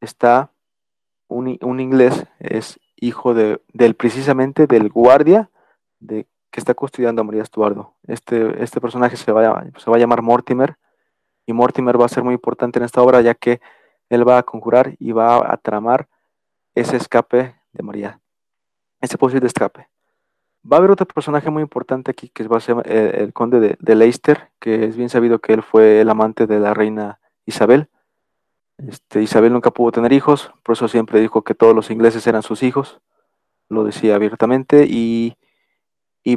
está 0.00 0.50
un, 1.28 1.56
un 1.62 1.78
inglés, 1.78 2.26
es 2.40 2.80
hijo 2.96 3.32
de, 3.32 3.62
del 3.72 3.94
precisamente 3.94 4.66
del 4.66 4.88
guardia 4.88 5.48
de, 6.00 6.26
que 6.50 6.58
está 6.58 6.74
custodiando 6.74 7.22
a 7.22 7.24
María 7.24 7.44
Estuardo. 7.44 7.94
Este, 8.08 8.60
este 8.60 8.80
personaje 8.80 9.16
se 9.16 9.30
va, 9.30 9.66
se 9.76 9.88
va 9.88 9.96
a 9.96 10.00
llamar 10.00 10.20
Mortimer 10.20 10.78
y 11.46 11.52
Mortimer 11.52 12.00
va 12.00 12.06
a 12.06 12.08
ser 12.08 12.24
muy 12.24 12.34
importante 12.34 12.80
en 12.80 12.86
esta 12.86 13.02
obra 13.02 13.20
ya 13.20 13.34
que 13.34 13.60
él 14.08 14.28
va 14.28 14.38
a 14.38 14.42
conjurar 14.42 14.96
y 14.98 15.12
va 15.12 15.48
a 15.48 15.56
tramar 15.58 16.08
ese 16.74 16.96
escape 16.96 17.54
de 17.74 17.82
María, 17.82 18.20
ese 19.00 19.18
posible 19.18 19.46
escape. 19.46 19.88
Va 20.70 20.76
a 20.76 20.78
haber 20.78 20.92
otro 20.92 21.06
personaje 21.06 21.50
muy 21.50 21.62
importante 21.62 22.10
aquí 22.10 22.30
que 22.30 22.48
va 22.48 22.56
a 22.56 22.60
ser 22.60 22.76
eh, 22.86 23.16
el, 23.18 23.32
conde 23.34 23.76
de, 23.78 23.94
Leicester, 23.94 24.50
que 24.58 24.86
es 24.86 24.96
bien 24.96 25.10
sabido 25.10 25.38
que 25.40 25.52
él 25.52 25.62
fue 25.62 26.00
el 26.00 26.08
amante 26.08 26.46
de 26.46 26.58
la 26.58 26.72
reina 26.72 27.20
Isabel. 27.44 27.88
Este, 28.78 29.22
Isabel 29.22 29.52
nunca 29.52 29.70
pudo 29.70 29.92
tener 29.92 30.12
hijos, 30.12 30.52
por 30.62 30.72
eso 30.72 30.88
siempre 30.88 31.20
dijo 31.20 31.42
que 31.42 31.54
todos 31.54 31.74
los 31.74 31.90
ingleses 31.90 32.26
eran 32.26 32.42
sus 32.42 32.62
hijos, 32.62 33.00
lo 33.68 33.84
decía 33.84 34.14
abiertamente, 34.14 34.86
y, 34.88 35.36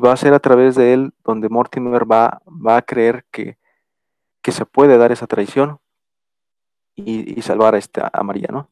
va 0.04 0.12
a 0.12 0.18
ser 0.18 0.34
a 0.34 0.40
través 0.40 0.76
de 0.76 0.94
él 0.94 1.14
donde 1.24 1.48
Mortimer 1.48 2.12
va, 2.12 2.42
va 2.46 2.76
a 2.78 2.82
creer 2.82 3.26
que, 3.32 3.58
que 4.42 4.52
se 4.52 4.66
puede 4.66 4.98
dar 4.98 5.14
esa 5.14 5.28
traición 5.28 5.80
y, 6.96 7.42
salvar 7.42 7.76
a, 7.76 7.78
este, 7.78 8.02
a 8.02 8.24
María, 8.24 8.50
¿no? 8.52 8.70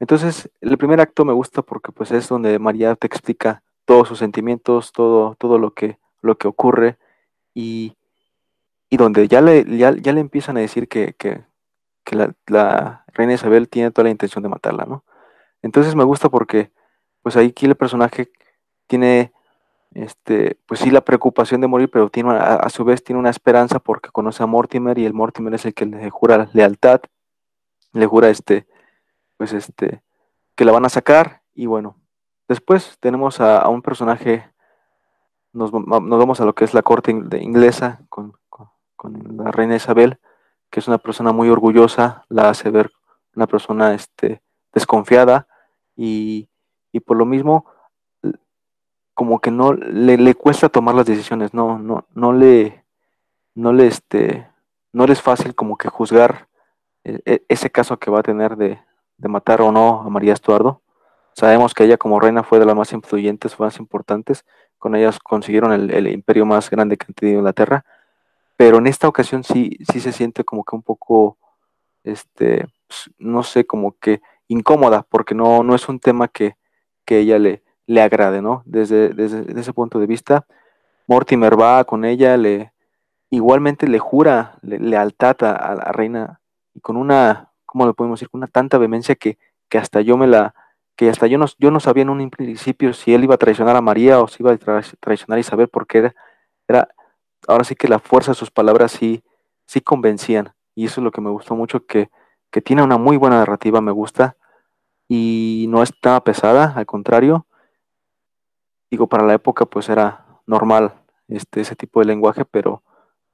Entonces, 0.00 0.50
el 0.60 0.78
primer 0.78 1.00
acto 1.00 1.24
me 1.24 1.32
gusta 1.32 1.62
porque 1.62 1.92
pues 1.92 2.10
es 2.12 2.28
donde 2.28 2.58
María 2.58 2.94
te 2.94 3.06
explica 3.06 3.62
todos 3.84 4.08
sus 4.08 4.18
sentimientos, 4.18 4.92
todo, 4.92 5.34
todo 5.36 5.58
lo 5.58 5.72
que, 5.72 5.98
lo 6.20 6.36
que 6.38 6.46
ocurre 6.46 6.98
y, 7.54 7.96
y 8.90 8.96
donde 8.96 9.28
ya 9.28 9.40
le, 9.40 9.64
ya, 9.76 9.90
le 9.90 10.20
empiezan 10.20 10.56
a 10.56 10.60
decir 10.60 10.88
que, 10.88 11.14
que, 11.14 11.44
la, 12.46 13.04
reina 13.12 13.34
Isabel 13.34 13.68
tiene 13.68 13.90
toda 13.90 14.04
la 14.04 14.10
intención 14.10 14.42
de 14.42 14.48
matarla, 14.48 14.84
¿no? 14.84 15.04
Entonces 15.62 15.94
me 15.94 16.04
gusta 16.04 16.28
porque 16.28 16.70
pues 17.22 17.36
ahí 17.36 17.48
aquí 17.48 17.66
el 17.66 17.74
personaje 17.74 18.30
tiene 18.86 19.32
este, 19.92 20.58
pues 20.66 20.80
sí, 20.80 20.90
la 20.90 21.00
preocupación 21.00 21.60
de 21.60 21.66
morir, 21.66 21.90
pero 21.90 22.08
tiene 22.08 22.30
a, 22.30 22.54
a, 22.54 22.68
su 22.70 22.84
vez 22.84 23.02
tiene 23.02 23.18
una 23.18 23.30
esperanza 23.30 23.78
porque 23.78 24.10
conoce 24.10 24.42
a 24.42 24.46
Mortimer 24.46 24.98
y 24.98 25.04
el 25.04 25.14
Mortimer 25.14 25.54
es 25.54 25.66
el 25.66 25.74
que 25.74 25.86
le 25.86 26.10
jura 26.10 26.48
lealtad, 26.52 27.00
le 27.92 28.06
jura 28.06 28.30
este, 28.30 28.66
pues 29.38 29.54
este, 29.54 30.02
que 30.54 30.66
la 30.66 30.72
van 30.72 30.84
a 30.84 30.90
sacar. 30.90 31.40
Y 31.54 31.64
bueno, 31.64 31.96
después 32.48 32.98
tenemos 33.00 33.40
a, 33.40 33.66
un 33.68 33.80
personaje, 33.80 34.50
nos, 35.54 35.70
vamos 35.72 36.40
a 36.40 36.44
lo 36.44 36.54
que 36.54 36.64
es 36.64 36.74
la 36.74 36.82
corte 36.82 37.12
inglesa 37.12 38.02
con, 38.10 38.34
la 39.00 39.52
reina 39.52 39.76
Isabel, 39.76 40.18
que 40.70 40.80
es 40.80 40.88
una 40.88 40.98
persona 40.98 41.32
muy 41.32 41.48
orgullosa, 41.48 42.26
la 42.28 42.50
hace 42.50 42.68
ver 42.70 42.90
una 43.34 43.46
persona 43.46 43.94
este, 43.94 44.42
desconfiada. 44.74 45.46
Y, 45.96 46.48
y 46.92 47.00
por 47.00 47.16
lo 47.16 47.24
mismo 47.24 47.64
como 49.14 49.40
que 49.40 49.50
no 49.50 49.72
le, 49.72 50.16
le, 50.16 50.34
cuesta 50.34 50.68
tomar 50.68 50.94
las 50.94 51.06
decisiones, 51.06 51.52
no, 51.52 51.78
no, 51.78 52.06
no 52.14 52.32
le, 52.32 52.84
no 53.54 53.72
le, 53.72 53.88
este, 53.88 54.48
no 54.92 55.06
le 55.08 55.12
es 55.12 55.22
fácil 55.22 55.56
como 55.56 55.76
que 55.76 55.88
juzgar 55.88 56.46
e, 57.02 57.20
e, 57.24 57.42
ese 57.48 57.68
caso 57.68 57.98
que 57.98 58.12
va 58.12 58.20
a 58.20 58.22
tener 58.22 58.56
de, 58.56 58.78
de 59.18 59.28
matar 59.28 59.60
o 59.60 59.70
no 59.70 60.00
a 60.00 60.08
María 60.08 60.32
Estuardo. 60.32 60.80
Sabemos 61.34 61.74
que 61.74 61.84
ella 61.84 61.98
como 61.98 62.18
reina 62.18 62.42
fue 62.42 62.58
de 62.58 62.66
las 62.66 62.74
más 62.74 62.92
influyentes, 62.92 63.58
más 63.60 63.78
importantes. 63.78 64.44
Con 64.78 64.94
ellas 64.94 65.18
consiguieron 65.18 65.72
el, 65.72 66.08
imperio 66.08 66.46
más 66.46 66.70
grande 66.70 66.96
que 66.96 67.06
han 67.08 67.14
tenido 67.14 67.38
Inglaterra. 67.38 67.84
Pero 68.56 68.78
en 68.78 68.86
esta 68.86 69.06
ocasión 69.06 69.44
sí, 69.44 69.78
sí 69.92 70.00
se 70.00 70.12
siente 70.12 70.44
como 70.44 70.64
que 70.64 70.74
un 70.74 70.82
poco, 70.82 71.38
este, 72.02 72.66
pues, 72.86 73.10
no 73.18 73.42
sé, 73.42 73.66
como 73.66 73.92
que 73.98 74.20
incómoda, 74.48 75.06
porque 75.08 75.34
no, 75.34 75.62
no 75.62 75.74
es 75.74 75.88
un 75.88 76.00
tema 76.00 76.26
que, 76.26 76.56
que 77.04 77.18
ella 77.18 77.38
le, 77.38 77.62
le 77.86 78.02
agrade, 78.02 78.42
¿no? 78.42 78.62
Desde, 78.66 79.10
desde, 79.10 79.60
ese 79.60 79.72
punto 79.72 79.98
de 79.98 80.06
vista, 80.06 80.46
Mortimer 81.06 81.60
va 81.60 81.84
con 81.84 82.04
ella, 82.04 82.36
le 82.36 82.72
igualmente 83.30 83.86
le 83.88 83.98
jura 83.98 84.58
lealtad 84.62 85.36
a 85.42 85.74
la 85.74 85.92
reina 85.92 86.40
y 86.74 86.80
con 86.80 86.96
una 86.96 87.47
¿cómo 87.68 87.86
lo 87.86 87.94
podemos 87.94 88.18
decir? 88.18 88.30
Con 88.30 88.38
una 88.38 88.48
tanta 88.48 88.78
vehemencia 88.78 89.14
que, 89.14 89.38
que 89.68 89.78
hasta 89.78 90.00
yo 90.00 90.16
me 90.16 90.26
la, 90.26 90.54
que 90.96 91.10
hasta 91.10 91.26
yo 91.26 91.38
no, 91.38 91.46
yo 91.58 91.70
no 91.70 91.80
sabía 91.80 92.02
en 92.02 92.10
un 92.10 92.30
principio 92.30 92.94
si 92.94 93.14
él 93.14 93.24
iba 93.24 93.34
a 93.34 93.38
traicionar 93.38 93.76
a 93.76 93.82
María 93.82 94.20
o 94.20 94.26
si 94.26 94.42
iba 94.42 94.52
a 94.52 94.58
traicionar 94.58 95.36
a 95.36 95.40
Isabel, 95.40 95.68
porque 95.68 95.98
era, 95.98 96.14
era, 96.66 96.88
ahora 97.46 97.64
sí 97.64 97.76
que 97.76 97.86
la 97.86 97.98
fuerza 97.98 98.32
de 98.32 98.36
sus 98.36 98.50
palabras 98.50 98.92
sí, 98.92 99.22
sí 99.66 99.80
convencían. 99.80 100.54
Y 100.74 100.86
eso 100.86 101.00
es 101.00 101.04
lo 101.04 101.10
que 101.10 101.20
me 101.20 101.30
gustó 101.30 101.54
mucho, 101.54 101.86
que, 101.86 102.10
que 102.50 102.62
tiene 102.62 102.82
una 102.82 102.98
muy 102.98 103.16
buena 103.16 103.38
narrativa, 103.38 103.80
me 103.80 103.92
gusta, 103.92 104.36
y 105.08 105.66
no 105.68 105.82
está 105.82 106.22
pesada, 106.24 106.72
al 106.74 106.86
contrario. 106.86 107.46
Digo, 108.90 109.06
para 109.06 109.24
la 109.26 109.34
época 109.34 109.66
pues 109.66 109.88
era 109.88 110.24
normal 110.46 110.94
este, 111.28 111.60
ese 111.60 111.76
tipo 111.76 112.00
de 112.00 112.06
lenguaje, 112.06 112.44
pero 112.44 112.82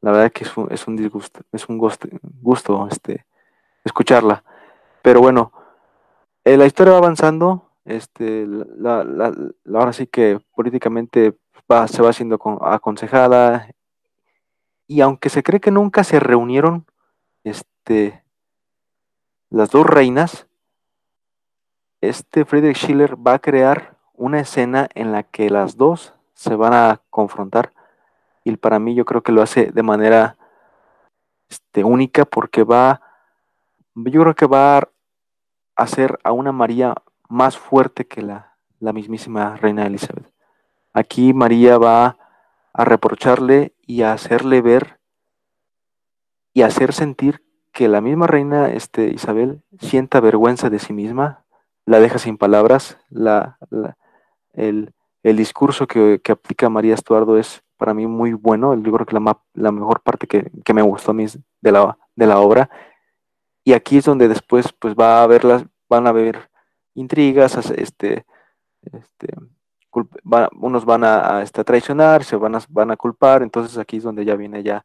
la 0.01 0.11
verdad 0.11 0.33
que 0.33 0.45
es 0.45 0.57
un, 0.57 0.71
es 0.71 0.87
un 0.87 0.97
disgusto, 0.97 1.41
es 1.53 1.69
un 1.69 1.79
gusto, 1.79 2.09
gusto 2.43 2.89
este, 2.91 3.25
escucharla. 3.85 4.43
Pero 5.03 5.21
bueno, 5.21 5.53
eh, 6.45 6.57
la 6.57 6.67
historia 6.67 6.93
va 6.93 6.99
avanzando, 6.99 7.71
este, 7.85 8.47
la, 8.47 9.05
la, 9.05 9.33
ahora 9.75 9.93
sí 9.93 10.07
que 10.07 10.41
políticamente 10.55 11.37
va, 11.71 11.87
se 11.89 12.03
va 12.03 12.11
haciendo 12.11 12.39
aconsejada, 12.63 13.69
y 14.87 15.01
aunque 15.01 15.31
se 15.31 15.43
cree 15.43 15.61
que 15.61 15.71
nunca 15.71 16.05
se 16.05 16.21
reunieron 16.21 16.87
este, 17.43 18.23
las 19.51 19.71
dos 19.71 19.87
reinas, 19.87 20.47
este 22.01 22.45
Friedrich 22.45 22.79
Schiller 22.79 23.17
va 23.17 23.35
a 23.35 23.39
crear 23.39 23.97
una 24.15 24.41
escena 24.41 24.89
en 24.95 25.13
la 25.13 25.23
que 25.23 25.51
las 25.51 25.77
dos 25.77 26.15
se 26.35 26.55
van 26.55 26.75
a 26.75 27.01
confrontar 27.11 27.73
y 28.45 28.57
para 28.57 28.79
mí 28.79 28.95
yo 28.95 29.05
creo 29.05 29.23
que 29.23 29.33
lo 29.33 29.43
hace 29.43 29.73
de 29.73 29.83
manera 29.83 30.37
este, 31.49 31.83
única 31.83 32.25
porque 32.25 32.63
va 32.63 33.01
yo 33.95 34.23
creo 34.23 34.35
que 34.35 34.47
va 34.47 34.79
a 34.79 34.89
hacer 35.77 36.19
a 36.25 36.33
una 36.33 36.53
María 36.53 36.95
más 37.29 37.57
fuerte 37.57 38.07
que 38.07 38.23
la, 38.23 38.57
la 38.81 38.93
mismísima 38.93 39.57
reina 39.57 39.87
Elizabeth. 39.87 40.31
Aquí 40.93 41.33
María 41.33 41.79
va 41.79 42.17
a 42.73 42.85
reprocharle 42.85 43.75
y 43.87 44.03
a 44.03 44.13
hacerle 44.13 44.61
ver 44.61 44.99
y 46.53 46.63
hacer 46.63 46.93
sentir 46.93 47.43
que 47.73 47.89
la 47.89 48.01
misma 48.01 48.27
reina 48.27 48.69
este, 48.71 49.09
Isabel 49.09 49.63
sienta 49.81 50.21
vergüenza 50.21 50.71
de 50.71 50.79
sí 50.79 50.93
misma, 50.93 51.45
la 51.87 51.99
deja 51.99 52.19
sin 52.19 52.39
palabras, 52.39 52.99
la, 53.11 53.59
el, 54.53 54.93
discurso 55.23 55.87
que, 55.89 56.21
aplica 56.31 56.69
María 56.69 56.95
Estuardo 56.95 57.37
es 57.37 57.63
para 57.77 57.93
mí 57.93 58.07
muy 58.07 58.33
bueno, 58.33 58.75
yo 58.75 58.93
creo 58.93 59.07
que 59.07 59.19
la, 59.19 59.41
la 59.55 59.73
mejor 59.73 60.01
parte 60.01 60.29
que, 60.29 60.51
que, 60.65 60.73
me 60.73 60.83
gustó 60.83 61.13
de 61.13 61.73
la, 61.73 61.99
de 62.15 62.27
la 62.27 62.39
obra 62.39 62.71
y 63.65 63.73
aquí 63.73 63.99
es 63.99 64.05
donde 64.05 64.29
después 64.29 64.73
pues 64.79 64.95
va 64.95 65.21
a 65.21 65.23
haber 65.23 65.45
las, 65.45 65.65
van 65.89 66.07
a 66.07 66.11
haber 66.11 66.51
intrigas, 66.95 67.57
este, 67.71 68.27
este, 68.93 69.29
unos 70.61 70.85
van 70.85 71.05
a, 71.05 71.43
este, 71.43 71.65
traicionar, 71.65 72.25
se 72.25 72.37
van 72.37 72.55
a, 72.55 72.61
van 72.69 72.91
a 72.91 72.97
culpar, 72.97 73.43
entonces 73.43 73.79
aquí 73.79 73.97
es 73.97 74.03
donde 74.03 74.25
ya 74.25 74.37
viene 74.37 74.63
ya, 74.63 74.85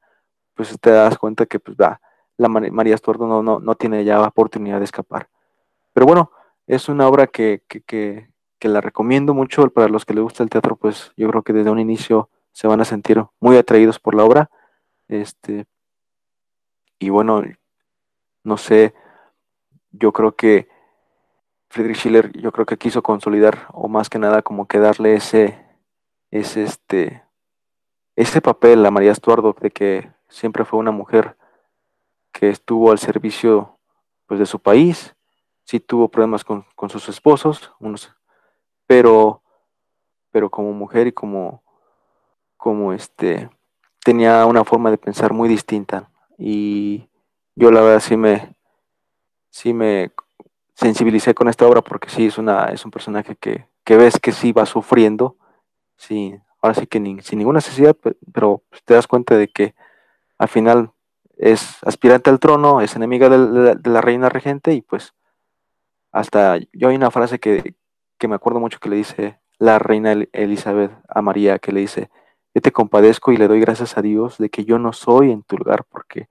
pues 0.54 0.76
te 0.80 0.92
das 0.92 1.18
cuenta 1.18 1.46
que 1.46 1.60
pues 1.60 1.76
va, 1.78 2.00
la 2.38 2.48
María 2.48 2.96
Estuardo 2.96 3.28
no, 3.28 3.44
no, 3.44 3.60
no 3.60 3.76
tiene 3.76 4.04
ya 4.06 4.22
oportunidad 4.22 4.80
de 4.80 4.86
escapar. 4.86 5.30
Pero 5.94 6.06
bueno, 6.06 6.32
es 6.68 6.88
una 6.88 7.08
obra 7.08 7.28
que, 7.28 7.64
que, 7.68 7.82
que, 7.82 8.30
que, 8.60 8.70
la 8.70 8.80
recomiendo 8.80 9.34
mucho 9.34 9.70
para 9.70 9.90
los 9.90 10.06
que 10.06 10.14
les 10.14 10.24
gusta 10.24 10.44
el 10.44 10.50
teatro, 10.50 10.78
pues 10.78 11.12
yo 11.18 11.30
creo 11.30 11.44
que 11.44 11.52
desde 11.52 11.70
un 11.70 11.80
inicio 11.80 12.30
se 12.54 12.68
van 12.68 12.80
a 12.80 12.86
sentir 12.86 13.24
muy 13.42 13.58
atraídos 13.58 14.00
por 14.00 14.16
la 14.16 14.24
obra. 14.24 14.50
Este, 15.10 15.66
y 17.00 17.10
bueno, 17.10 17.42
no 18.44 18.58
sé, 18.58 18.94
yo 19.92 20.12
creo 20.12 20.36
que 20.36 20.68
Friedrich 21.70 21.98
Schiller, 21.98 22.32
yo 22.38 22.52
creo 22.52 22.66
que 22.66 22.78
quiso 22.78 23.04
consolidar, 23.04 23.68
o 23.74 23.88
más 23.88 24.10
que 24.10 24.20
nada, 24.20 24.42
como 24.42 24.68
que 24.68 24.80
darle 24.80 25.16
ese, 25.16 25.64
ese, 26.32 26.64
este, 26.64 27.24
ese 28.16 28.42
papel 28.42 28.86
a 28.86 28.92
María 28.92 29.12
Estuardo, 29.12 29.56
de 29.60 29.72
que 29.72 30.12
siempre 30.28 30.66
fue 30.66 30.80
una 30.80 30.92
mujer 30.92 31.38
que 32.32 32.50
estuvo 32.50 32.92
al 32.92 33.00
servicio 33.00 33.78
pues, 34.26 34.40
de 34.40 34.46
su 34.46 34.60
país, 34.60 35.16
sí 35.64 35.80
tuvo 35.80 36.08
problemas 36.08 36.44
con, 36.44 36.66
sus 36.90 37.10
esposos, 37.10 37.72
unos, 37.80 38.16
pero, 38.88 39.44
pero 40.32 40.50
como 40.50 40.72
mujer 40.74 41.08
y 41.08 41.12
como, 41.12 41.64
como 42.58 42.94
este, 42.94 43.50
tenía 44.04 44.46
una 44.46 44.64
forma 44.64 44.90
de 44.90 44.98
pensar 44.98 45.34
muy 45.34 45.50
distinta. 45.50 46.10
Y 46.38 47.09
yo 47.60 47.72
la 47.72 47.82
verdad 47.82 48.00
sí 48.00 48.16
me, 48.16 48.56
sí 49.50 49.74
me 49.74 50.12
sensibilicé 50.76 51.34
con 51.34 51.50
esta 51.50 51.68
obra 51.68 51.82
porque 51.82 52.10
sí 52.10 52.28
es, 52.28 52.38
una, 52.38 52.68
es 52.68 52.86
un 52.86 52.92
personaje 52.92 53.36
que, 53.36 53.66
que 53.84 53.98
ves 53.98 54.18
que 54.18 54.32
sí 54.32 54.54
va 54.54 54.66
sufriendo, 54.66 55.36
sí, 55.98 56.36
ahora 56.62 56.74
sí 56.74 56.88
que 56.88 57.00
sin 57.22 57.40
ninguna 57.40 57.58
necesidad, 57.58 57.98
pero 58.32 58.64
te 58.86 58.94
das 58.94 59.08
cuenta 59.08 59.36
de 59.36 59.50
que 59.50 59.76
al 60.38 60.48
final 60.48 60.94
es 61.38 61.84
aspirante 61.84 62.30
al 62.30 62.40
trono, 62.40 62.80
es 62.80 62.96
enemiga 62.96 63.28
de 63.28 63.78
la, 63.84 64.02
reina 64.02 64.30
regente 64.30 64.74
y 64.74 64.82
pues 64.82 65.14
hasta 66.14 66.60
yo 66.72 66.88
hay 66.88 66.96
una 66.96 67.12
frase 67.12 67.40
que, 67.40 67.76
que, 68.18 68.28
me 68.30 68.36
acuerdo 68.36 68.62
mucho 68.62 68.80
que 68.80 68.90
le 68.90 68.96
dice 68.96 69.38
la 69.58 69.80
reina 69.80 70.14
Elizabeth 70.32 70.94
a 71.10 71.22
María, 71.22 71.60
que 71.60 71.74
le 71.74 71.82
dice, 71.82 72.10
yo 72.54 72.62
te 72.62 72.72
compadezco 72.72 73.34
y 73.34 73.38
le 73.38 73.50
doy 73.50 73.60
gracias 73.60 73.98
a 73.98 74.02
Dios 74.02 74.38
de 74.38 74.50
que 74.50 74.64
yo 74.64 74.80
no 74.80 74.94
soy 74.94 75.32
en 75.32 75.44
tu 75.44 75.58
lugar 75.58 75.84
porque 75.84 76.30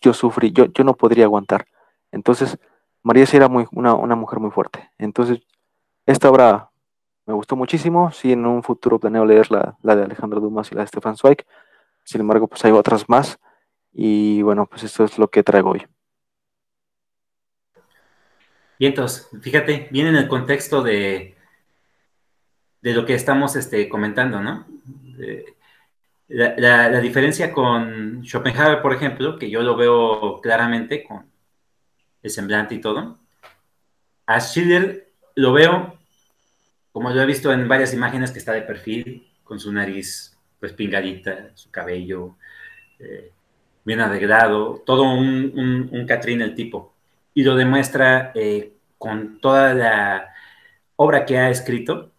yo 0.00 0.12
sufrí, 0.12 0.52
yo, 0.52 0.66
yo 0.66 0.84
no 0.84 0.96
podría 0.96 1.24
aguantar. 1.24 1.66
Entonces, 2.12 2.58
María 3.02 3.26
sí 3.26 3.36
era 3.36 3.48
muy, 3.48 3.66
una, 3.72 3.94
una 3.94 4.16
mujer 4.16 4.40
muy 4.40 4.50
fuerte. 4.50 4.90
Entonces, 4.98 5.40
esta 6.06 6.30
obra 6.30 6.70
me 7.26 7.34
gustó 7.34 7.56
muchísimo. 7.56 8.10
Sí, 8.12 8.32
en 8.32 8.46
un 8.46 8.62
futuro 8.62 8.98
planeo 8.98 9.24
leer 9.24 9.50
la, 9.50 9.76
la 9.82 9.96
de 9.96 10.04
Alejandro 10.04 10.40
Dumas 10.40 10.70
y 10.70 10.74
la 10.74 10.82
de 10.82 10.88
Stefan 10.88 11.16
Zweig. 11.16 11.44
Sin 12.04 12.20
embargo, 12.20 12.46
pues 12.46 12.64
hay 12.64 12.72
otras 12.72 13.08
más. 13.08 13.38
Y 13.92 14.42
bueno, 14.42 14.66
pues 14.66 14.82
esto 14.84 15.04
es 15.04 15.18
lo 15.18 15.28
que 15.28 15.42
traigo 15.42 15.70
hoy. 15.70 15.86
Y 18.78 18.86
entonces, 18.86 19.28
fíjate, 19.40 19.88
viene 19.90 20.10
en 20.10 20.16
el 20.16 20.28
contexto 20.28 20.82
de, 20.82 21.36
de 22.82 22.92
lo 22.92 23.06
que 23.06 23.14
estamos 23.14 23.56
este, 23.56 23.88
comentando, 23.88 24.40
¿no? 24.40 24.66
La, 26.28 26.88
la, 26.88 27.00
diferencia 27.00 27.52
con 27.52 28.22
Schopenhauer, 28.24 28.82
por 28.82 28.92
ejemplo, 28.92 29.38
que 29.38 29.48
yo 29.48 29.62
lo 29.62 29.76
veo 29.76 30.40
claramente 30.40 31.04
con 31.04 31.24
el 32.22 32.30
semblante 32.30 32.74
y 32.74 32.80
todo, 32.80 33.18
a 34.26 34.40
Schiller 34.40 35.12
lo 35.36 35.52
veo, 35.52 35.98
como 36.92 37.10
lo 37.10 37.22
he 37.22 37.26
visto 37.26 37.52
en 37.52 37.68
varias 37.68 37.94
imágenes, 37.94 38.32
que 38.32 38.40
está 38.40 38.52
de 38.52 38.62
perfil, 38.62 39.30
con 39.44 39.60
su 39.60 39.72
nariz 39.72 40.36
pues 40.58 40.72
pingadita, 40.72 41.50
su 41.54 41.70
cabello 41.70 42.36
eh, 42.98 43.32
bien 43.84 44.00
arreglado, 44.00 44.82
todo 44.84 45.04
un, 45.04 45.52
un, 45.54 45.88
un 45.92 46.06
Catrín 46.06 46.42
el 46.42 46.54
tipo. 46.54 46.94
Y 47.34 47.44
lo 47.44 47.54
demuestra 47.54 48.32
eh, 48.34 48.72
con 48.98 49.40
toda 49.40 49.74
la 49.74 50.34
obra 50.96 51.24
que 51.24 51.38
ha 51.38 51.50
escrito. 51.50 52.12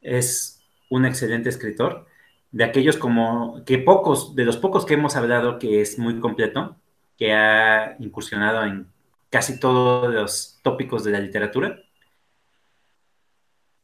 Es 0.00 0.62
un 0.90 1.06
excelente 1.06 1.48
escritor, 1.48 2.06
de 2.54 2.62
aquellos 2.62 2.96
como 2.96 3.64
que 3.64 3.78
pocos, 3.78 4.36
de 4.36 4.44
los 4.44 4.56
pocos 4.56 4.86
que 4.86 4.94
hemos 4.94 5.16
hablado 5.16 5.58
que 5.58 5.80
es 5.80 5.98
muy 5.98 6.20
completo, 6.20 6.76
que 7.18 7.32
ha 7.32 7.96
incursionado 7.98 8.62
en 8.62 8.86
casi 9.28 9.58
todos 9.58 10.14
los 10.14 10.60
tópicos 10.62 11.02
de 11.02 11.10
la 11.10 11.18
literatura. 11.18 11.80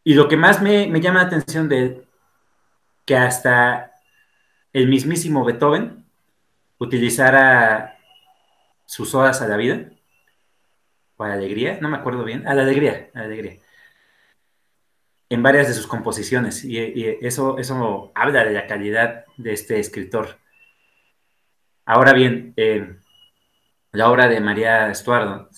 Y 0.04 0.14
lo 0.14 0.28
que 0.28 0.36
más 0.36 0.62
me, 0.62 0.86
me 0.86 1.00
llama 1.00 1.22
la 1.22 1.26
atención 1.26 1.68
de 1.68 2.04
que 3.04 3.16
hasta 3.16 3.90
el 4.72 4.86
mismísimo 4.86 5.44
Beethoven 5.44 6.04
utilizara 6.78 7.98
sus 8.86 9.16
horas 9.16 9.42
a 9.42 9.48
la 9.48 9.56
vida, 9.56 9.90
o 11.16 11.24
a 11.24 11.28
la 11.28 11.34
alegría, 11.34 11.78
no 11.80 11.88
me 11.88 11.96
acuerdo 11.96 12.22
bien, 12.22 12.46
a 12.46 12.54
la 12.54 12.62
alegría, 12.62 13.10
a 13.14 13.18
la 13.18 13.24
alegría, 13.24 13.58
en 15.30 15.42
varias 15.42 15.68
de 15.68 15.74
sus 15.74 15.86
composiciones, 15.86 16.64
y, 16.64 16.78
eso, 17.22 17.56
eso 17.58 18.12
habla 18.14 18.44
de 18.44 18.52
la 18.52 18.66
calidad 18.66 19.24
de 19.38 19.52
este 19.52 19.80
escritor. 19.80 20.38
Ahora 21.86 22.12
bien, 22.12 22.52
eh, 22.56 22.96
la 23.92 24.10
obra 24.10 24.28
de 24.28 24.40
María 24.40 24.90
Estuardo, 24.90 25.48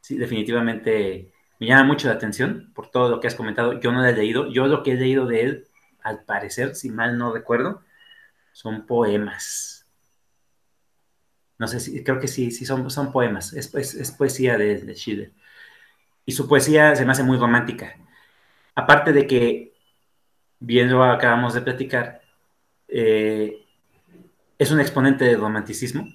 sí, 0.00 0.16
definitivamente 0.16 1.32
me 1.58 1.66
llama 1.66 1.84
mucho 1.84 2.08
la 2.08 2.14
atención 2.14 2.72
por 2.74 2.90
todo 2.90 3.08
lo 3.08 3.20
que 3.20 3.26
has 3.26 3.34
comentado. 3.34 3.80
Yo 3.80 3.92
no 3.92 4.02
la 4.02 4.10
he 4.10 4.14
leído, 4.14 4.50
yo 4.52 4.66
lo 4.66 4.82
que 4.84 4.92
he 4.92 4.96
leído 4.96 5.26
de 5.26 5.42
él, 5.42 5.66
al 6.02 6.24
parecer, 6.24 6.76
si 6.76 6.90
mal 6.90 7.18
no 7.18 7.32
recuerdo, 7.32 7.82
son 8.52 8.86
poemas 8.86 9.82
no 11.62 11.68
sé 11.68 11.78
si, 11.78 12.02
creo 12.02 12.18
que 12.18 12.26
sí, 12.26 12.50
sí 12.50 12.66
son, 12.66 12.90
son 12.90 13.12
poemas, 13.12 13.52
es, 13.52 13.72
es, 13.76 14.10
poesía 14.10 14.58
de, 14.58 14.80
de, 14.80 14.96
Schiller. 14.96 15.30
Y 16.26 16.32
su 16.32 16.48
poesía 16.48 16.96
se 16.96 17.04
me 17.04 17.12
hace 17.12 17.22
muy 17.22 17.38
romántica. 17.38 17.94
Aparte 18.74 19.12
de 19.12 19.26
que, 19.26 19.74
bien 20.58 20.90
lo 20.90 21.04
acabamos 21.04 21.54
de 21.54 21.62
platicar, 21.62 22.22
eh, 22.88 23.64
es 24.58 24.70
un 24.70 24.80
exponente 24.80 25.24
del 25.24 25.40
romanticismo 25.40 26.06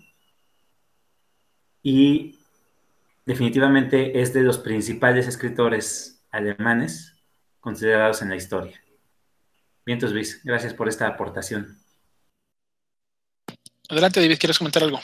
y 1.84 2.40
definitivamente 3.26 4.22
es 4.22 4.34
de 4.34 4.44
los 4.44 4.58
principales 4.58 5.28
escritores 5.28 6.24
alemanes 6.32 7.14
considerados 7.60 8.22
en 8.22 8.30
la 8.30 8.36
historia. 8.36 8.82
Bien, 9.86 10.00
Luis, 10.12 10.42
gracias 10.44 10.74
por 10.74 10.88
esta 10.88 11.08
aportación. 11.08 11.78
Adelante, 13.90 14.20
David, 14.20 14.38
¿quieres 14.40 14.58
comentar 14.58 14.84
algo? 14.84 15.00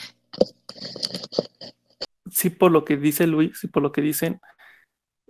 Sí, 2.30 2.50
por 2.50 2.70
lo 2.70 2.84
que 2.84 2.96
dice 2.96 3.26
Luis 3.26 3.64
y 3.64 3.68
por 3.68 3.82
lo 3.82 3.92
que 3.92 4.02
dicen, 4.02 4.40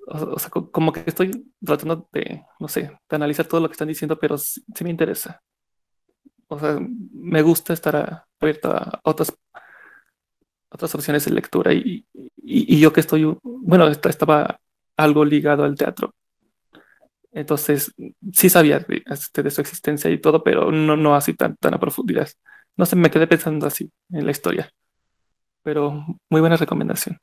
o, 0.07 0.39
sea, 0.39 0.51
como 0.51 0.93
que 0.93 1.03
estoy 1.07 1.53
tratando 1.65 2.09
de, 2.13 2.45
no 2.61 2.69
sé, 2.69 2.83
de 2.83 3.17
analizar 3.17 3.47
todo 3.47 3.61
lo 3.61 3.69
que 3.69 3.73
están 3.73 3.89
diciendo, 3.89 4.19
pero 4.19 4.39
sí, 4.39 4.63
me 4.83 4.91
interesa. 4.91 5.43
O 6.49 6.59
sea, 6.59 6.79
me 6.81 7.43
gusta 7.43 7.73
estar 7.73 8.27
abierto 8.41 8.71
a 8.71 9.01
otras, 9.05 9.35
otras 10.71 10.95
opciones 10.95 11.25
de 11.25 11.33
lectura 11.33 11.73
y, 11.73 12.07
yo 12.81 12.93
que 12.93 13.01
estoy, 13.01 13.37
bueno, 13.43 13.89
estaba 13.89 14.61
algo 14.97 15.25
ligado 15.25 15.65
al 15.65 15.77
teatro. 15.77 16.15
Entonces, 17.33 17.93
sí 18.33 18.49
sabía 18.49 18.79
de, 18.81 19.03
este, 19.07 19.43
de, 19.43 19.51
su 19.51 19.61
existencia 19.61 20.11
y 20.11 20.21
todo, 20.21 20.45
pero 20.45 20.71
no, 20.71 20.97
no 20.97 21.17
así 21.17 21.35
tan, 21.35 21.57
tan 21.57 21.75
a 21.75 21.81
profundidad. 21.81 22.29
No 22.77 22.87
sé, 22.87 22.97
me 22.97 23.11
quedé 23.11 23.27
pensando 23.27 23.67
así 23.67 23.91
en 24.11 24.25
la 24.25 24.31
historia 24.31 24.71
pero 25.65 26.05
muy 26.31 26.41
buena 26.41 26.57
recomendación. 26.57 27.19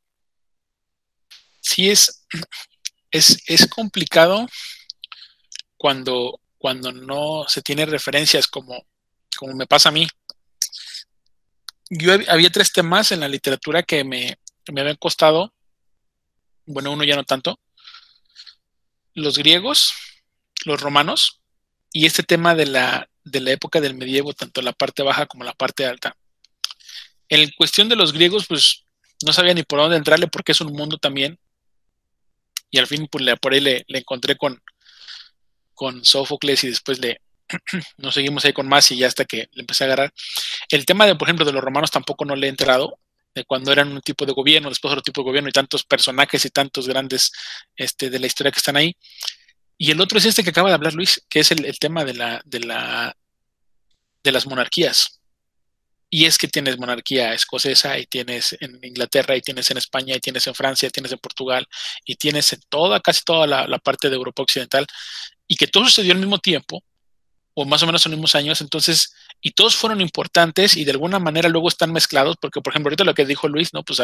Sí, 1.71 1.89
es, 1.89 2.27
es, 3.11 3.37
es 3.47 3.65
complicado 3.67 4.45
cuando, 5.77 6.41
cuando 6.57 6.91
no 6.91 7.45
se 7.47 7.61
tiene 7.61 7.85
referencias 7.85 8.45
como, 8.45 8.85
como 9.37 9.53
me 9.53 9.67
pasa 9.67 9.87
a 9.87 9.93
mí. 9.93 10.05
Yo 11.89 12.11
había 12.27 12.49
tres 12.49 12.73
temas 12.73 13.13
en 13.13 13.21
la 13.21 13.29
literatura 13.29 13.83
que 13.83 14.03
me, 14.03 14.37
me 14.69 14.81
habían 14.81 14.97
costado, 14.97 15.53
bueno, 16.65 16.91
uno 16.91 17.05
ya 17.05 17.15
no 17.15 17.23
tanto, 17.23 17.57
los 19.13 19.37
griegos, 19.37 19.93
los 20.65 20.81
romanos 20.81 21.39
y 21.93 22.05
este 22.05 22.23
tema 22.23 22.53
de 22.53 22.65
la, 22.65 23.09
de 23.23 23.39
la 23.39 23.51
época 23.51 23.79
del 23.79 23.95
medievo, 23.95 24.33
tanto 24.33 24.61
la 24.61 24.73
parte 24.73 25.03
baja 25.03 25.25
como 25.25 25.45
la 25.45 25.53
parte 25.53 25.85
alta. 25.85 26.17
En 27.29 27.49
cuestión 27.51 27.87
de 27.87 27.95
los 27.95 28.11
griegos, 28.11 28.45
pues 28.45 28.83
no 29.25 29.31
sabía 29.31 29.53
ni 29.53 29.63
por 29.63 29.79
dónde 29.79 29.95
entrarle 29.95 30.27
porque 30.27 30.51
es 30.51 30.59
un 30.59 30.73
mundo 30.73 30.97
también. 30.97 31.39
Y 32.71 32.79
al 32.79 32.87
fin, 32.87 33.07
pues, 33.11 33.25
por 33.39 33.53
ahí 33.53 33.59
le, 33.59 33.85
encontré 33.87 34.37
con, 34.37 34.61
con 35.73 36.03
Sófocles 36.03 36.63
y 36.63 36.69
después 36.69 36.99
le 36.99 37.21
nos 37.97 38.13
seguimos 38.13 38.45
ahí 38.45 38.53
con 38.53 38.67
más 38.67 38.89
y 38.91 38.97
ya 38.97 39.07
hasta 39.07 39.25
que 39.25 39.49
le 39.51 39.61
empecé 39.61 39.83
a 39.83 39.87
agarrar. 39.87 40.13
El 40.69 40.85
tema 40.85 41.05
de, 41.05 41.15
por 41.15 41.27
ejemplo, 41.27 41.45
de 41.45 41.51
los 41.51 41.63
romanos 41.63 41.91
tampoco 41.91 42.25
no 42.25 42.35
le 42.35 42.47
he 42.47 42.49
entrado, 42.49 42.97
de 43.35 43.43
cuando 43.45 43.71
eran 43.71 43.91
un 43.91 44.01
tipo 44.01 44.25
de 44.25 44.33
gobierno, 44.33 44.69
después 44.69 44.91
otro 44.91 45.03
tipo 45.03 45.21
de 45.21 45.25
gobierno 45.25 45.49
y 45.49 45.53
tantos 45.53 45.83
personajes 45.83 46.45
y 46.45 46.49
tantos 46.49 46.87
grandes 46.87 47.31
este, 47.75 48.09
de 48.09 48.19
la 48.19 48.27
historia 48.27 48.51
que 48.51 48.59
están 48.59 48.77
ahí. 48.77 48.95
Y 49.77 49.91
el 49.91 49.99
otro 49.99 50.17
es 50.17 50.25
este 50.25 50.43
que 50.43 50.51
acaba 50.51 50.69
de 50.69 50.75
hablar 50.75 50.93
Luis, 50.93 51.25
que 51.29 51.39
es 51.39 51.51
el, 51.51 51.77
tema 51.79 52.05
de 52.05 52.13
la 52.13 52.41
de 54.23 54.31
las 54.31 54.45
monarquías. 54.47 55.20
Y 56.13 56.25
es 56.25 56.37
que 56.37 56.49
tienes 56.49 56.77
monarquía 56.77 57.33
escocesa 57.33 57.97
y 57.97 58.05
tienes 58.05 58.57
en 58.59 58.77
Inglaterra 58.83 59.35
y 59.35 59.41
tienes 59.41 59.71
en 59.71 59.77
España 59.77 60.15
y 60.15 60.19
tienes 60.19 60.45
en 60.45 60.53
Francia, 60.53 60.87
y 60.87 60.91
tienes 60.91 61.13
en 61.13 61.19
Portugal 61.19 61.65
y 62.05 62.15
tienes 62.15 62.51
en 62.51 62.59
toda, 62.69 62.99
casi 62.99 63.23
toda 63.23 63.47
la, 63.47 63.79
parte 63.79 64.09
de 64.09 64.15
Europa 64.17 64.43
Occidental 64.43 64.85
y 65.47 65.55
que 65.55 65.67
todo 65.67 65.85
sucedió 65.85 66.13
al 66.13 66.19
mismo 66.19 66.37
tiempo 66.37 66.83
o 67.53 67.65
más 67.65 67.81
o 67.83 67.85
menos 67.85 68.05
en 68.05 68.11
los 68.11 68.17
mismos 68.17 68.35
años, 68.35 68.61
entonces, 68.61 69.13
y 69.41 69.51
todos 69.51 69.75
fueron 69.75 69.99
importantes 70.01 70.77
y 70.77 70.85
de 70.85 70.91
alguna 70.91 71.19
manera 71.19 71.49
luego 71.49 71.67
están 71.67 71.91
mezclados, 71.91 72.37
porque 72.41 72.61
por 72.61 72.71
ejemplo 72.71 72.89
ahorita 72.89 73.03
lo 73.03 73.13
que 73.13 73.25
dijo 73.25 73.47
Luis, 73.47 73.73
¿no? 73.73 73.83
Pues 73.83 74.01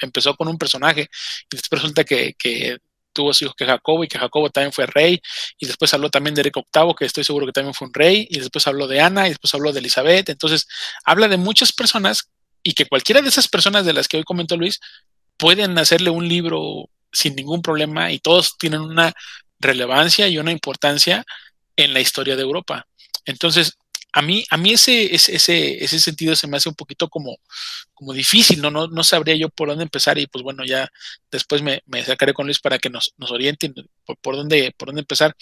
empezó 0.00 0.36
con 0.36 0.48
un 0.48 0.58
personaje 0.58 1.08
y 1.52 1.56
después 1.56 1.82
resulta 1.82 2.04
que, 2.04 2.34
que 2.38 2.78
tuvo 3.14 3.32
su 3.32 3.44
hijo 3.44 3.54
que 3.56 3.64
Jacobo 3.64 4.04
y 4.04 4.08
que 4.08 4.18
Jacobo 4.18 4.50
también 4.50 4.72
fue 4.72 4.86
rey, 4.86 5.20
y 5.58 5.66
después 5.66 5.94
habló 5.94 6.10
también 6.10 6.34
de 6.34 6.42
Eric 6.42 6.56
VIII, 6.56 6.94
que 6.98 7.06
estoy 7.06 7.24
seguro 7.24 7.46
que 7.46 7.52
también 7.52 7.74
fue 7.74 7.88
un 7.88 7.94
rey, 7.94 8.26
y 8.28 8.40
después 8.40 8.66
habló 8.66 8.86
de 8.86 9.00
Ana, 9.00 9.26
y 9.26 9.30
después 9.30 9.54
habló 9.54 9.72
de 9.72 9.80
Elizabeth, 9.80 10.28
entonces 10.28 10.66
habla 11.04 11.28
de 11.28 11.38
muchas 11.38 11.72
personas 11.72 12.28
y 12.62 12.72
que 12.72 12.86
cualquiera 12.86 13.22
de 13.22 13.28
esas 13.28 13.46
personas 13.46 13.84
de 13.84 13.92
las 13.92 14.08
que 14.08 14.16
hoy 14.16 14.24
comentó 14.24 14.56
Luis 14.56 14.80
pueden 15.36 15.78
hacerle 15.78 16.10
un 16.10 16.28
libro 16.28 16.88
sin 17.12 17.36
ningún 17.36 17.62
problema 17.62 18.10
y 18.10 18.18
todos 18.18 18.56
tienen 18.58 18.80
una 18.80 19.12
relevancia 19.60 20.26
y 20.28 20.38
una 20.38 20.50
importancia 20.50 21.24
en 21.76 21.94
la 21.94 22.00
historia 22.00 22.36
de 22.36 22.42
Europa. 22.42 22.86
Entonces, 23.24 23.76
a 24.16 24.22
mí, 24.22 24.44
a 24.48 24.56
mí 24.56 24.72
ese, 24.72 25.12
ese, 25.12 25.82
ese, 25.84 25.98
sentido 25.98 26.36
se 26.36 26.46
me 26.46 26.56
hace 26.56 26.68
un 26.68 26.76
poquito 26.76 27.08
como, 27.08 27.36
como 27.94 28.12
difícil, 28.12 28.62
¿no? 28.62 28.70
¿no? 28.70 28.86
No 28.86 29.02
sabría 29.02 29.34
yo 29.34 29.48
por 29.48 29.68
dónde 29.68 29.82
empezar 29.82 30.16
y 30.18 30.28
pues 30.28 30.44
bueno, 30.44 30.64
ya 30.64 30.88
después 31.32 31.62
me, 31.62 31.82
me 31.86 32.04
sacaré 32.04 32.32
con 32.32 32.46
Luis 32.46 32.60
para 32.60 32.78
que 32.78 32.90
nos, 32.90 33.12
nos 33.16 33.30
por, 34.22 34.36
dónde, 34.36 34.72
por 34.76 34.86
dónde 34.86 35.00
empezar. 35.00 35.34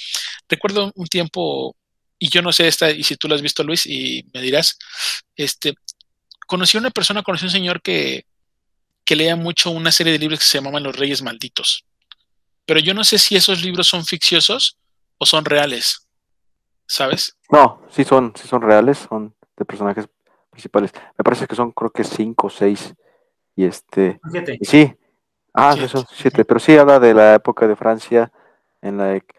recuerdo 0.49 0.91
un 0.95 1.07
tiempo, 1.07 1.77
y 2.19 2.31
yo 2.31 2.41
no 2.41 2.51
sé 2.51 2.67
esta, 2.67 2.91
y 2.91 3.05
si 3.05 3.17
tú 3.17 3.29
lo 3.29 3.35
has 3.35 3.43
visto, 3.43 3.63
Luis, 3.63 3.85
y 3.85 4.25
me 4.33 4.41
dirás, 4.41 4.79
este, 5.37 5.75
conocí 6.47 6.79
a 6.79 6.81
una 6.81 6.91
persona, 6.91 7.23
conocí 7.23 7.45
a 7.45 7.49
un 7.49 7.53
señor 7.53 7.83
que, 7.83 8.25
que 9.05 9.17
leía 9.17 9.37
mucho 9.37 9.71
una 9.71 9.93
serie 9.93 10.15
de 10.15 10.19
libros 10.19 10.39
que 10.39 10.47
se 10.47 10.57
llamaban 10.57 10.83
Los 10.83 10.97
Reyes 10.97 11.21
Malditos. 11.21 11.85
Pero 12.65 12.81
yo 12.81 12.95
no 12.95 13.05
sé 13.05 13.19
si 13.19 13.37
esos 13.37 13.63
libros 13.63 13.87
son 13.87 14.07
ficciosos 14.07 14.79
o 15.19 15.27
son 15.27 15.45
reales. 15.45 16.07
¿Sabes? 16.87 17.37
No, 17.51 17.81
sí 17.91 18.05
son, 18.05 18.33
sí 18.37 18.47
son 18.49 18.63
reales, 18.63 18.99
son 19.09 19.35
de 19.57 19.65
personajes 19.65 20.07
principales. 20.51 20.93
Me 21.17 21.25
parece 21.25 21.47
que 21.47 21.55
son, 21.55 21.73
creo 21.73 21.91
que 21.91 22.05
cinco 22.05 22.49
o 22.49 22.51
seis. 22.51 22.95
Y 23.57 23.65
este. 23.65 24.21
Siete. 24.31 24.59
y 24.61 24.65
sí. 24.65 24.95
Ah, 25.55 25.75
sí, 25.79 25.87
son 25.89 26.05
siete. 26.11 26.45
Pero 26.45 26.61
sí 26.61 26.77
habla 26.77 26.99
de 26.99 27.13
la 27.15 27.35
época 27.35 27.67
de 27.67 27.77
Francia 27.77 28.33
en 28.81 28.97
la 28.99 29.21
que 29.21 29.35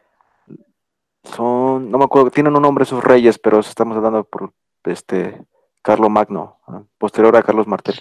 son, 1.24 1.90
no 1.90 1.98
me 1.98 2.04
acuerdo, 2.04 2.30
tienen 2.32 2.56
un 2.56 2.62
nombre 2.62 2.84
esos 2.84 3.04
reyes, 3.04 3.40
pero 3.40 3.60
estamos 3.60 3.96
hablando 3.98 4.24
por 4.24 4.54
este 4.84 5.42
Carlo 5.82 6.10
Magno, 6.10 6.60
ah, 6.68 6.84
posterior 6.98 7.36
a 7.36 7.44
Carlos 7.44 7.66
Martel. 7.68 7.96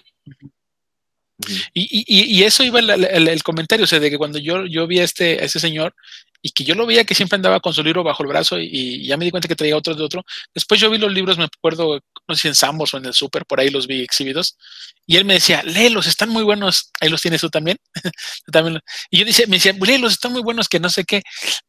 Y, 1.72 1.82
y- 1.82 2.04
y- 2.06 2.38
y 2.40 2.44
eso 2.44 2.62
iba 2.62 2.78
el, 2.80 2.90
el- 2.90 3.28
el 3.28 3.42
comentario, 3.42 3.84
o 3.84 3.86
sea, 3.86 3.98
de 4.00 4.10
que 4.10 4.18
cuando 4.18 4.38
yo, 4.38 4.66
yo 4.66 4.86
vi 4.86 5.00
a 5.00 5.04
este, 5.04 5.40
a 5.40 5.44
ese 5.44 5.58
señor 5.60 5.94
y 6.42 6.50
que 6.50 6.64
yo 6.64 6.74
lo 6.74 6.86
veía 6.86 7.04
que 7.04 7.14
siempre 7.14 7.36
andaba 7.36 7.60
con 7.60 7.72
su 7.72 7.84
libro 7.84 8.02
bajo 8.02 8.24
el 8.24 8.28
brazo 8.28 8.58
y, 8.58 9.06
ya 9.06 9.16
me 9.16 9.24
di 9.24 9.30
cuenta 9.30 9.46
que 9.46 9.54
traía 9.54 9.76
otro 9.76 9.94
de 9.94 10.02
otro. 10.02 10.24
Después 10.52 10.80
yo 10.80 10.90
vi 10.90 10.98
los 10.98 11.12
libros, 11.12 11.38
me 11.38 11.44
acuerdo, 11.44 12.00
no 12.26 12.34
sé 12.34 12.42
si 12.42 12.48
en 12.48 12.56
Sambors 12.56 12.92
o 12.94 12.98
en 12.98 13.06
el 13.06 13.14
Super, 13.14 13.46
por 13.46 13.60
ahí 13.60 13.70
los 13.70 13.86
vi 13.86 14.02
exhibidos. 14.02 14.58
Y 15.06 15.16
él 15.16 15.24
me 15.24 15.34
decía, 15.34 15.62
léelos, 15.62 16.06
están 16.06 16.30
muy 16.30 16.42
buenos. 16.42 16.90
Ahí 17.00 17.08
los 17.08 17.22
tienes 17.22 17.40
tú 17.40 17.48
también. 17.48 17.76
También 18.52 18.80
Y 19.10 19.18
yo 19.18 19.24
decía, 19.24 19.46
me 19.46 19.56
decía, 19.56 19.72
léelos, 19.72 20.12
están 20.12 20.32
muy 20.32 20.42
buenos, 20.42 20.68
que 20.68 20.80
no 20.80 20.90
sé 20.90 21.04
qué. 21.04 21.22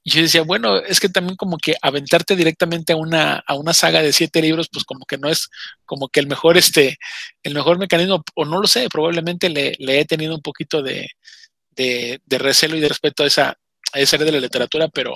Y 0.03 0.11
yo 0.11 0.21
decía, 0.21 0.41
bueno, 0.43 0.77
es 0.77 0.99
que 0.99 1.09
también 1.09 1.35
como 1.35 1.57
que 1.57 1.75
aventarte 1.81 2.35
directamente 2.35 2.93
a 2.93 2.95
una, 2.95 3.43
a 3.45 3.55
una 3.55 3.73
saga 3.73 4.01
de 4.01 4.13
siete 4.13 4.41
libros, 4.41 4.69
pues 4.71 4.85
como 4.85 5.05
que 5.05 5.17
no 5.17 5.29
es 5.29 5.49
como 5.85 6.09
que 6.09 6.19
el 6.19 6.27
mejor, 6.27 6.57
este, 6.57 6.97
el 7.43 7.53
mejor 7.53 7.77
mecanismo, 7.77 8.23
o 8.35 8.45
no 8.45 8.59
lo 8.59 8.67
sé, 8.67 8.89
probablemente 8.89 9.49
le, 9.49 9.75
le 9.79 9.99
he 9.99 10.05
tenido 10.05 10.35
un 10.35 10.41
poquito 10.41 10.81
de, 10.81 11.09
de, 11.71 12.21
de 12.25 12.37
recelo 12.37 12.77
y 12.77 12.79
de 12.81 12.89
respeto 12.89 13.23
a 13.23 13.27
esa, 13.27 13.57
a 13.93 13.99
esa 13.99 14.15
área 14.17 14.25
de 14.25 14.31
la 14.33 14.39
literatura, 14.39 14.87
pero, 14.89 15.15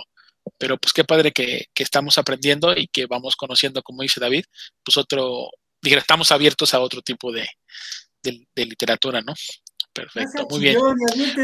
pero 0.57 0.77
pues 0.77 0.93
qué 0.93 1.03
padre 1.03 1.31
que, 1.31 1.65
que 1.73 1.83
estamos 1.83 2.17
aprendiendo 2.17 2.73
y 2.75 2.87
que 2.87 3.05
vamos 3.05 3.35
conociendo, 3.35 3.81
como 3.83 4.03
dice 4.03 4.19
David, 4.19 4.45
pues 4.83 4.97
otro, 4.97 5.49
dijera, 5.81 6.01
estamos 6.01 6.31
abiertos 6.31 6.73
a 6.73 6.79
otro 6.79 7.01
tipo 7.01 7.31
de, 7.31 7.47
de, 8.23 8.47
de 8.55 8.65
literatura, 8.65 9.21
¿no? 9.21 9.33
Perfecto, 9.93 10.45
muy 10.49 10.59
bien. 10.59 10.77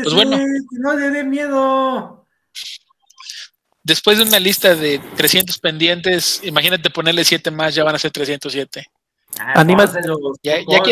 Pues 0.03 0.14
bueno. 0.14 0.38
No 0.72 0.95
le 0.95 1.10
dé 1.10 1.23
miedo. 1.23 2.27
Después 3.85 4.18
de 4.18 4.23
una 4.23 4.39
lista 4.39 4.76
de 4.76 4.99
300 5.18 5.60
pendientes, 5.60 6.39
imagínate 6.43 6.89
ponerle 6.89 7.26
7 7.26 7.51
más, 7.51 7.76
ya 7.76 7.84
van 7.84 7.95
a 7.95 7.99
ser 7.99 8.11
307. 8.11 8.85
Ah, 9.39 9.53
Anima- 9.61 9.85
pónselos, 9.85 10.19
Ya- 10.43 10.60
ya. 10.60 10.84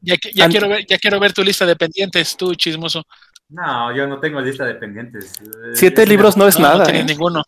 Ya, 0.00 0.48
quiero 0.48 0.68
ver, 0.68 0.86
ya 0.88 0.98
quiero 0.98 1.20
ver 1.20 1.32
tu 1.34 1.44
lista 1.44 1.66
de 1.66 1.76
pendientes, 1.76 2.36
tú 2.36 2.54
chismoso. 2.54 3.04
No, 3.48 3.94
yo 3.94 4.06
no 4.06 4.18
tengo 4.20 4.40
lista 4.40 4.64
de 4.64 4.74
pendientes. 4.74 5.32
Siete 5.74 6.06
libros 6.06 6.36
no 6.36 6.48
es 6.48 6.58
No, 6.58 6.66
no 6.66 6.72
nada. 6.72 6.84
tienes 6.84 7.02
¿eh? 7.02 7.06
ninguno. 7.06 7.42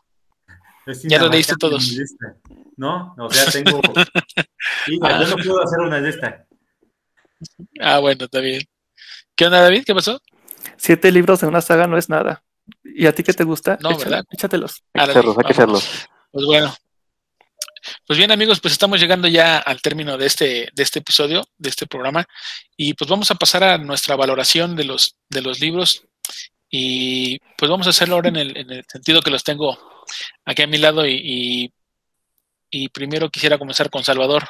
Ya 1.04 1.18
lo 1.18 1.28
leíste 1.28 1.54
todos. 1.58 1.92
No, 2.76 3.14
o 3.18 3.30
sea, 3.30 3.50
tengo. 3.50 3.80
Sí, 4.84 4.98
yo 5.00 5.26
no 5.26 5.36
puedo 5.36 5.62
hacer 5.62 5.80
una 5.80 6.00
lista. 6.00 6.46
Ah, 7.80 7.98
bueno, 7.98 8.24
está 8.24 8.40
bien. 8.40 8.62
¿Qué 9.36 9.46
onda, 9.46 9.60
David? 9.60 9.82
¿Qué 9.86 9.94
pasó? 9.94 10.20
Siete 10.76 11.12
libros 11.12 11.42
en 11.42 11.50
una 11.50 11.60
saga 11.60 11.86
no 11.86 11.96
es 11.98 12.08
nada. 12.08 12.42
¿Y 12.84 13.06
a 13.06 13.14
ti 13.14 13.22
qué 13.22 13.32
te 13.32 13.44
gusta? 13.44 13.78
No, 13.80 13.90
Échale- 13.90 14.04
¿verdad? 14.04 14.24
Échatelos. 14.30 14.82
Hay 14.94 15.04
que 15.04 15.10
hacerlos, 15.10 15.38
hay 15.38 15.44
que 15.44 15.52
hacerlos. 15.52 16.08
Pues 16.32 16.46
bueno. 16.46 16.74
Pues 18.06 18.18
bien, 18.18 18.30
amigos, 18.30 18.60
pues 18.60 18.72
estamos 18.72 19.00
llegando 19.00 19.28
ya 19.28 19.58
al 19.58 19.80
término 19.80 20.16
de 20.16 20.26
este, 20.26 20.68
de 20.72 20.82
este 20.82 20.98
episodio, 21.00 21.44
de 21.56 21.68
este 21.68 21.86
programa. 21.86 22.24
Y 22.76 22.94
pues 22.94 23.10
vamos 23.10 23.30
a 23.30 23.34
pasar 23.34 23.64
a 23.64 23.78
nuestra 23.78 24.16
valoración 24.16 24.76
de 24.76 24.84
los, 24.84 25.16
de 25.28 25.42
los 25.42 25.60
libros. 25.60 26.04
Y 26.70 27.38
pues 27.56 27.70
vamos 27.70 27.86
a 27.86 27.90
hacerlo 27.90 28.16
ahora 28.16 28.28
en 28.28 28.36
el, 28.36 28.56
en 28.56 28.70
el 28.70 28.84
sentido 28.86 29.22
que 29.22 29.30
los 29.30 29.44
tengo 29.44 29.78
aquí 30.44 30.62
a 30.62 30.66
mi 30.66 30.78
lado. 30.78 31.06
Y, 31.06 31.14
y, 31.14 31.72
y 32.70 32.88
primero 32.88 33.30
quisiera 33.30 33.58
comenzar 33.58 33.90
con 33.90 34.04
Salvador. 34.04 34.48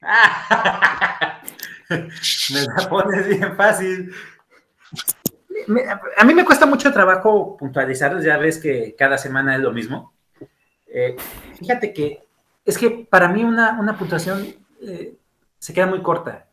me 1.90 2.62
la 2.62 2.88
pones 2.88 3.28
bien 3.28 3.56
fácil. 3.56 4.12
A 6.16 6.24
mí 6.24 6.34
me 6.34 6.44
cuesta 6.44 6.66
mucho 6.66 6.92
trabajo 6.92 7.56
puntualizar, 7.56 8.20
ya 8.22 8.36
ves 8.36 8.58
que 8.58 8.94
cada 8.96 9.18
semana 9.18 9.56
es 9.56 9.60
lo 9.60 9.72
mismo. 9.72 10.15
Eh, 10.98 11.14
fíjate 11.58 11.92
que 11.92 12.20
es 12.64 12.78
que 12.78 12.88
para 12.88 13.28
mí 13.28 13.44
una, 13.44 13.78
una 13.78 13.98
puntuación 13.98 14.54
eh, 14.82 15.12
se 15.58 15.74
queda 15.74 15.86
muy 15.86 16.00
corta. 16.00 16.46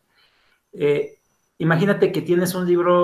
Eh, 0.74 1.16
imagínate 1.60 2.12
que 2.12 2.22
tienes 2.22 2.54
un 2.54 2.68
libro... 2.68 3.04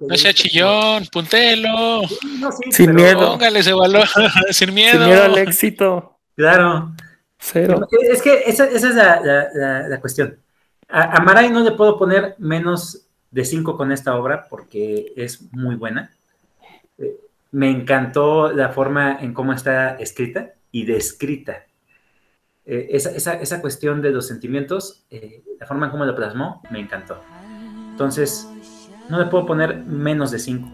No 0.00 0.16
sea 0.16 0.32
chillón, 0.32 1.04
puntelo, 1.12 2.00
No, 2.40 2.52
sí, 2.52 2.72
Sin 2.72 2.86
pero- 2.86 2.94
miedo. 2.94 3.32
póngale 3.32 3.58
ese 3.58 3.72
valor, 3.74 4.06
sin 4.50 4.68
Sin 4.68 4.74
miedo. 4.74 5.04
al 5.24 5.36
éxito. 5.36 6.16
Claro. 6.36 6.92
Cero. 7.38 7.86
Es 8.10 8.22
que 8.22 8.44
esa, 8.46 8.64
esa 8.64 8.88
es 8.88 8.94
la, 8.94 9.20
la- 9.20 9.48
la- 9.52 9.88
la 9.88 10.00
cuestión. 10.00 10.38
A, 10.88 11.18
a 11.18 11.20
Maray 11.20 11.50
no 11.50 11.60
le 11.60 11.72
puedo 11.72 11.98
poner 11.98 12.34
menos 12.38 13.02
de 13.30 13.44
5 13.44 13.76
con 13.76 13.92
esta 13.92 14.16
obra 14.16 14.46
porque 14.48 15.12
es 15.16 15.42
muy 15.52 15.74
buena. 15.76 16.10
Me 17.50 17.70
encantó 17.70 18.50
la 18.52 18.70
forma 18.70 19.18
en 19.20 19.34
cómo 19.34 19.52
está 19.52 19.96
escrita 19.96 20.52
y 20.72 20.84
descrita. 20.84 21.64
Eh, 22.66 22.88
esa, 22.90 23.10
esa- 23.10 23.34
esa 23.40 23.60
cuestión 23.60 24.02
de 24.02 24.10
los 24.10 24.26
sentimientos, 24.26 25.04
eh, 25.10 25.42
la 25.58 25.66
forma 25.66 25.86
en 25.86 25.92
cómo 25.92 26.04
lo 26.04 26.14
plasmó, 26.14 26.62
me 26.70 26.80
encantó. 26.80 27.20
Entonces, 27.90 28.46
no 29.08 29.18
le 29.18 29.26
puedo 29.30 29.46
poner 29.46 29.76
menos 29.84 30.30
de 30.30 30.38
5, 30.38 30.68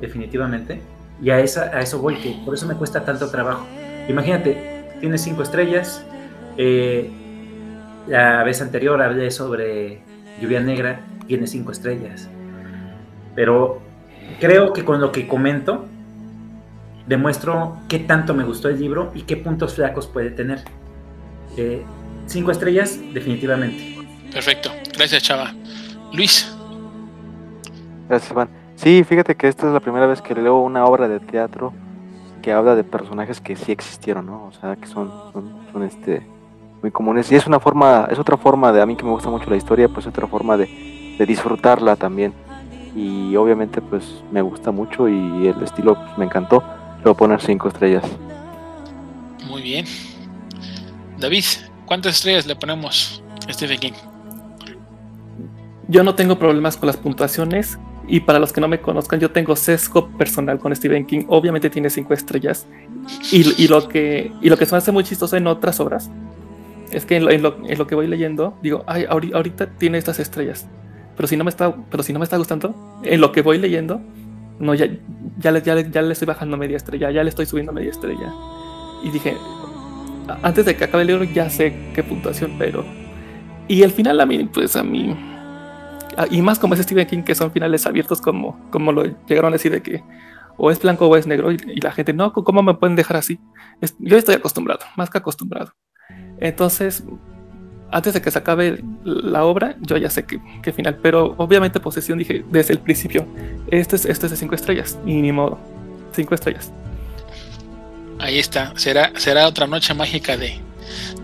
definitivamente. 0.00 0.80
Y 1.22 1.30
a, 1.30 1.40
esa, 1.40 1.64
a 1.64 1.80
eso 1.80 2.00
voy, 2.00 2.16
que 2.16 2.34
por 2.44 2.54
eso 2.54 2.66
me 2.66 2.74
cuesta 2.74 3.04
tanto 3.04 3.30
trabajo. 3.30 3.66
Imagínate, 4.08 4.84
tiene 5.00 5.18
5 5.18 5.42
estrellas. 5.42 6.04
eh, 6.56 7.10
la 8.06 8.42
vez 8.44 8.60
anterior 8.60 9.00
hablé 9.00 9.30
sobre 9.30 10.02
Lluvia 10.40 10.60
Negra, 10.60 11.00
tiene 11.26 11.46
5 11.46 11.72
estrellas. 11.72 12.28
Pero 13.34 13.80
creo 14.40 14.72
que 14.72 14.84
con 14.84 15.00
lo 15.00 15.10
que 15.12 15.26
comento, 15.26 15.86
demuestro 17.06 17.78
qué 17.88 17.98
tanto 17.98 18.34
me 18.34 18.44
gustó 18.44 18.68
el 18.68 18.78
libro 18.78 19.12
y 19.14 19.22
qué 19.22 19.36
puntos 19.36 19.74
flacos 19.74 20.06
puede 20.06 20.30
tener. 20.30 20.64
5 22.26 22.50
estrellas, 22.50 22.98
definitivamente. 23.12 23.96
Perfecto, 24.32 24.70
gracias 24.96 25.22
Chava. 25.22 25.54
Luis, 26.12 26.54
Gracias, 28.08 28.30
Iván. 28.30 28.48
Sí, 28.76 29.04
fíjate 29.04 29.34
que 29.34 29.48
esta 29.48 29.66
es 29.66 29.72
la 29.72 29.80
primera 29.80 30.06
vez 30.06 30.20
que 30.20 30.34
leo 30.34 30.58
una 30.58 30.84
obra 30.84 31.08
de 31.08 31.20
teatro 31.20 31.72
que 32.42 32.52
habla 32.52 32.74
de 32.74 32.84
personajes 32.84 33.40
que 33.40 33.56
sí 33.56 33.72
existieron, 33.72 34.26
¿no? 34.26 34.46
O 34.46 34.52
sea, 34.52 34.76
que 34.76 34.86
son, 34.86 35.10
son, 35.32 35.54
son, 35.72 35.82
este 35.82 36.26
muy 36.82 36.90
comunes. 36.90 37.32
Y 37.32 37.36
es 37.36 37.46
una 37.46 37.58
forma, 37.58 38.06
es 38.10 38.18
otra 38.18 38.36
forma 38.36 38.72
de, 38.72 38.82
a 38.82 38.86
mí 38.86 38.96
que 38.96 39.04
me 39.04 39.10
gusta 39.10 39.30
mucho 39.30 39.48
la 39.48 39.56
historia, 39.56 39.88
pues 39.88 40.06
otra 40.06 40.26
forma 40.26 40.58
de, 40.58 41.16
de 41.18 41.26
disfrutarla 41.26 41.96
también. 41.96 42.34
Y 42.94 43.34
obviamente 43.36 43.80
pues 43.80 44.22
me 44.30 44.42
gusta 44.42 44.70
mucho 44.70 45.08
y 45.08 45.48
el 45.48 45.62
estilo 45.62 45.94
pues, 45.94 46.18
me 46.18 46.26
encantó. 46.26 46.62
Le 47.04 47.10
voy 47.10 47.12
a 47.12 47.16
poner 47.16 47.40
cinco 47.42 47.68
estrellas. 47.68 48.02
muy 49.46 49.60
bien. 49.60 49.84
David, 51.18 51.44
¿cuántas 51.84 52.14
estrellas 52.16 52.46
le 52.46 52.56
ponemos 52.56 53.22
a 53.46 53.52
Stephen 53.52 53.78
King? 53.78 53.92
Yo 55.86 56.02
no 56.02 56.14
tengo 56.14 56.38
problemas 56.38 56.76
con 56.78 56.86
las 56.86 56.96
puntuaciones. 56.96 57.78
Y 58.06 58.20
para 58.20 58.38
los 58.38 58.52
que 58.52 58.60
no 58.60 58.68
me 58.68 58.80
conozcan, 58.80 59.20
yo 59.20 59.30
tengo 59.30 59.54
sesgo 59.56 60.08
personal 60.18 60.58
con 60.58 60.74
Stephen 60.74 61.06
King. 61.06 61.24
Obviamente 61.28 61.70
tiene 61.70 61.88
cinco 61.88 62.12
estrellas. 62.14 62.66
Y, 63.32 63.62
y 63.62 63.68
lo, 63.68 63.86
que, 63.88 64.32
y 64.40 64.48
lo 64.48 64.56
que 64.58 64.66
se 64.66 64.72
me 64.72 64.78
hace 64.78 64.92
muy 64.92 65.04
chistoso 65.04 65.36
en 65.36 65.46
otras 65.46 65.80
obras 65.80 66.10
es 66.90 67.04
que 67.06 67.16
en 67.16 67.24
lo, 67.26 67.30
en 67.30 67.42
lo, 67.42 67.56
en 67.66 67.78
lo 67.78 67.86
que 67.86 67.94
voy 67.94 68.06
leyendo, 68.06 68.56
digo, 68.62 68.82
ay, 68.86 69.04
ahori- 69.04 69.34
ahorita 69.34 69.66
tiene 69.78 69.98
estas 69.98 70.20
estrellas. 70.20 70.66
Pero 71.16 71.26
si 71.28 71.36
no 71.36 71.44
me 71.44 71.50
está, 71.50 71.74
pero 71.90 72.02
si 72.02 72.12
no 72.12 72.18
me 72.18 72.24
está 72.24 72.36
gustando, 72.38 73.00
en 73.02 73.20
lo 73.20 73.30
que 73.32 73.40
voy 73.42 73.58
leyendo, 73.58 74.00
no, 74.58 74.74
ya, 74.74 74.86
ya, 75.38 75.50
le, 75.50 75.62
ya, 75.62 75.74
le, 75.74 76.12
estoy 76.12 76.26
bajando 76.26 76.56
media 76.56 76.76
estrella, 76.76 77.10
ya 77.10 77.22
le 77.22 77.28
estoy 77.28 77.46
subiendo 77.46 77.72
media 77.72 77.90
estrella. 77.90 78.32
Y 79.02 79.10
dije, 79.10 79.36
antes 80.42 80.64
de 80.64 80.76
que 80.76 80.84
acabe 80.84 81.02
el 81.02 81.08
libro 81.08 81.24
ya 81.24 81.50
sé 81.50 81.90
qué 81.94 82.02
puntuación, 82.02 82.56
pero... 82.58 82.84
Y 83.66 83.82
el 83.82 83.90
final 83.90 84.20
a 84.20 84.26
mí, 84.26 84.44
pues 84.44 84.76
a 84.76 84.82
mí... 84.82 85.16
Y 86.30 86.42
más 86.42 86.58
como 86.58 86.74
es 86.74 86.80
Stephen 86.80 87.06
King, 87.06 87.22
que 87.22 87.34
son 87.34 87.50
finales 87.50 87.86
abiertos 87.86 88.20
como, 88.20 88.70
como 88.70 88.92
lo 88.92 89.04
llegaron 89.26 89.52
a 89.52 89.56
decir 89.56 89.72
de 89.72 89.82
que 89.82 90.02
o 90.56 90.70
es 90.70 90.80
blanco 90.80 91.08
o 91.08 91.16
es 91.16 91.26
negro 91.26 91.50
y, 91.52 91.80
la 91.80 91.92
gente, 91.92 92.12
no, 92.12 92.32
¿cómo 92.32 92.62
me 92.62 92.74
pueden 92.74 92.96
dejar 92.96 93.16
así? 93.16 93.40
Yo 93.98 94.16
estoy 94.16 94.36
acostumbrado, 94.36 94.84
más 94.96 95.10
que 95.10 95.18
acostumbrado. 95.18 95.72
Entonces, 96.38 97.04
antes 97.94 98.12
de 98.12 98.20
que 98.20 98.28
se 98.28 98.38
acabe 98.40 98.82
la 99.04 99.44
obra, 99.44 99.76
yo 99.80 99.96
ya 99.96 100.10
sé 100.10 100.26
qué, 100.26 100.72
final, 100.72 100.98
pero 101.00 101.36
obviamente 101.38 101.78
posesión 101.78 102.18
dije 102.18 102.44
desde 102.50 102.72
el 102.72 102.80
principio, 102.80 103.24
este 103.70 103.94
es, 103.94 104.04
este 104.04 104.26
es 104.26 104.32
de 104.32 104.36
cinco 104.36 104.56
estrellas, 104.56 104.98
y 105.06 105.14
ni 105.14 105.30
modo, 105.30 105.60
cinco 106.12 106.34
estrellas. 106.34 106.72
Ahí 108.18 108.40
está. 108.40 108.72
Será, 108.74 109.12
será 109.16 109.46
otra 109.46 109.68
noche 109.68 109.94
mágica 109.94 110.36
de, 110.36 110.58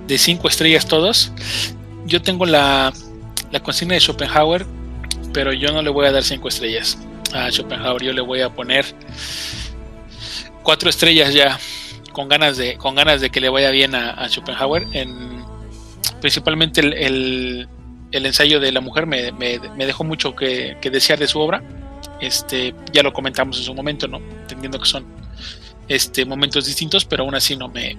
de 0.06 0.16
cinco 0.16 0.46
estrellas 0.46 0.86
todos. 0.86 1.32
Yo 2.06 2.22
tengo 2.22 2.46
la, 2.46 2.92
la 3.50 3.60
consigna 3.60 3.94
de 3.94 4.00
Schopenhauer, 4.00 4.64
pero 5.32 5.52
yo 5.52 5.72
no 5.72 5.82
le 5.82 5.90
voy 5.90 6.06
a 6.06 6.12
dar 6.12 6.22
cinco 6.22 6.46
estrellas 6.46 6.98
a 7.34 7.50
Schopenhauer. 7.50 8.00
Yo 8.00 8.12
le 8.12 8.20
voy 8.20 8.42
a 8.42 8.48
poner 8.48 8.84
cuatro 10.62 10.88
estrellas 10.88 11.34
ya, 11.34 11.58
con 12.12 12.28
ganas 12.28 12.56
de, 12.56 12.76
con 12.76 12.94
ganas 12.94 13.20
de 13.20 13.30
que 13.30 13.40
le 13.40 13.48
vaya 13.48 13.72
bien 13.72 13.96
a, 13.96 14.28
Schopenhauer. 14.28 14.86
En, 14.92 15.39
principalmente 16.20 16.80
el, 16.80 17.68
el, 18.12 18.26
ensayo 18.26 18.60
de 18.60 18.72
la 18.72 18.80
mujer 18.80 19.06
me, 19.06 19.32
me, 19.32 19.58
dejó 19.86 20.04
mucho 20.04 20.34
que, 20.34 20.76
que, 20.80 20.90
desear 20.90 21.18
de 21.18 21.26
su 21.26 21.40
obra. 21.40 21.62
Este, 22.20 22.74
ya 22.92 23.02
lo 23.02 23.12
comentamos 23.12 23.58
en 23.58 23.64
su 23.64 23.74
momento, 23.74 24.06
¿no? 24.08 24.18
Entendiendo 24.18 24.78
que 24.78 24.86
son 24.86 25.06
este, 25.88 26.24
momentos 26.24 26.66
distintos, 26.66 27.04
pero 27.04 27.24
aún 27.24 27.34
así 27.34 27.56
no 27.56 27.68
me, 27.68 27.96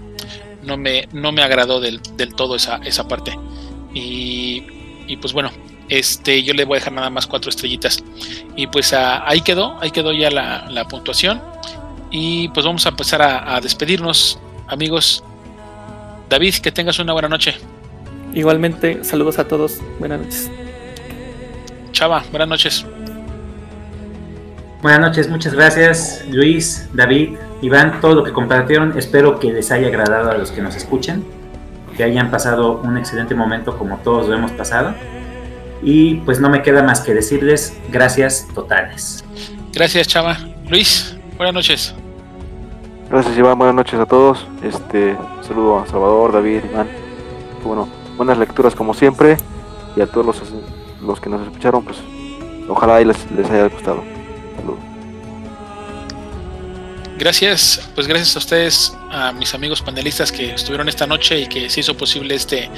no 0.63 0.77
me, 0.77 1.07
no 1.11 1.31
me 1.31 1.43
agradó 1.43 1.79
del, 1.79 1.99
del 2.15 2.33
todo 2.35 2.55
esa, 2.55 2.77
esa 2.83 3.07
parte. 3.07 3.37
Y, 3.93 4.63
y, 5.07 5.17
pues 5.17 5.33
bueno, 5.33 5.51
este, 5.89 6.41
yo 6.43 6.53
le 6.53 6.63
voy 6.63 6.77
a 6.77 6.79
dejar 6.79 6.93
nada 6.93 7.09
más 7.09 7.27
cuatro 7.27 7.49
estrellitas. 7.49 8.03
Y 8.55 8.67
pues 8.67 8.93
ahí 8.93 9.41
quedó, 9.41 9.77
ahí 9.81 9.91
quedó 9.91 10.13
ya 10.13 10.31
la, 10.31 10.69
la 10.69 10.87
puntuación. 10.87 11.41
Y 12.11 12.49
pues 12.49 12.65
vamos 12.65 12.85
a 12.85 12.89
empezar 12.89 13.21
a, 13.21 13.59
despedirnos, 13.61 14.39
amigos. 14.67 15.23
David, 16.29 16.55
que 16.55 16.71
tengas 16.71 16.99
una 16.99 17.13
buena 17.13 17.29
noche. 17.29 17.57
Igualmente, 18.33 19.03
saludos 19.03 19.39
a 19.39 19.47
todos. 19.47 19.81
Buenas 19.99 20.21
noches. 20.21 20.51
Chava, 21.91 22.23
buenas 22.31 22.47
noches. 22.47 22.85
Buenas 24.81 24.99
noches, 24.99 25.29
muchas 25.29 25.53
gracias 25.53 26.25
Luis, 26.31 26.89
David, 26.93 27.37
Iván, 27.61 28.01
todo 28.01 28.15
lo 28.15 28.23
que 28.23 28.31
compartieron. 28.31 28.97
Espero 28.97 29.39
que 29.39 29.51
les 29.53 29.71
haya 29.71 29.87
agradado 29.87 30.31
a 30.31 30.37
los 30.37 30.49
que 30.49 30.61
nos 30.61 30.75
escuchan, 30.75 31.23
que 31.95 32.03
hayan 32.03 32.31
pasado 32.31 32.81
un 32.83 32.97
excelente 32.97 33.35
momento 33.35 33.77
como 33.77 33.97
todos 33.97 34.27
lo 34.27 34.33
hemos 34.33 34.51
pasado. 34.51 34.95
Y 35.83 36.15
pues 36.25 36.39
no 36.39 36.49
me 36.49 36.63
queda 36.63 36.81
más 36.81 37.01
que 37.01 37.13
decirles 37.13 37.77
gracias 37.89 38.47
totales. 38.55 39.23
Gracias, 39.71 40.07
Chava. 40.07 40.37
Luis, 40.67 41.15
buenas 41.37 41.53
noches. 41.53 41.93
Gracias 43.07 43.37
Iván, 43.37 43.57
buenas 43.57 43.75
noches 43.75 43.99
a 43.99 44.05
todos. 44.07 44.47
Este 44.63 45.15
saludo 45.41 45.79
a 45.79 45.85
Salvador, 45.85 46.31
David, 46.31 46.61
Iván. 46.71 46.87
Bueno, 47.63 47.87
buenas 48.21 48.37
lecturas 48.37 48.75
como 48.75 48.93
siempre. 48.93 49.37
Y 49.95 50.01
a 50.01 50.05
todos 50.05 50.25
los, 50.25 50.37
los 51.01 51.19
que 51.19 51.27
nos 51.27 51.41
escucharon, 51.41 51.83
pues 51.83 51.97
ojalá 52.69 52.99
les, 52.99 53.17
les 53.31 53.49
haya 53.49 53.67
gustado. 53.67 54.03
Saludos. 54.55 54.79
Gracias, 57.17 57.89
pues 57.93 58.07
gracias 58.07 58.35
a 58.35 58.39
ustedes, 58.39 58.97
a 59.11 59.31
mis 59.31 59.53
amigos 59.53 59.81
panelistas 59.81 60.31
que 60.31 60.53
estuvieron 60.53 60.87
esta 60.87 61.05
noche 61.05 61.39
y 61.39 61.47
que 61.47 61.69
se 61.69 61.79
hizo 61.79 61.95
posible 61.95 62.35
este, 62.35 62.69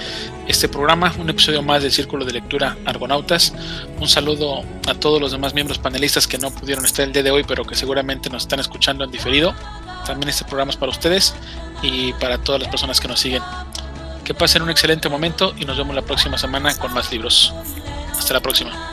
este 0.48 0.68
programa, 0.68 1.14
un 1.20 1.30
episodio 1.30 1.62
más 1.62 1.84
del 1.84 1.92
Círculo 1.92 2.26
de 2.26 2.34
Lectura 2.34 2.78
Argonautas. 2.86 3.54
Un 4.00 4.08
saludo 4.08 4.64
a 4.88 4.94
todos 4.96 5.22
los 5.22 5.32
demás 5.32 5.54
miembros 5.54 5.78
panelistas 5.78 6.26
que 6.26 6.38
no 6.38 6.52
pudieron 6.52 6.86
estar 6.86 7.06
el 7.06 7.14
día 7.14 7.24
de 7.24 7.32
hoy, 7.32 7.44
pero 7.46 7.66
que 7.66 7.76
seguramente 7.76 8.30
nos 8.30 8.44
están 8.44 8.60
escuchando 8.62 9.04
en 9.04 9.12
diferido. 9.12 9.54
También 10.06 10.30
este 10.30 10.46
programa 10.46 10.72
es 10.72 10.78
para 10.78 10.92
ustedes 10.92 11.34
y 11.82 12.14
para 12.14 12.38
todas 12.38 12.62
las 12.62 12.70
personas 12.70 13.00
que 13.00 13.08
nos 13.10 13.20
siguen. 13.20 13.44
Que 14.24 14.34
pasen 14.34 14.62
un 14.62 14.70
excelente 14.70 15.10
momento 15.10 15.54
y 15.58 15.66
nos 15.66 15.78
vemos 15.78 15.96
la 15.96 16.02
próxima 16.02 16.38
semana 16.38 16.78
con 16.78 16.94
más 16.94 17.12
libros. 17.12 17.54
Hasta 18.18 18.34
la 18.34 18.40
próxima. 18.40 18.93